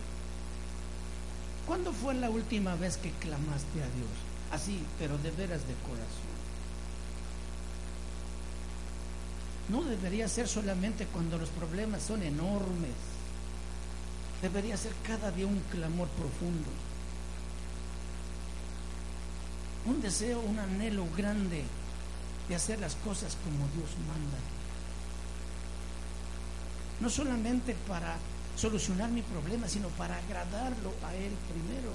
¿Cuándo 1.67 1.93
fue 1.93 2.15
la 2.15 2.29
última 2.29 2.75
vez 2.75 2.99
que 2.99 3.11
clamaste 3.11 3.81
a 3.81 3.89
Dios? 3.97 4.11
Así, 4.53 4.81
pero 4.99 5.17
de 5.19 5.31
veras 5.31 5.67
de 5.67 5.75
corazón. 5.75 6.35
No 9.69 9.83
debería 9.83 10.29
ser 10.29 10.47
solamente 10.47 11.07
cuando 11.07 11.39
los 11.39 11.49
problemas 11.49 12.03
son 12.03 12.23
enormes. 12.23 12.93
Debería 14.43 14.77
ser 14.77 14.93
cada 15.07 15.31
día 15.31 15.47
un 15.47 15.61
clamor 15.71 16.09
profundo. 16.09 16.69
Un 19.87 20.03
deseo, 20.03 20.41
un 20.41 20.59
anhelo 20.59 21.07
grande 21.17 21.65
de 22.49 22.55
hacer 22.55 22.79
las 22.79 22.95
cosas 22.97 23.37
como 23.43 23.67
Dios 23.69 23.91
manda. 24.07 24.39
No 27.01 27.09
solamente 27.09 27.75
para 27.89 28.17
solucionar 28.57 29.11
mi 29.11 29.23
problema, 29.23 29.69
sino 29.69 29.89
para 29.89 30.17
agradarlo 30.17 30.93
a 31.05 31.15
Él 31.15 31.33
primero. 31.53 31.93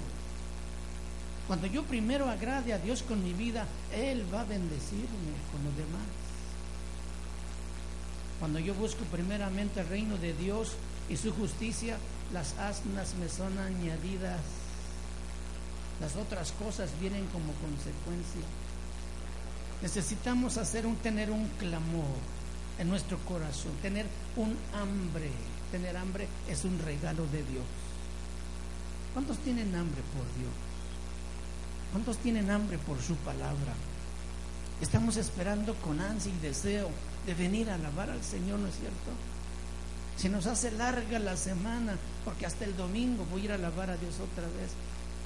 Cuando 1.46 1.66
yo 1.66 1.82
primero 1.82 2.28
agrade 2.28 2.72
a 2.72 2.78
Dios 2.78 3.02
con 3.02 3.22
mi 3.24 3.32
vida, 3.32 3.66
Él 3.92 4.24
va 4.32 4.42
a 4.42 4.44
bendecirme 4.44 5.34
con 5.50 5.64
los 5.64 5.76
demás. 5.76 6.06
Cuando 8.38 8.58
yo 8.58 8.74
busco 8.74 9.04
primeramente 9.04 9.80
el 9.80 9.88
reino 9.88 10.16
de 10.16 10.32
Dios 10.32 10.72
y 11.08 11.16
su 11.16 11.32
justicia, 11.32 11.96
las 12.32 12.56
asnas 12.58 13.14
me 13.16 13.28
son 13.28 13.58
añadidas. 13.58 14.40
Las 16.00 16.16
otras 16.16 16.52
cosas 16.52 16.88
vienen 17.00 17.26
como 17.26 17.52
consecuencia. 17.54 18.42
Necesitamos 19.82 20.56
hacer 20.56 20.86
un 20.86 20.96
tener 20.96 21.30
un 21.30 21.48
clamor 21.58 22.16
en 22.78 22.88
nuestro 22.88 23.18
corazón, 23.18 23.72
tener 23.82 24.06
un 24.36 24.56
hambre. 24.72 25.30
Tener 25.70 25.96
hambre 25.96 26.26
es 26.48 26.64
un 26.64 26.78
regalo 26.80 27.24
de 27.26 27.44
Dios. 27.44 27.64
¿Cuántos 29.14 29.38
tienen 29.38 29.74
hambre 29.74 30.02
por 30.14 30.24
Dios? 30.38 30.52
¿Cuántos 31.92 32.18
tienen 32.18 32.50
hambre 32.50 32.78
por 32.78 33.00
su 33.00 33.14
palabra? 33.16 33.74
Estamos 34.80 35.16
esperando 35.16 35.74
con 35.76 36.00
ansia 36.00 36.32
y 36.32 36.38
deseo 36.38 36.90
de 37.26 37.34
venir 37.34 37.70
a 37.70 37.74
alabar 37.74 38.10
al 38.10 38.22
Señor, 38.22 38.58
¿no 38.58 38.68
es 38.68 38.74
cierto? 38.76 39.10
Si 40.16 40.28
nos 40.28 40.46
hace 40.46 40.70
larga 40.72 41.18
la 41.18 41.36
semana, 41.36 41.96
porque 42.24 42.46
hasta 42.46 42.64
el 42.64 42.76
domingo 42.76 43.26
voy 43.30 43.42
a 43.42 43.44
ir 43.44 43.52
a 43.52 43.54
alabar 43.56 43.90
a 43.90 43.96
Dios 43.96 44.14
otra 44.14 44.44
vez, 44.44 44.70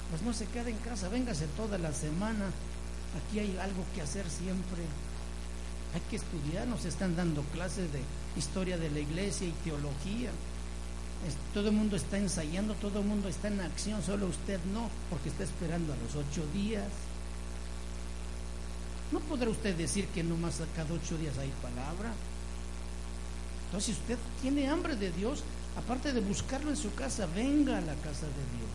pues 0.09 0.21
no 0.21 0.33
se 0.33 0.45
quede 0.47 0.71
en 0.71 0.77
casa, 0.77 1.09
véngase 1.09 1.47
toda 1.57 1.77
la 1.77 1.93
semana. 1.93 2.45
Aquí 3.15 3.39
hay 3.39 3.57
algo 3.57 3.83
que 3.93 4.01
hacer 4.01 4.29
siempre. 4.29 4.83
Hay 5.95 6.01
que 6.09 6.17
estudiar, 6.17 6.67
nos 6.67 6.83
están 6.83 7.15
dando 7.15 7.41
clases 7.53 7.87
de 7.93 8.01
historia 8.35 8.77
de 8.77 8.91
la 8.91 8.99
iglesia 8.99 9.47
y 9.47 9.53
teología. 9.63 10.29
todo 11.53 11.69
el 11.69 11.73
mundo 11.73 11.95
está 11.95 12.17
ensayando, 12.17 12.73
todo 12.73 12.99
el 12.99 13.05
mundo 13.05 13.29
está 13.29 13.47
en 13.47 13.61
acción, 13.61 14.03
solo 14.03 14.27
usted 14.27 14.59
no, 14.73 14.89
porque 15.09 15.29
está 15.29 15.45
esperando 15.45 15.93
a 15.93 15.95
los 15.95 16.13
ocho 16.15 16.45
días. 16.53 16.83
No 19.13 19.21
podrá 19.21 19.49
usted 19.49 19.73
decir 19.77 20.07
que 20.07 20.21
nomás 20.21 20.61
cada 20.75 20.93
ocho 20.93 21.17
días 21.17 21.37
hay 21.37 21.53
palabra. 21.61 22.11
Entonces, 23.67 23.95
si 23.95 24.01
usted 24.01 24.17
tiene 24.41 24.67
hambre 24.67 24.97
de 24.97 25.11
Dios, 25.13 25.43
aparte 25.77 26.11
de 26.11 26.19
buscarlo 26.19 26.71
en 26.71 26.77
su 26.77 26.93
casa, 26.93 27.25
venga 27.33 27.77
a 27.77 27.81
la 27.81 27.95
casa 27.95 28.27
de 28.27 28.45
Dios. 28.57 28.71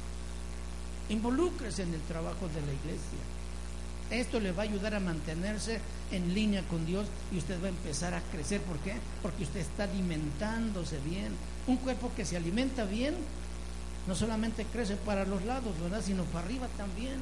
Involúcrese 1.11 1.83
en 1.83 1.93
el 1.93 2.01
trabajo 2.03 2.49
de 2.49 2.63
la 2.63 2.73
iglesia. 2.73 3.40
Esto 4.11 4.41
le 4.41 4.53
va 4.53 4.63
a 4.63 4.67
ayudar 4.67 4.95
a 4.95 5.01
mantenerse 5.01 5.81
en 6.11 6.35
línea 6.35 6.63
con 6.63 6.85
Dios 6.85 7.07
y 7.31 7.39
usted 7.39 7.63
va 7.63 7.67
a 7.67 7.71
empezar 7.71 8.13
a 8.13 8.21
crecer. 8.33 8.61
¿Por 8.63 8.79
qué? 8.79 8.95
Porque 9.23 9.45
usted 9.45 9.61
está 9.61 9.85
alimentándose 9.85 10.99
bien. 11.01 11.37
Un 11.67 11.77
cuerpo 11.77 12.11
que 12.17 12.25
se 12.25 12.37
alimenta 12.37 12.85
bien 12.85 13.15
no 14.09 14.15
solamente 14.15 14.65
crece 14.65 14.97
para 14.97 15.25
los 15.25 15.45
lados, 15.45 15.79
¿verdad? 15.81 16.03
Sino 16.05 16.25
para 16.25 16.47
arriba 16.47 16.67
también. 16.77 17.19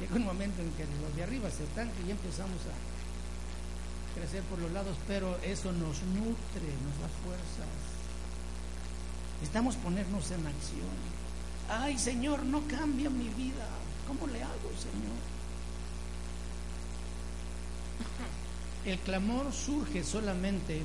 Llega 0.00 0.16
un 0.16 0.24
momento 0.24 0.60
en 0.60 0.70
que 0.72 0.84
los 1.00 1.16
de 1.16 1.22
arriba 1.22 1.50
se 1.50 1.64
están 1.64 1.90
y 2.06 2.10
empezamos 2.10 2.60
a 2.68 4.18
crecer 4.18 4.42
por 4.44 4.58
los 4.58 4.70
lados, 4.72 4.96
pero 5.08 5.38
eso 5.42 5.72
nos 5.72 6.02
nutre, 6.02 6.68
nos 6.84 7.00
da 7.00 7.08
fuerzas. 7.24 7.72
Necesitamos 9.40 9.76
ponernos 9.76 10.30
en 10.30 10.46
acción. 10.46 10.96
Ay, 11.68 11.98
Señor, 11.98 12.44
no 12.44 12.62
cambia 12.68 13.08
mi 13.08 13.28
vida. 13.30 13.66
¿Cómo 14.06 14.26
le 14.26 14.42
hago, 14.42 14.70
Señor? 14.78 15.33
El 18.84 18.98
clamor 18.98 19.52
surge 19.52 20.04
solamente 20.04 20.82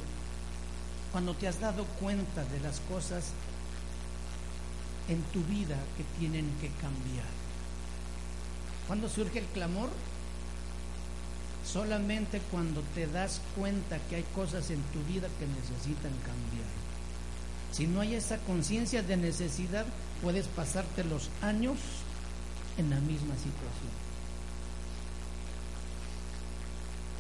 cuando 1.12 1.34
te 1.34 1.47
has 1.47 1.60
dado 1.60 1.86
cuenta 1.99 2.45
de 2.45 2.60
las 2.62 2.80
cosas 2.82 3.32
en 5.10 5.22
tu 5.34 5.43
vida 5.43 5.76
que 5.97 6.03
tienen 6.18 6.45
que 6.62 6.68
cambiar. 6.68 7.28
¿Cuándo 8.88 9.10
surge 9.10 9.39
el 9.39 9.45
clamor? 9.45 9.89
Solamente 11.66 12.39
cuando 12.51 12.82
te 12.95 13.07
das 13.07 13.41
cuenta 13.55 13.99
que 14.10 14.16
hay 14.16 14.26
cosas 14.36 14.70
en 14.70 14.82
tu 14.93 15.03
vida 15.03 15.28
que 15.39 15.45
necesitan 15.45 16.14
cambiar. 16.24 16.70
Si 17.72 17.86
no 17.86 18.01
hay 18.01 18.16
esa 18.16 18.38
conciencia 18.39 19.03
de 19.03 19.18
necesidad, 19.18 19.86
puedes 20.24 20.47
pasarte 20.47 21.03
los 21.03 21.30
años 21.41 21.78
en 22.78 22.89
la 22.89 22.99
misma 22.99 23.36
situación. 23.36 24.09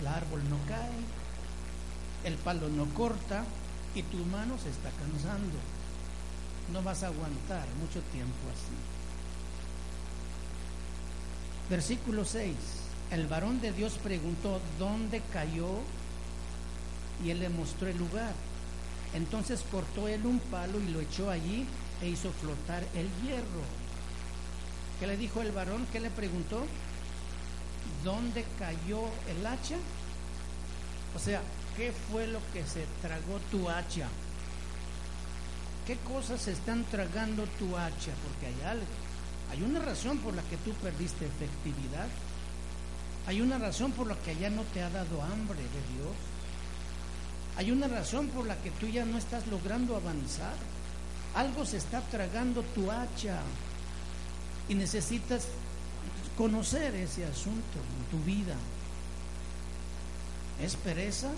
El 0.01 0.07
árbol 0.07 0.41
no 0.49 0.57
cae, 0.67 0.99
el 2.23 2.35
palo 2.35 2.69
no 2.69 2.85
corta 2.93 3.43
y 3.95 4.03
tu 4.03 4.17
mano 4.25 4.57
se 4.57 4.69
está 4.69 4.89
cansando. 4.91 5.57
No 6.73 6.83
vas 6.83 7.03
a 7.03 7.07
aguantar 7.07 7.67
mucho 7.79 8.01
tiempo 8.11 8.37
así. 8.53 8.75
Versículo 11.69 12.25
6. 12.25 12.55
El 13.11 13.27
varón 13.27 13.59
de 13.61 13.71
Dios 13.71 13.93
preguntó 14.03 14.61
dónde 14.77 15.21
cayó 15.33 15.79
y 17.23 17.31
él 17.31 17.39
le 17.39 17.49
mostró 17.49 17.87
el 17.87 17.97
lugar. 17.97 18.33
Entonces 19.13 19.63
cortó 19.71 20.07
él 20.07 20.25
un 20.25 20.39
palo 20.39 20.79
y 20.79 20.89
lo 20.89 21.01
echó 21.01 21.31
allí 21.31 21.65
e 22.01 22.09
hizo 22.09 22.31
flotar 22.31 22.83
el 22.95 23.09
hierro. 23.23 23.63
¿Qué 24.99 25.07
le 25.07 25.17
dijo 25.17 25.41
el 25.41 25.51
varón? 25.51 25.87
¿Qué 25.91 25.99
le 25.99 26.11
preguntó? 26.11 26.65
¿Dónde 28.03 28.45
cayó 28.57 29.01
el 29.29 29.45
hacha? 29.45 29.77
O 31.15 31.19
sea, 31.19 31.41
¿qué 31.75 31.91
fue 32.11 32.27
lo 32.27 32.39
que 32.53 32.65
se 32.65 32.85
tragó 33.01 33.39
tu 33.51 33.69
hacha? 33.69 34.07
¿Qué 35.85 35.97
cosas 35.97 36.47
están 36.47 36.83
tragando 36.85 37.45
tu 37.57 37.75
hacha? 37.75 38.11
Porque 38.23 38.47
hay 38.47 38.69
algo. 38.69 38.85
Hay 39.51 39.63
una 39.63 39.79
razón 39.79 40.19
por 40.19 40.35
la 40.35 40.43
que 40.43 40.57
tú 40.57 40.71
perdiste 40.73 41.25
efectividad. 41.25 42.07
Hay 43.27 43.41
una 43.41 43.57
razón 43.57 43.91
por 43.91 44.07
la 44.07 44.15
que 44.15 44.35
ya 44.35 44.49
no 44.49 44.63
te 44.73 44.81
ha 44.81 44.89
dado 44.89 45.21
hambre 45.23 45.57
de 45.57 45.93
Dios. 45.95 46.15
Hay 47.57 47.71
una 47.71 47.87
razón 47.87 48.27
por 48.29 48.45
la 48.45 48.55
que 48.57 48.71
tú 48.71 48.87
ya 48.87 49.05
no 49.05 49.17
estás 49.17 49.47
logrando 49.47 49.95
avanzar. 49.95 50.53
Algo 51.35 51.65
se 51.65 51.77
está 51.77 52.01
tragando 52.01 52.61
tu 52.75 52.89
hacha 52.91 53.41
y 54.67 54.75
necesitas 54.75 55.47
conocer 56.39 56.95
ese 56.95 57.25
asunto 57.25 57.79
en 57.79 58.17
tu 58.17 58.23
vida. 58.23 58.55
¿Es 60.63 60.77
pereza? 60.77 61.29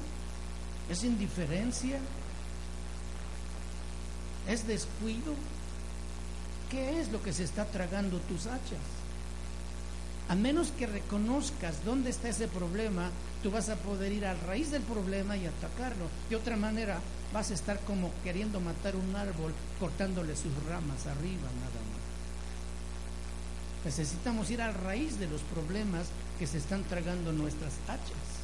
¿Es 0.92 1.04
indiferencia? 1.04 1.98
¿Es 4.48 4.68
descuido? 4.68 5.34
¿Qué 6.70 7.02
es 7.02 7.12
lo 7.12 7.20
que 7.24 7.34
se 7.34 7.46
está 7.46 7.66
tragando 7.66 8.20
tus 8.20 8.46
hachas? 8.46 8.86
A 10.30 10.36
menos 10.36 10.70
que 10.70 10.86
reconozcas 10.86 11.84
dónde 11.84 12.12
está 12.12 12.30
ese 12.30 12.48
problema, 12.48 13.10
tú 13.42 13.50
vas 13.50 13.70
a 13.70 13.78
poder 13.78 14.12
ir 14.12 14.28
a 14.28 14.36
raíz 14.36 14.70
del 14.70 14.84
problema 14.84 15.36
y 15.36 15.48
atacarlo. 15.48 16.06
De 16.30 16.36
otra 16.36 16.58
manera, 16.58 17.00
vas 17.34 17.50
a 17.50 17.56
estar 17.56 17.80
como 17.80 18.12
queriendo 18.24 18.60
matar 18.60 18.96
un 18.96 19.16
árbol 19.16 19.52
cortándole 19.80 20.36
sus 20.36 20.54
ramas 20.70 21.08
arriba 21.08 21.50
nada 21.60 21.82
más. 21.90 21.91
Necesitamos 23.84 24.52
ir 24.52 24.62
a 24.62 24.72
raíz 24.72 25.20
de 25.20 25.28
los 25.28 25.42
problemas 25.42 26.08
que 26.38 26.46
se 26.46 26.60
están 26.60 26.84
tragando 26.84 27.32
nuestras 27.32 27.74
hachas. 27.88 28.42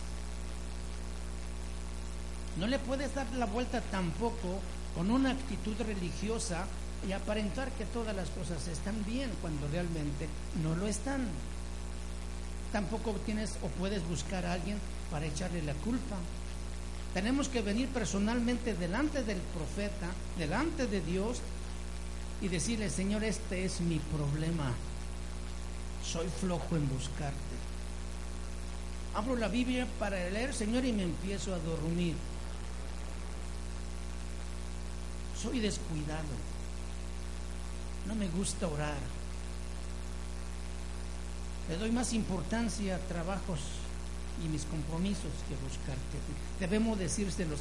No 2.59 2.65
le 2.65 2.79
puedes 2.79 3.13
dar 3.13 3.27
la 3.35 3.45
vuelta 3.45 3.81
tampoco 3.81 4.59
con 4.95 5.11
una 5.11 5.31
actitud 5.31 5.75
religiosa 5.79 6.65
y 7.07 7.11
aparentar 7.11 7.71
que 7.73 7.85
todas 7.85 8.15
las 8.15 8.29
cosas 8.29 8.67
están 8.67 9.05
bien 9.05 9.29
cuando 9.41 9.67
realmente 9.67 10.27
no 10.63 10.75
lo 10.75 10.87
están. 10.87 11.27
Tampoco 12.71 13.11
tienes 13.25 13.57
o 13.61 13.67
puedes 13.67 14.07
buscar 14.07 14.43
a 14.45 14.53
alguien 14.53 14.79
para 15.11 15.27
echarle 15.27 15.61
la 15.61 15.73
culpa. 15.75 16.15
Tenemos 17.13 17.47
que 17.47 17.61
venir 17.61 17.87
personalmente 17.89 18.73
delante 18.73 19.23
del 19.23 19.37
profeta, 19.37 20.07
delante 20.39 20.87
de 20.87 21.01
Dios 21.01 21.41
y 22.41 22.47
decirle, 22.47 22.89
Señor, 22.89 23.23
este 23.23 23.65
es 23.65 23.81
mi 23.81 23.99
problema 23.99 24.73
soy 26.11 26.27
flojo 26.29 26.75
en 26.75 26.87
buscarte. 26.89 27.37
Abro 29.13 29.35
la 29.35 29.47
Biblia 29.47 29.87
para 29.99 30.29
leer, 30.29 30.53
Señor, 30.53 30.85
y 30.85 30.93
me 30.93 31.03
empiezo 31.03 31.53
a 31.53 31.59
dormir. 31.59 32.15
Soy 35.41 35.59
descuidado. 35.59 36.23
No 38.07 38.15
me 38.15 38.27
gusta 38.29 38.67
orar. 38.67 38.97
Le 41.69 41.77
doy 41.77 41.91
más 41.91 42.13
importancia 42.13 42.95
a 42.95 42.99
trabajos 42.99 43.59
y 44.43 44.47
mis 44.47 44.63
compromisos 44.63 45.31
que 45.49 45.55
buscarte. 45.55 46.17
Debemos 46.59 46.97
decírselos 46.97 47.59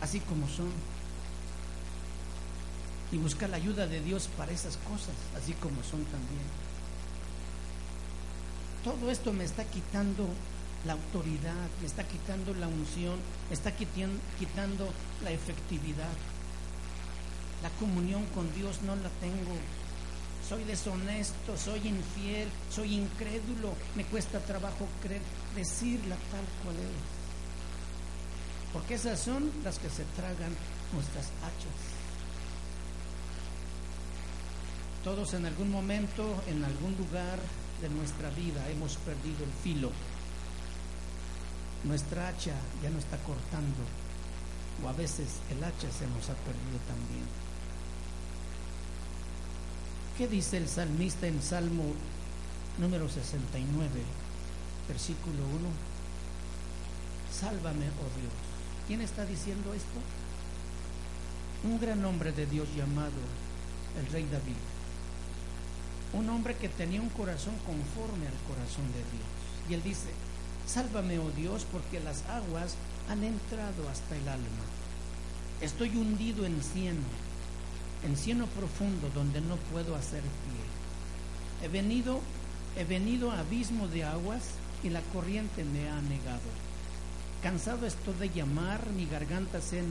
así 0.00 0.20
como 0.20 0.48
son. 0.48 0.72
Y 3.12 3.18
buscar 3.18 3.48
la 3.48 3.56
ayuda 3.56 3.86
de 3.86 4.00
Dios 4.00 4.28
para 4.36 4.52
esas 4.52 4.76
cosas, 4.78 5.14
así 5.36 5.52
como 5.54 5.82
son 5.82 6.04
también. 6.04 6.67
Todo 8.88 9.10
esto 9.10 9.34
me 9.34 9.44
está 9.44 9.64
quitando 9.64 10.26
la 10.86 10.94
autoridad, 10.94 11.68
me 11.78 11.86
está 11.86 12.04
quitando 12.04 12.54
la 12.54 12.68
unción, 12.68 13.16
me 13.50 13.54
está 13.54 13.70
quitando 13.76 14.88
la 15.22 15.30
efectividad. 15.30 16.08
La 17.62 17.68
comunión 17.78 18.24
con 18.34 18.50
Dios 18.54 18.80
no 18.86 18.96
la 18.96 19.10
tengo. 19.20 19.58
Soy 20.48 20.64
deshonesto, 20.64 21.58
soy 21.58 21.86
infiel, 21.86 22.48
soy 22.70 22.94
incrédulo, 22.94 23.74
me 23.94 24.06
cuesta 24.06 24.40
trabajo 24.40 24.88
creer, 25.02 25.20
decirla 25.54 26.16
tal 26.32 26.46
cual 26.64 26.76
es. 26.76 27.04
Porque 28.72 28.94
esas 28.94 29.20
son 29.20 29.52
las 29.64 29.78
que 29.78 29.90
se 29.90 30.04
tragan 30.16 30.56
nuestras 30.94 31.26
hachas. 31.42 31.78
Todos 35.04 35.34
en 35.34 35.44
algún 35.44 35.70
momento, 35.70 36.42
en 36.46 36.64
algún 36.64 36.96
lugar 36.96 37.38
de 37.80 37.88
nuestra 37.90 38.30
vida 38.30 38.68
hemos 38.70 38.96
perdido 38.96 39.44
el 39.44 39.52
filo. 39.62 39.90
Nuestra 41.84 42.28
hacha 42.28 42.54
ya 42.82 42.90
no 42.90 42.98
está 42.98 43.16
cortando, 43.18 43.82
o 44.82 44.88
a 44.88 44.92
veces 44.92 45.28
el 45.50 45.62
hacha 45.62 45.90
se 45.90 46.06
nos 46.08 46.28
ha 46.28 46.34
perdido 46.34 46.78
también. 46.86 47.24
¿Qué 50.16 50.26
dice 50.26 50.56
el 50.56 50.68
salmista 50.68 51.28
en 51.28 51.40
Salmo 51.40 51.84
número 52.78 53.08
69, 53.08 53.88
versículo 54.88 55.44
1? 55.44 55.88
Sálvame, 57.32 57.86
oh 57.86 58.10
Dios. 58.18 58.32
¿Quién 58.88 59.00
está 59.00 59.24
diciendo 59.24 59.72
esto? 59.74 60.00
Un 61.62 61.80
gran 61.80 62.04
hombre 62.04 62.32
de 62.32 62.46
Dios 62.46 62.68
llamado 62.76 63.20
el 63.98 64.06
rey 64.12 64.26
David. 64.30 64.56
Un 66.12 66.30
hombre 66.30 66.56
que 66.56 66.68
tenía 66.68 67.00
un 67.00 67.10
corazón 67.10 67.54
conforme 67.66 68.26
al 68.26 68.38
corazón 68.48 68.86
de 68.92 69.04
Dios. 69.12 69.28
Y 69.68 69.74
él 69.74 69.82
dice, 69.82 70.08
sálvame, 70.66 71.18
oh 71.18 71.30
Dios, 71.30 71.66
porque 71.70 72.00
las 72.00 72.24
aguas 72.26 72.76
han 73.08 73.24
entrado 73.24 73.88
hasta 73.88 74.16
el 74.16 74.28
alma. 74.28 74.64
Estoy 75.60 75.90
hundido 75.96 76.46
en 76.46 76.62
cieno 76.62 77.02
en 78.04 78.16
cieno 78.16 78.46
profundo 78.46 79.10
donde 79.14 79.40
no 79.40 79.56
puedo 79.72 79.96
hacer 79.96 80.20
pie. 80.20 81.66
He 81.66 81.68
venido, 81.68 82.20
he 82.76 82.84
venido 82.84 83.30
a 83.30 83.40
abismo 83.40 83.88
de 83.88 84.04
aguas 84.04 84.42
y 84.82 84.90
la 84.90 85.00
corriente 85.12 85.64
me 85.64 85.88
ha 85.88 86.00
negado. 86.02 86.48
Cansado 87.42 87.86
estoy 87.86 88.14
de 88.14 88.30
llamar, 88.30 88.80
mi 88.90 89.06
garganta 89.06 89.60
se 89.60 89.80
ha 89.80 89.82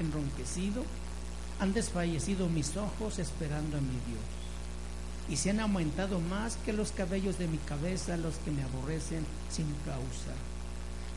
enronquecido, 0.00 0.84
han 1.60 1.72
desfallecido 1.72 2.48
mis 2.48 2.76
ojos 2.76 3.18
esperando 3.18 3.78
a 3.78 3.80
mi 3.80 3.88
Dios. 3.88 4.24
Y 5.28 5.36
se 5.36 5.50
han 5.50 5.60
aumentado 5.60 6.20
más 6.20 6.56
que 6.64 6.72
los 6.72 6.92
cabellos 6.92 7.38
de 7.38 7.48
mi 7.48 7.58
cabeza 7.58 8.16
los 8.16 8.36
que 8.36 8.50
me 8.50 8.62
aborrecen 8.62 9.26
sin 9.50 9.66
causa. 9.84 10.32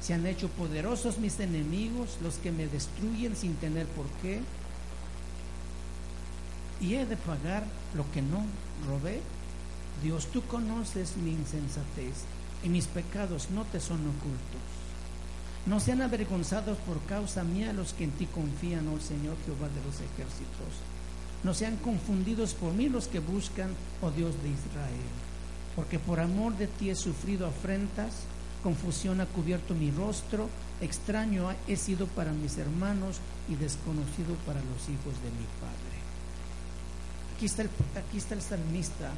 Se 0.01 0.13
han 0.13 0.25
hecho 0.25 0.49
poderosos 0.49 1.17
mis 1.19 1.39
enemigos, 1.39 2.17
los 2.21 2.35
que 2.35 2.51
me 2.51 2.67
destruyen 2.67 3.35
sin 3.35 3.55
tener 3.55 3.85
por 3.87 4.07
qué 4.21 4.41
y 6.81 6.95
he 6.95 7.05
de 7.05 7.15
pagar 7.15 7.63
lo 7.93 8.09
que 8.11 8.21
no 8.21 8.43
robé. 8.87 9.21
Dios, 10.03 10.27
tú 10.27 10.41
conoces 10.43 11.15
mi 11.17 11.31
insensatez 11.31 12.25
y 12.63 12.69
mis 12.69 12.87
pecados 12.87 13.51
no 13.51 13.65
te 13.65 13.79
son 13.79 13.99
ocultos. 13.99 14.61
No 15.67 15.79
sean 15.79 16.01
avergonzados 16.01 16.77
por 16.79 16.99
causa 17.03 17.43
mía 17.43 17.71
los 17.71 17.93
que 17.93 18.05
en 18.05 18.11
ti 18.11 18.25
confían, 18.25 18.87
oh 18.87 18.99
Señor 18.99 19.37
Jehová 19.45 19.69
de 19.69 19.83
los 19.85 19.95
ejércitos. 19.95 20.73
No 21.43 21.53
sean 21.53 21.77
confundidos 21.77 22.53
por 22.53 22.73
mí 22.73 22.89
los 22.89 23.07
que 23.07 23.19
buscan, 23.19 23.71
oh 24.01 24.11
Dios 24.11 24.33
de 24.43 24.49
Israel. 24.49 25.09
Porque 25.75 25.97
por 25.97 26.19
amor 26.19 26.55
de 26.57 26.67
ti 26.67 26.89
he 26.89 26.95
sufrido 26.95 27.47
afrentas, 27.47 28.13
confusión 28.61 29.21
ha 29.21 29.25
cubierto 29.25 29.73
mi 29.73 29.89
rostro, 29.89 30.49
extraño 30.81 31.49
he 31.67 31.77
sido 31.77 32.05
para 32.07 32.31
mis 32.31 32.57
hermanos 32.57 33.19
y 33.49 33.55
desconocido 33.55 34.35
para 34.45 34.59
los 34.59 34.83
hijos 34.83 35.15
de 35.23 35.31
mi 35.31 35.47
Padre. 35.59 35.97
Aquí 37.35 37.45
está, 37.45 37.63
el, 37.63 37.69
aquí 37.97 38.17
está 38.17 38.35
el 38.35 38.41
salmista 38.41 39.11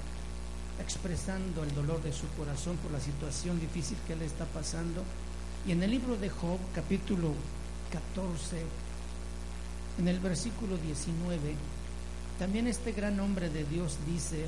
expresando 0.79 1.63
el 1.63 1.75
dolor 1.75 2.01
de 2.01 2.13
su 2.13 2.27
corazón 2.37 2.77
por 2.77 2.91
la 2.91 2.99
situación 2.99 3.59
difícil 3.59 3.97
que 4.07 4.15
le 4.15 4.25
está 4.25 4.45
pasando. 4.45 5.03
Y 5.67 5.71
en 5.71 5.83
el 5.83 5.91
libro 5.91 6.15
de 6.17 6.29
Job, 6.29 6.59
capítulo 6.73 7.33
14, 7.91 8.63
en 9.99 10.07
el 10.07 10.19
versículo 10.19 10.77
19, 10.77 11.55
también 12.39 12.67
este 12.67 12.91
gran 12.91 13.19
hombre 13.19 13.49
de 13.49 13.63
Dios 13.63 13.97
dice, 14.07 14.47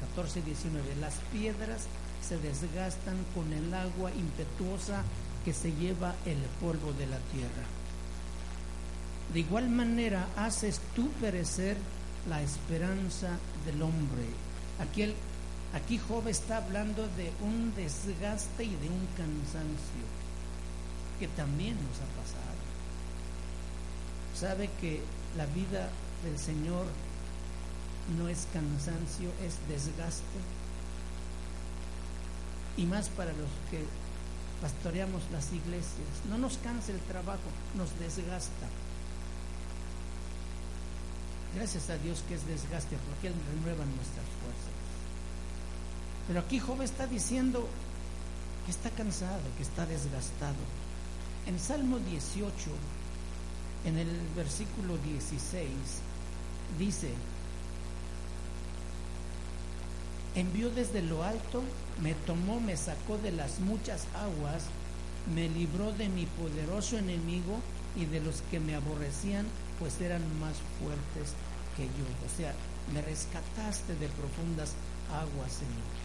14, 0.00 0.42
19, 0.42 0.96
las 1.00 1.14
piedras 1.32 1.86
se 2.26 2.38
desgastan 2.38 3.16
con 3.34 3.52
el 3.52 3.72
agua 3.72 4.10
impetuosa 4.12 5.02
que 5.44 5.52
se 5.52 5.72
lleva 5.72 6.14
el 6.26 6.38
polvo 6.60 6.92
de 6.92 7.06
la 7.06 7.18
tierra. 7.32 7.64
De 9.32 9.40
igual 9.40 9.70
manera 9.70 10.28
haces 10.36 10.80
tú 10.94 11.08
perecer 11.20 11.76
la 12.28 12.42
esperanza 12.42 13.38
del 13.64 13.80
hombre. 13.82 14.26
Aquí, 14.80 15.14
aquí 15.72 15.98
Job 15.98 16.26
está 16.28 16.58
hablando 16.58 17.06
de 17.16 17.32
un 17.40 17.72
desgaste 17.74 18.64
y 18.64 18.74
de 18.74 18.88
un 18.88 19.06
cansancio 19.16 20.04
que 21.18 21.28
también 21.28 21.76
nos 21.76 21.96
ha 21.98 22.10
pasado. 22.20 22.60
Sabe 24.34 24.70
que 24.80 25.00
la 25.36 25.46
vida 25.46 25.90
del 26.24 26.38
Señor 26.38 26.86
no 28.18 28.28
es 28.28 28.46
cansancio, 28.52 29.30
es 29.44 29.56
desgaste. 29.68 30.40
Y 32.76 32.84
más 32.86 33.08
para 33.10 33.32
los 33.32 33.50
que 33.70 33.84
pastoreamos 34.60 35.22
las 35.32 35.52
iglesias. 35.52 36.08
No 36.28 36.38
nos 36.38 36.58
cansa 36.58 36.92
el 36.92 37.00
trabajo, 37.00 37.48
nos 37.76 37.98
desgasta. 37.98 38.68
Gracias 41.54 41.90
a 41.90 41.98
Dios 41.98 42.22
que 42.28 42.34
es 42.34 42.46
desgaste, 42.46 42.96
porque 43.08 43.28
Él 43.28 43.34
renueva 43.48 43.84
nuestras 43.84 44.26
fuerzas. 44.40 44.80
Pero 46.28 46.40
aquí 46.40 46.60
Job 46.60 46.82
está 46.82 47.06
diciendo 47.06 47.66
que 48.64 48.70
está 48.70 48.90
cansado, 48.90 49.42
que 49.56 49.62
está 49.62 49.86
desgastado. 49.86 50.62
En 51.46 51.58
Salmo 51.58 51.98
18, 51.98 52.52
en 53.86 53.98
el 53.98 54.08
versículo 54.36 54.96
16, 54.98 55.66
dice, 56.78 57.10
envió 60.34 60.70
desde 60.70 61.02
lo 61.02 61.22
alto, 61.24 61.62
me 62.02 62.14
tomó, 62.14 62.60
me 62.60 62.76
sacó 62.76 63.18
de 63.18 63.32
las 63.32 63.60
muchas 63.60 64.06
aguas, 64.14 64.64
me 65.34 65.48
libró 65.48 65.92
de 65.92 66.08
mi 66.08 66.26
poderoso 66.26 66.98
enemigo 66.98 67.60
y 67.96 68.04
de 68.06 68.20
los 68.20 68.42
que 68.50 68.60
me 68.60 68.74
aborrecían, 68.74 69.46
pues 69.78 70.00
eran 70.00 70.22
más 70.40 70.54
fuertes 70.80 71.34
que 71.76 71.84
yo. 71.84 72.06
O 72.26 72.36
sea, 72.36 72.54
me 72.94 73.02
rescataste 73.02 73.94
de 73.94 74.08
profundas 74.08 74.72
aguas, 75.10 75.52
Señor. 75.52 76.00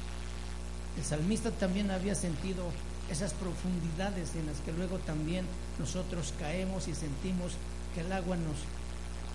El 0.97 1.03
salmista 1.03 1.51
también 1.51 1.91
había 1.91 2.15
sentido 2.15 2.65
esas 3.11 3.33
profundidades 3.33 4.35
en 4.35 4.47
las 4.47 4.59
que 4.59 4.71
luego 4.71 4.97
también 4.99 5.45
nosotros 5.77 6.33
caemos 6.39 6.87
y 6.87 6.95
sentimos 6.95 7.53
que 7.93 8.01
el 8.01 8.11
agua 8.11 8.35
nos 8.37 8.57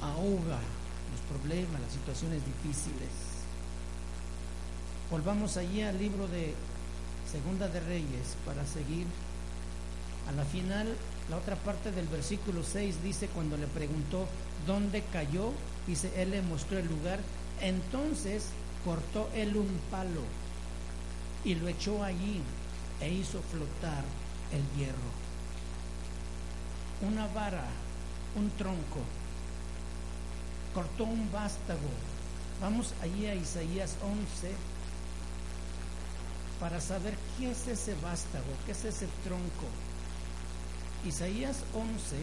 ahoga 0.03 0.59
los 1.11 1.21
problemas, 1.29 1.81
las 1.81 1.93
situaciones 1.93 2.43
difíciles. 2.45 3.11
Volvamos 5.11 5.57
allí 5.57 5.83
al 5.83 5.99
libro 5.99 6.29
de 6.29 6.55
Segunda 7.31 7.69
de 7.69 7.81
Reyes 7.81 8.37
para 8.47 8.65
seguir. 8.67 9.07
A 10.29 10.33
la 10.33 10.45
final 10.45 10.87
la 11.31 11.37
otra 11.37 11.55
parte 11.55 11.93
del 11.93 12.09
versículo 12.09 12.65
6 12.65 13.05
dice 13.05 13.29
cuando 13.29 13.57
le 13.57 13.69
preguntó 13.69 14.27
dónde 14.67 15.05
cayó, 15.13 15.53
dice, 15.87 16.11
él 16.21 16.33
le 16.33 16.43
mostró 16.43 16.79
el 16.79 16.89
lugar, 16.89 17.21
entonces 17.61 18.47
cortó 18.85 19.31
él 19.33 19.57
un 19.57 19.81
palo 19.93 20.23
y 21.45 21.55
lo 21.55 21.69
echó 21.69 22.03
allí 22.03 22.41
e 23.01 23.11
hizo 23.13 23.41
flotar 23.43 24.03
el 24.53 24.79
hierro. 24.79 24.99
Una 27.03 27.29
vara, 27.29 27.65
un 28.37 28.51
tronco, 28.59 29.01
cortó 30.75 31.05
un 31.05 31.31
vástago. 31.33 31.91
Vamos 32.61 32.95
allí 33.03 33.27
a 33.27 33.35
Isaías 33.35 33.97
11 34.03 34.55
para 36.61 36.81
saber 36.81 37.15
qué 37.39 37.51
es 37.51 37.67
ese 37.67 37.95
vástago, 38.03 38.53
qué 38.67 38.73
es 38.73 38.85
ese 38.85 39.07
tronco. 39.25 39.67
Isaías 41.07 41.65
11, 41.73 42.17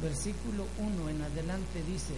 versículo 0.00 0.66
1 0.78 1.10
en 1.10 1.22
adelante 1.22 1.82
dice, 1.86 2.14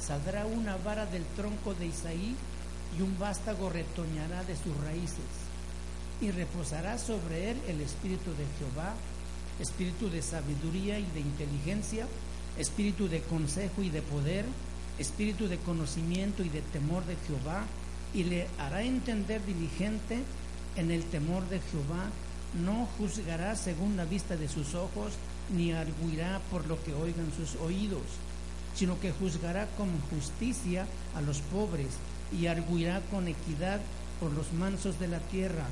saldrá 0.00 0.44
una 0.46 0.76
vara 0.78 1.06
del 1.06 1.24
tronco 1.36 1.74
de 1.74 1.86
Isaí 1.86 2.34
y 2.98 3.02
un 3.02 3.16
vástago 3.18 3.70
retoñará 3.70 4.42
de 4.44 4.56
sus 4.56 4.76
raíces, 4.84 5.30
y 6.20 6.30
reposará 6.32 6.98
sobre 6.98 7.52
él 7.52 7.60
el 7.68 7.80
espíritu 7.80 8.30
de 8.32 8.46
Jehová, 8.58 8.94
espíritu 9.60 10.10
de 10.10 10.22
sabiduría 10.22 10.98
y 10.98 11.06
de 11.06 11.20
inteligencia, 11.20 12.06
espíritu 12.58 13.08
de 13.08 13.20
consejo 13.22 13.82
y 13.82 13.90
de 13.90 14.02
poder, 14.02 14.44
espíritu 14.98 15.48
de 15.48 15.58
conocimiento 15.58 16.44
y 16.44 16.48
de 16.48 16.62
temor 16.62 17.04
de 17.06 17.16
Jehová, 17.26 17.64
y 18.14 18.24
le 18.24 18.46
hará 18.58 18.82
entender 18.82 19.44
diligente 19.44 20.22
en 20.76 20.90
el 20.90 21.02
temor 21.04 21.48
de 21.48 21.60
Jehová, 21.60 22.10
no 22.64 22.86
juzgará 22.98 23.56
según 23.56 23.96
la 23.96 24.04
vista 24.04 24.36
de 24.36 24.48
sus 24.48 24.74
ojos, 24.74 25.12
ni 25.54 25.72
arguirá 25.72 26.40
por 26.50 26.66
lo 26.66 26.82
que 26.82 26.94
oigan 26.94 27.32
sus 27.36 27.60
oídos, 27.60 28.02
sino 28.74 28.98
que 29.00 29.12
juzgará 29.12 29.66
con 29.76 29.88
justicia 30.10 30.86
a 31.14 31.20
los 31.20 31.40
pobres 31.40 31.88
y 32.32 32.46
arguirá 32.46 33.00
con 33.10 33.28
equidad 33.28 33.80
por 34.20 34.32
los 34.32 34.52
mansos 34.52 34.98
de 35.00 35.08
la 35.08 35.18
tierra, 35.18 35.66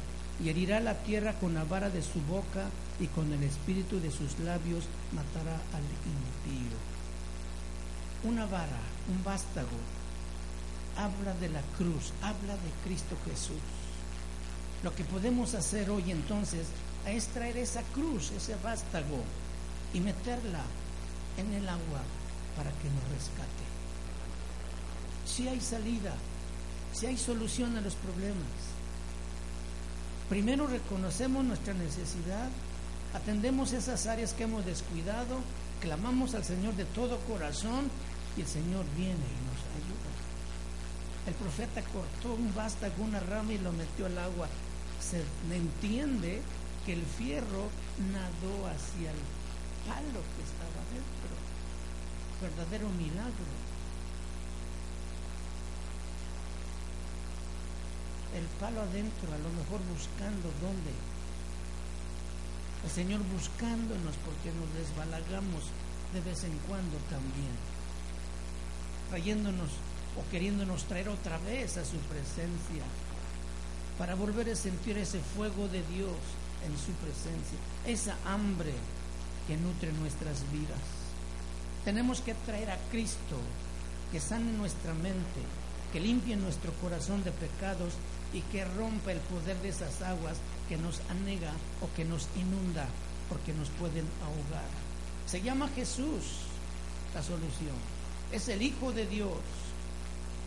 y 0.44 0.48
herirá 0.48 0.80
la 0.80 0.94
tierra 1.02 1.34
con 1.34 1.54
la 1.54 1.64
vara 1.64 1.90
de 1.90 2.02
su 2.02 2.20
boca 2.28 2.68
y 3.00 3.06
con 3.08 3.32
el 3.32 3.42
espíritu 3.42 4.00
de 4.00 4.10
sus 4.10 4.38
labios 4.40 4.84
matará 5.12 5.54
al 5.74 5.82
impío. 5.82 6.76
Una 8.24 8.46
vara, 8.46 8.80
un 9.08 9.24
vástago, 9.24 9.78
habla 10.96 11.34
de 11.34 11.48
la 11.48 11.62
cruz, 11.76 12.12
habla 12.22 12.54
de 12.54 12.70
Cristo 12.84 13.16
Jesús. 13.24 13.62
Lo 14.82 14.94
que 14.94 15.04
podemos 15.04 15.54
hacer 15.54 15.90
hoy 15.90 16.10
entonces 16.10 16.66
es 17.06 17.26
traer 17.28 17.56
esa 17.56 17.82
cruz, 17.94 18.30
ese 18.32 18.54
vástago, 18.62 19.22
y 19.94 20.00
meterla 20.00 20.62
en 21.36 21.52
el 21.52 21.68
agua 21.68 22.02
para 22.56 22.70
que 22.70 22.88
nos 22.88 23.04
rescate. 23.14 23.64
Si 25.26 25.48
hay 25.48 25.60
salida, 25.60 26.14
si 26.92 27.06
hay 27.06 27.16
solución 27.16 27.76
a 27.76 27.80
los 27.80 27.94
problemas. 27.94 28.72
Primero 30.28 30.66
reconocemos 30.66 31.44
nuestra 31.44 31.74
necesidad, 31.74 32.48
atendemos 33.14 33.72
esas 33.72 34.06
áreas 34.06 34.32
que 34.32 34.44
hemos 34.44 34.64
descuidado, 34.64 35.38
clamamos 35.80 36.34
al 36.34 36.44
Señor 36.44 36.74
de 36.74 36.84
todo 36.86 37.18
corazón 37.20 37.90
y 38.36 38.40
el 38.40 38.46
Señor 38.46 38.84
viene 38.96 39.12
y 39.12 39.40
nos 39.46 39.60
ayuda. 39.76 40.12
El 41.26 41.34
profeta 41.34 41.82
cortó 41.92 42.34
un 42.34 42.52
con 42.96 43.08
una 43.08 43.20
rama 43.20 43.52
y 43.52 43.58
lo 43.58 43.72
metió 43.72 44.06
al 44.06 44.18
agua. 44.18 44.48
Se 45.00 45.22
entiende 45.54 46.40
que 46.84 46.94
el 46.94 47.02
fierro 47.02 47.68
nadó 48.12 48.66
hacia 48.66 49.10
el 49.10 49.22
palo 49.86 50.20
que 50.34 50.42
estaba 50.42 50.80
dentro. 50.90 51.34
Verdadero 52.40 52.88
milagro. 52.90 53.52
El 58.34 58.46
palo 58.58 58.80
adentro, 58.80 59.28
a 59.28 59.38
lo 59.38 59.50
mejor 59.50 59.80
buscando 59.92 60.50
dónde. 60.60 60.90
El 62.84 62.90
Señor 62.90 63.20
buscándonos 63.32 64.14
porque 64.24 64.50
nos 64.58 64.68
desbalagamos 64.74 65.64
de 66.12 66.20
vez 66.20 66.44
en 66.44 66.56
cuando 66.68 66.96
también. 67.08 67.54
Trayéndonos 69.08 69.70
o 70.18 70.30
queriéndonos 70.30 70.84
traer 70.84 71.08
otra 71.08 71.38
vez 71.38 71.76
a 71.76 71.84
su 71.84 71.96
presencia 72.10 72.84
para 73.98 74.14
volver 74.14 74.50
a 74.50 74.56
sentir 74.56 74.98
ese 74.98 75.20
fuego 75.20 75.68
de 75.68 75.82
Dios 75.94 76.16
en 76.66 76.76
su 76.76 76.92
presencia, 76.98 77.58
esa 77.86 78.16
hambre 78.26 78.72
que 79.46 79.56
nutre 79.56 79.92
nuestras 79.92 80.50
vidas. 80.50 80.78
Tenemos 81.84 82.20
que 82.20 82.34
traer 82.34 82.70
a 82.70 82.78
Cristo 82.90 83.38
que 84.10 84.20
sane 84.20 84.52
nuestra 84.52 84.94
mente, 84.94 85.42
que 85.92 86.00
limpie 86.00 86.36
nuestro 86.36 86.72
corazón 86.74 87.24
de 87.24 87.32
pecados 87.32 87.94
y 88.32 88.40
que 88.52 88.64
rompa 88.64 89.12
el 89.12 89.20
poder 89.20 89.56
de 89.62 89.70
esas 89.70 90.00
aguas 90.02 90.36
que 90.72 90.78
nos 90.78 91.02
anega 91.10 91.52
o 91.82 91.94
que 91.94 92.02
nos 92.02 92.28
inunda 92.34 92.88
porque 93.28 93.52
nos 93.52 93.68
pueden 93.76 94.06
ahogar. 94.24 94.64
Se 95.26 95.42
llama 95.42 95.68
Jesús 95.68 96.48
la 97.14 97.22
solución. 97.22 97.76
Es 98.32 98.48
el 98.48 98.62
Hijo 98.62 98.90
de 98.90 99.06
Dios, 99.06 99.36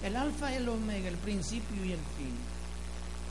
el 0.03 0.15
alfa 0.15 0.51
el 0.55 0.67
omega, 0.67 1.09
el 1.09 1.17
principio 1.17 1.85
y 1.85 1.91
el 1.91 1.99
fin. 2.17 2.33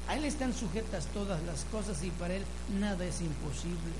A 0.06 0.14
Él 0.14 0.24
están 0.24 0.54
sujetas 0.54 1.06
todas 1.06 1.42
las 1.42 1.64
cosas 1.64 2.00
y 2.04 2.10
para 2.10 2.36
Él 2.36 2.44
nada 2.78 3.04
es 3.04 3.20
imposible. 3.20 3.94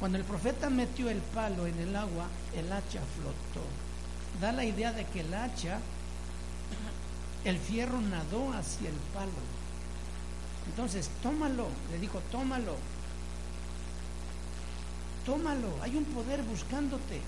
Cuando 0.00 0.16
el 0.16 0.24
profeta 0.24 0.70
metió 0.70 1.10
el 1.10 1.18
palo 1.18 1.66
en 1.66 1.78
el 1.78 1.94
agua, 1.94 2.26
el 2.56 2.72
hacha 2.72 3.02
flotó. 3.18 3.66
Da 4.40 4.50
la 4.50 4.64
idea 4.64 4.94
de 4.94 5.04
que 5.08 5.20
el 5.20 5.34
hacha, 5.34 5.78
el 7.44 7.58
fierro 7.58 8.00
nadó 8.00 8.50
hacia 8.54 8.88
el 8.88 8.96
palo. 9.12 9.61
Entonces, 10.68 11.10
tómalo, 11.22 11.68
le 11.90 11.98
dijo, 11.98 12.20
tómalo. 12.30 12.76
Tómalo, 15.26 15.68
hay 15.82 15.96
un 15.96 16.04
poder 16.04 16.42
buscándote. 16.42 17.20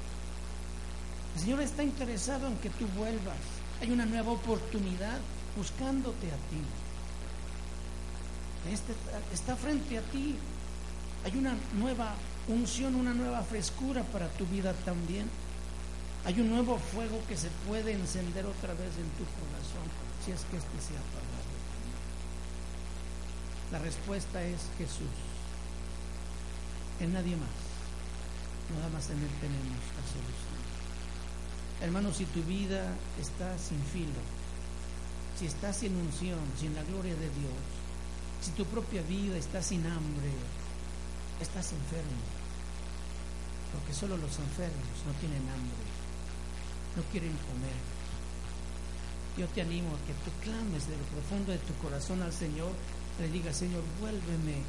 El 1.34 1.40
Señor 1.40 1.60
está 1.60 1.82
interesado 1.82 2.46
en 2.46 2.56
que 2.58 2.70
tú 2.70 2.86
vuelvas. 2.96 3.36
Hay 3.80 3.90
una 3.90 4.06
nueva 4.06 4.32
oportunidad 4.32 5.18
buscándote 5.56 6.28
a 6.28 6.36
ti. 6.50 6.62
Este 8.72 8.94
está 9.32 9.56
frente 9.56 9.98
a 9.98 10.02
ti. 10.02 10.36
Hay 11.24 11.36
una 11.36 11.54
nueva 11.78 12.14
unción, 12.48 12.94
una 12.94 13.14
nueva 13.14 13.42
frescura 13.42 14.02
para 14.04 14.28
tu 14.28 14.46
vida 14.46 14.72
también. 14.84 15.28
Hay 16.24 16.40
un 16.40 16.50
nuevo 16.50 16.78
fuego 16.78 17.20
que 17.28 17.36
se 17.36 17.48
puede 17.68 17.92
encender 17.92 18.46
otra 18.46 18.72
vez 18.74 18.92
en 18.96 19.10
tu 19.18 19.24
corazón, 19.36 19.84
si 20.24 20.32
es 20.32 20.40
que 20.50 20.56
este 20.56 20.80
se 20.80 20.96
ha 20.96 21.00
apagado. 21.00 21.33
La 23.74 23.80
respuesta 23.80 24.40
es 24.40 24.60
Jesús, 24.78 25.10
en 27.00 27.12
nadie 27.12 27.34
más. 27.34 27.50
Nada 28.72 28.88
más 28.90 29.10
en 29.10 29.18
Él 29.18 29.34
tenemos 29.40 29.82
la 29.98 30.04
solución. 30.14 30.62
Hermano, 31.82 32.14
si 32.14 32.24
tu 32.26 32.40
vida 32.44 32.94
está 33.20 33.58
sin 33.58 33.82
filo, 33.82 34.22
si 35.36 35.46
estás 35.46 35.78
sin 35.78 35.96
unción, 35.96 36.38
sin 36.56 36.72
la 36.76 36.84
gloria 36.84 37.16
de 37.16 37.26
Dios, 37.34 37.58
si 38.42 38.52
tu 38.52 38.64
propia 38.64 39.02
vida 39.02 39.36
está 39.36 39.60
sin 39.60 39.84
hambre, 39.84 40.30
estás 41.40 41.72
enfermo. 41.72 42.22
Porque 43.72 43.92
solo 43.92 44.16
los 44.16 44.38
enfermos 44.38 45.02
no 45.04 45.12
tienen 45.18 45.42
hambre, 45.50 45.82
no 46.94 47.02
quieren 47.10 47.34
comer. 47.50 47.82
Yo 49.36 49.48
te 49.48 49.62
animo 49.62 49.88
a 49.88 50.06
que 50.06 50.14
tú 50.22 50.30
clames 50.44 50.86
de 50.86 50.96
lo 50.96 51.02
profundo 51.10 51.50
de 51.50 51.58
tu 51.58 51.74
corazón 51.82 52.22
al 52.22 52.32
Señor, 52.32 52.70
le 53.20 53.28
digas, 53.28 53.56
Señor, 53.56 53.82
vuélveme 54.00 54.62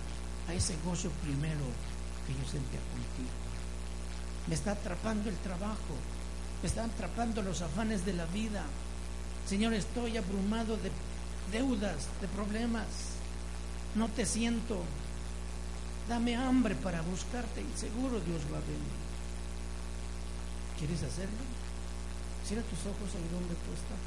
a 0.47 0.53
ese 0.53 0.75
gozo 0.83 1.09
primero 1.23 1.65
que 2.27 2.33
yo 2.33 2.49
sentía 2.49 2.79
contigo. 2.79 3.35
Me 4.47 4.55
está 4.55 4.71
atrapando 4.71 5.29
el 5.29 5.37
trabajo, 5.37 5.95
me 6.61 6.67
están 6.67 6.89
atrapando 6.89 7.41
los 7.41 7.61
afanes 7.61 8.05
de 8.05 8.13
la 8.13 8.25
vida. 8.27 8.63
Señor, 9.47 9.73
estoy 9.73 10.17
abrumado 10.17 10.77
de 10.77 10.91
deudas, 11.51 12.07
de 12.21 12.27
problemas. 12.27 12.85
No 13.95 14.09
te 14.09 14.25
siento, 14.25 14.83
Dame 16.07 16.35
hambre 16.35 16.75
para 16.75 17.01
buscarte 17.01 17.61
y 17.61 17.79
seguro 17.79 18.19
Dios 18.19 18.41
va 18.53 18.57
a 18.57 18.61
venir. 18.61 18.95
¿Quieres 20.77 21.01
hacerlo? 21.01 21.41
Cierra 22.45 22.61
tus 22.63 22.79
ojos 22.81 23.09
ahí 23.15 23.27
donde 23.31 23.55
tú 23.55 23.73
estás. 23.73 24.05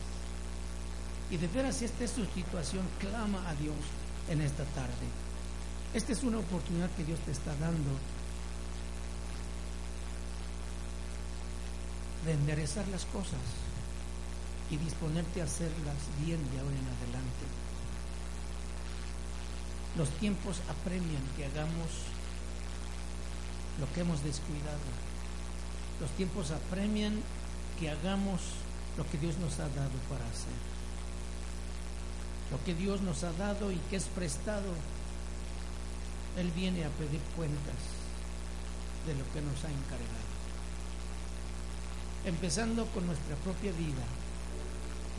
Y 1.31 1.37
de 1.39 1.49
veras, 1.49 1.77
si 1.77 1.87
esta 1.87 2.05
es 2.05 2.13
tu 2.13 2.25
situación, 2.27 2.87
clama 3.01 3.43
a 3.49 3.55
Dios 3.55 3.75
en 4.29 4.41
esta 4.41 4.65
tarde. 4.65 5.09
Esta 5.95 6.13
es 6.13 6.23
una 6.23 6.39
oportunidad 6.39 6.91
que 6.91 7.05
Dios 7.05 7.19
te 7.21 7.33
está 7.33 7.55
dando 7.57 7.91
de 12.25 12.33
enderezar 12.33 12.87
las 12.89 13.05
cosas 13.07 13.41
y 14.71 14.77
disponerte 14.77 15.41
a 15.41 15.45
hacerlas 15.45 15.97
bien 16.25 16.39
de 16.51 16.61
ahora 16.61 16.77
en 16.77 16.87
adelante. 16.87 17.47
Los 19.97 20.11
tiempos 20.19 20.61
apremian 20.69 21.23
que 21.37 21.47
hagamos 21.47 21.89
lo 23.81 23.91
que 23.93 24.01
hemos 24.01 24.23
descuidado. 24.23 24.89
Los 26.01 26.11
tiempos 26.11 26.51
apremian 26.51 27.21
que 27.81 27.91
hagamos 27.91 28.41
lo 28.97 29.09
que 29.09 29.19
Dios 29.19 29.39
nos 29.39 29.59
ha 29.61 29.69
dado 29.69 29.99
para 30.11 30.25
hacer. 30.27 30.78
Lo 32.51 32.63
que 32.65 32.75
Dios 32.75 33.01
nos 33.03 33.25
ha 33.25 33.33
dado 33.33 33.71
y 33.71 33.77
que 33.91 33.97
es 33.97 34.05
prestado, 34.05 34.73
Él 36.37 36.51
viene 36.53 36.85
a 36.85 36.89
pedir 36.91 37.21
cuentas 37.37 37.81
de 39.07 39.15
lo 39.15 39.25
que 39.33 39.41
nos 39.41 39.65
ha 39.65 39.71
encargado. 39.71 40.29
Empezando 42.25 42.87
con 42.87 43.07
nuestra 43.07 43.37
propia 43.37 43.73
vida 43.73 44.05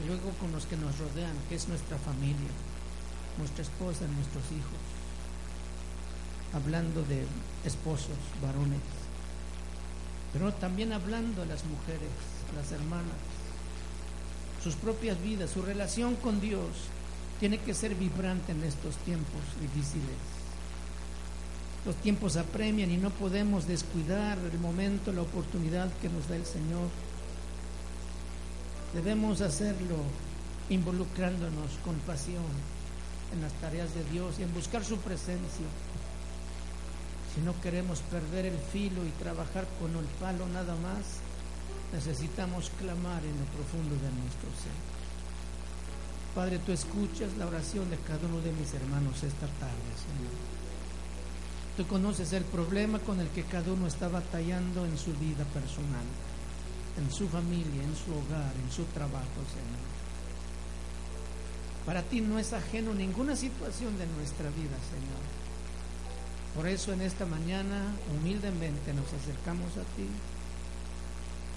y 0.04 0.08
luego 0.08 0.32
con 0.40 0.52
los 0.52 0.66
que 0.66 0.78
nos 0.78 0.98
rodean, 0.98 1.36
que 1.50 1.56
es 1.56 1.68
nuestra 1.68 1.98
familia 1.98 2.50
nuestra 3.40 3.64
esposa, 3.64 4.06
nuestros 4.06 4.44
hijos, 4.52 4.84
hablando 6.54 7.02
de 7.04 7.26
esposos, 7.64 8.18
varones, 8.42 8.82
pero 10.34 10.54
también 10.54 10.92
hablando 10.92 11.42
de 11.42 11.48
las 11.48 11.64
mujeres, 11.64 12.12
las 12.56 12.72
hermanas, 12.72 13.16
sus 14.62 14.76
propias 14.76 15.20
vidas, 15.24 15.52
su 15.52 15.62
relación 15.62 16.16
con 16.18 16.42
Dios, 16.42 16.92
tiene 17.40 17.58
que 17.60 17.74
ser 17.74 17.96
vibrante 17.96 18.52
en 18.52 18.64
estos 18.64 18.96
tiempos 18.98 19.42
difíciles. 19.62 20.18
Los 21.86 21.96
tiempos 21.96 22.36
apremian 22.36 22.92
y 22.92 22.98
no 22.98 23.10
podemos 23.10 23.66
descuidar 23.66 24.38
el 24.38 24.60
momento, 24.60 25.14
la 25.14 25.22
oportunidad 25.22 25.90
que 26.02 26.10
nos 26.10 26.28
da 26.28 26.36
el 26.36 26.46
Señor. 26.46 26.90
Debemos 28.94 29.40
hacerlo 29.40 29.96
involucrándonos 30.70 31.72
con 31.86 31.96
pasión 32.00 32.44
en 33.34 33.42
las 33.42 33.54
tareas 33.54 33.94
de 33.96 34.04
Dios 34.12 34.36
y 34.40 34.44
en 34.44 34.54
buscar 34.54 34.84
su 34.84 34.98
presencia. 34.98 35.66
Si 37.34 37.42
no 37.42 37.60
queremos 37.62 38.02
perder 38.02 38.48
el 38.48 38.58
filo 38.58 39.06
y 39.06 39.10
trabajar 39.24 39.66
con 39.80 39.96
el 39.96 40.06
palo 40.20 40.48
nada 40.48 40.76
más, 40.76 41.22
necesitamos 41.94 42.72
clamar 42.78 43.24
en 43.24 43.40
lo 43.40 43.46
profundo 43.56 43.96
de 43.96 44.12
nuestro 44.20 44.50
ser. 44.62 44.99
Padre, 46.40 46.58
tú 46.60 46.72
escuchas 46.72 47.36
la 47.38 47.48
oración 47.48 47.90
de 47.90 47.98
cada 47.98 48.26
uno 48.26 48.40
de 48.40 48.54
mis 48.54 48.74
hermanos 48.74 49.24
esta 49.24 49.46
tarde, 49.60 49.92
Señor. 50.00 50.32
Tú 51.76 51.86
conoces 51.86 52.32
el 52.32 52.46
problema 52.46 52.98
con 53.00 53.20
el 53.20 53.28
que 53.28 53.44
cada 53.44 53.70
uno 53.74 53.88
está 53.88 54.08
batallando 54.08 54.86
en 54.86 54.98
su 54.98 55.12
vida 55.16 55.44
personal, 55.52 56.08
en 56.98 57.12
su 57.12 57.28
familia, 57.28 57.84
en 57.84 57.94
su 57.94 58.12
hogar, 58.12 58.54
en 58.56 58.72
su 58.72 58.86
trabajo, 58.86 59.44
Señor. 59.52 59.84
Para 61.86 62.04
ti 62.04 62.22
no 62.22 62.40
es 62.40 62.54
ajeno 62.54 62.94
ninguna 62.94 63.36
situación 63.36 63.98
de 63.98 64.08
nuestra 64.08 64.48
vida, 64.52 64.80
Señor. 64.96 65.24
Por 66.56 66.70
eso 66.70 66.94
en 66.94 67.02
esta 67.02 67.26
mañana 67.26 67.84
humildemente 68.16 68.94
nos 68.94 69.12
acercamos 69.12 69.76
a 69.76 69.84
ti 69.98 70.08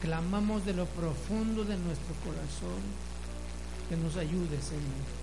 Clamamos 0.03 0.67
de 0.67 0.75
lo 0.75 0.87
profundo 0.87 1.63
de 1.63 1.79
nuestro 1.79 2.13
corazón 2.25 2.83
que 3.89 3.97
nos 3.97 4.17
ayude, 4.17 4.61
Señor. 4.61 5.23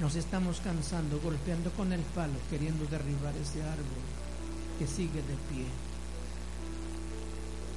Nos 0.00 0.14
estamos 0.16 0.60
cansando, 0.60 1.20
golpeando 1.20 1.70
con 1.72 1.92
el 1.92 2.00
palo, 2.00 2.34
queriendo 2.48 2.86
derribar 2.86 3.34
ese 3.36 3.62
árbol 3.62 4.02
que 4.78 4.86
sigue 4.86 5.20
de 5.20 5.36
pie. 5.50 5.66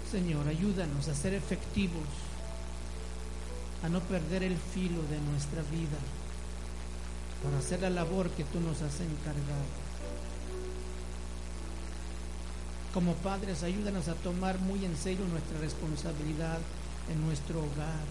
Señor, 0.10 0.47
ayúdanos 0.47 1.08
a 1.10 1.16
ser 1.16 1.34
efectivos, 1.34 2.08
a 3.84 3.89
no 3.89 3.99
perder 3.99 4.43
el 4.43 4.56
filo 4.56 5.01
de 5.10 5.20
nuestra 5.32 5.64
vida, 5.64 5.99
para 7.43 7.58
hacer 7.58 7.82
la 7.82 7.89
labor 7.89 8.30
que 8.30 8.45
tú 8.45 8.62
nos 8.62 8.82
has 8.82 9.01
encargado. 9.01 9.84
Como 12.93 13.16
padres, 13.16 13.64
ayúdanos 13.64 14.08
a 14.08 14.14
tomar 14.14 14.60
muy 14.60 14.86
en 14.86 14.95
serio 14.95 15.26
nuestra 15.26 15.60
responsabilidad 15.60 16.60
en 17.12 17.26
nuestro 17.26 17.60
hogar, 17.60 18.06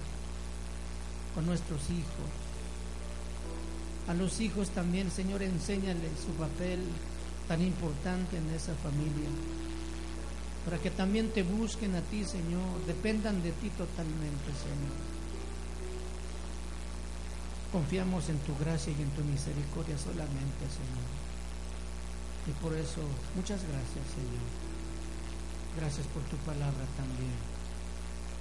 con 1.34 1.46
nuestros 1.46 1.80
hijos. 1.90 2.30
A 4.08 4.14
los 4.14 4.40
hijos 4.40 4.70
también, 4.70 5.10
Señor, 5.10 5.42
enséñales 5.42 6.10
su 6.24 6.32
papel 6.32 6.80
tan 7.48 7.62
importante 7.62 8.36
en 8.36 8.50
esa 8.50 8.74
familia, 8.76 9.30
para 10.64 10.78
que 10.78 10.90
también 10.90 11.30
te 11.30 11.42
busquen 11.42 11.94
a 11.94 12.00
ti, 12.02 12.24
Señor, 12.24 12.84
dependan 12.86 13.42
de 13.42 13.52
ti 13.52 13.70
totalmente, 13.70 14.46
Señor. 14.58 15.12
Confiamos 17.72 18.28
en 18.28 18.38
tu 18.40 18.56
gracia 18.58 18.92
y 18.92 19.02
en 19.02 19.10
tu 19.10 19.24
misericordia 19.24 19.96
solamente, 19.96 20.64
Señor. 20.68 21.08
Y 22.46 22.50
por 22.60 22.74
eso, 22.74 23.00
muchas 23.34 23.62
gracias, 23.62 24.04
Señor. 24.12 24.46
Gracias 25.78 26.06
por 26.08 26.22
tu 26.24 26.36
palabra 26.44 26.84
también 26.96 27.51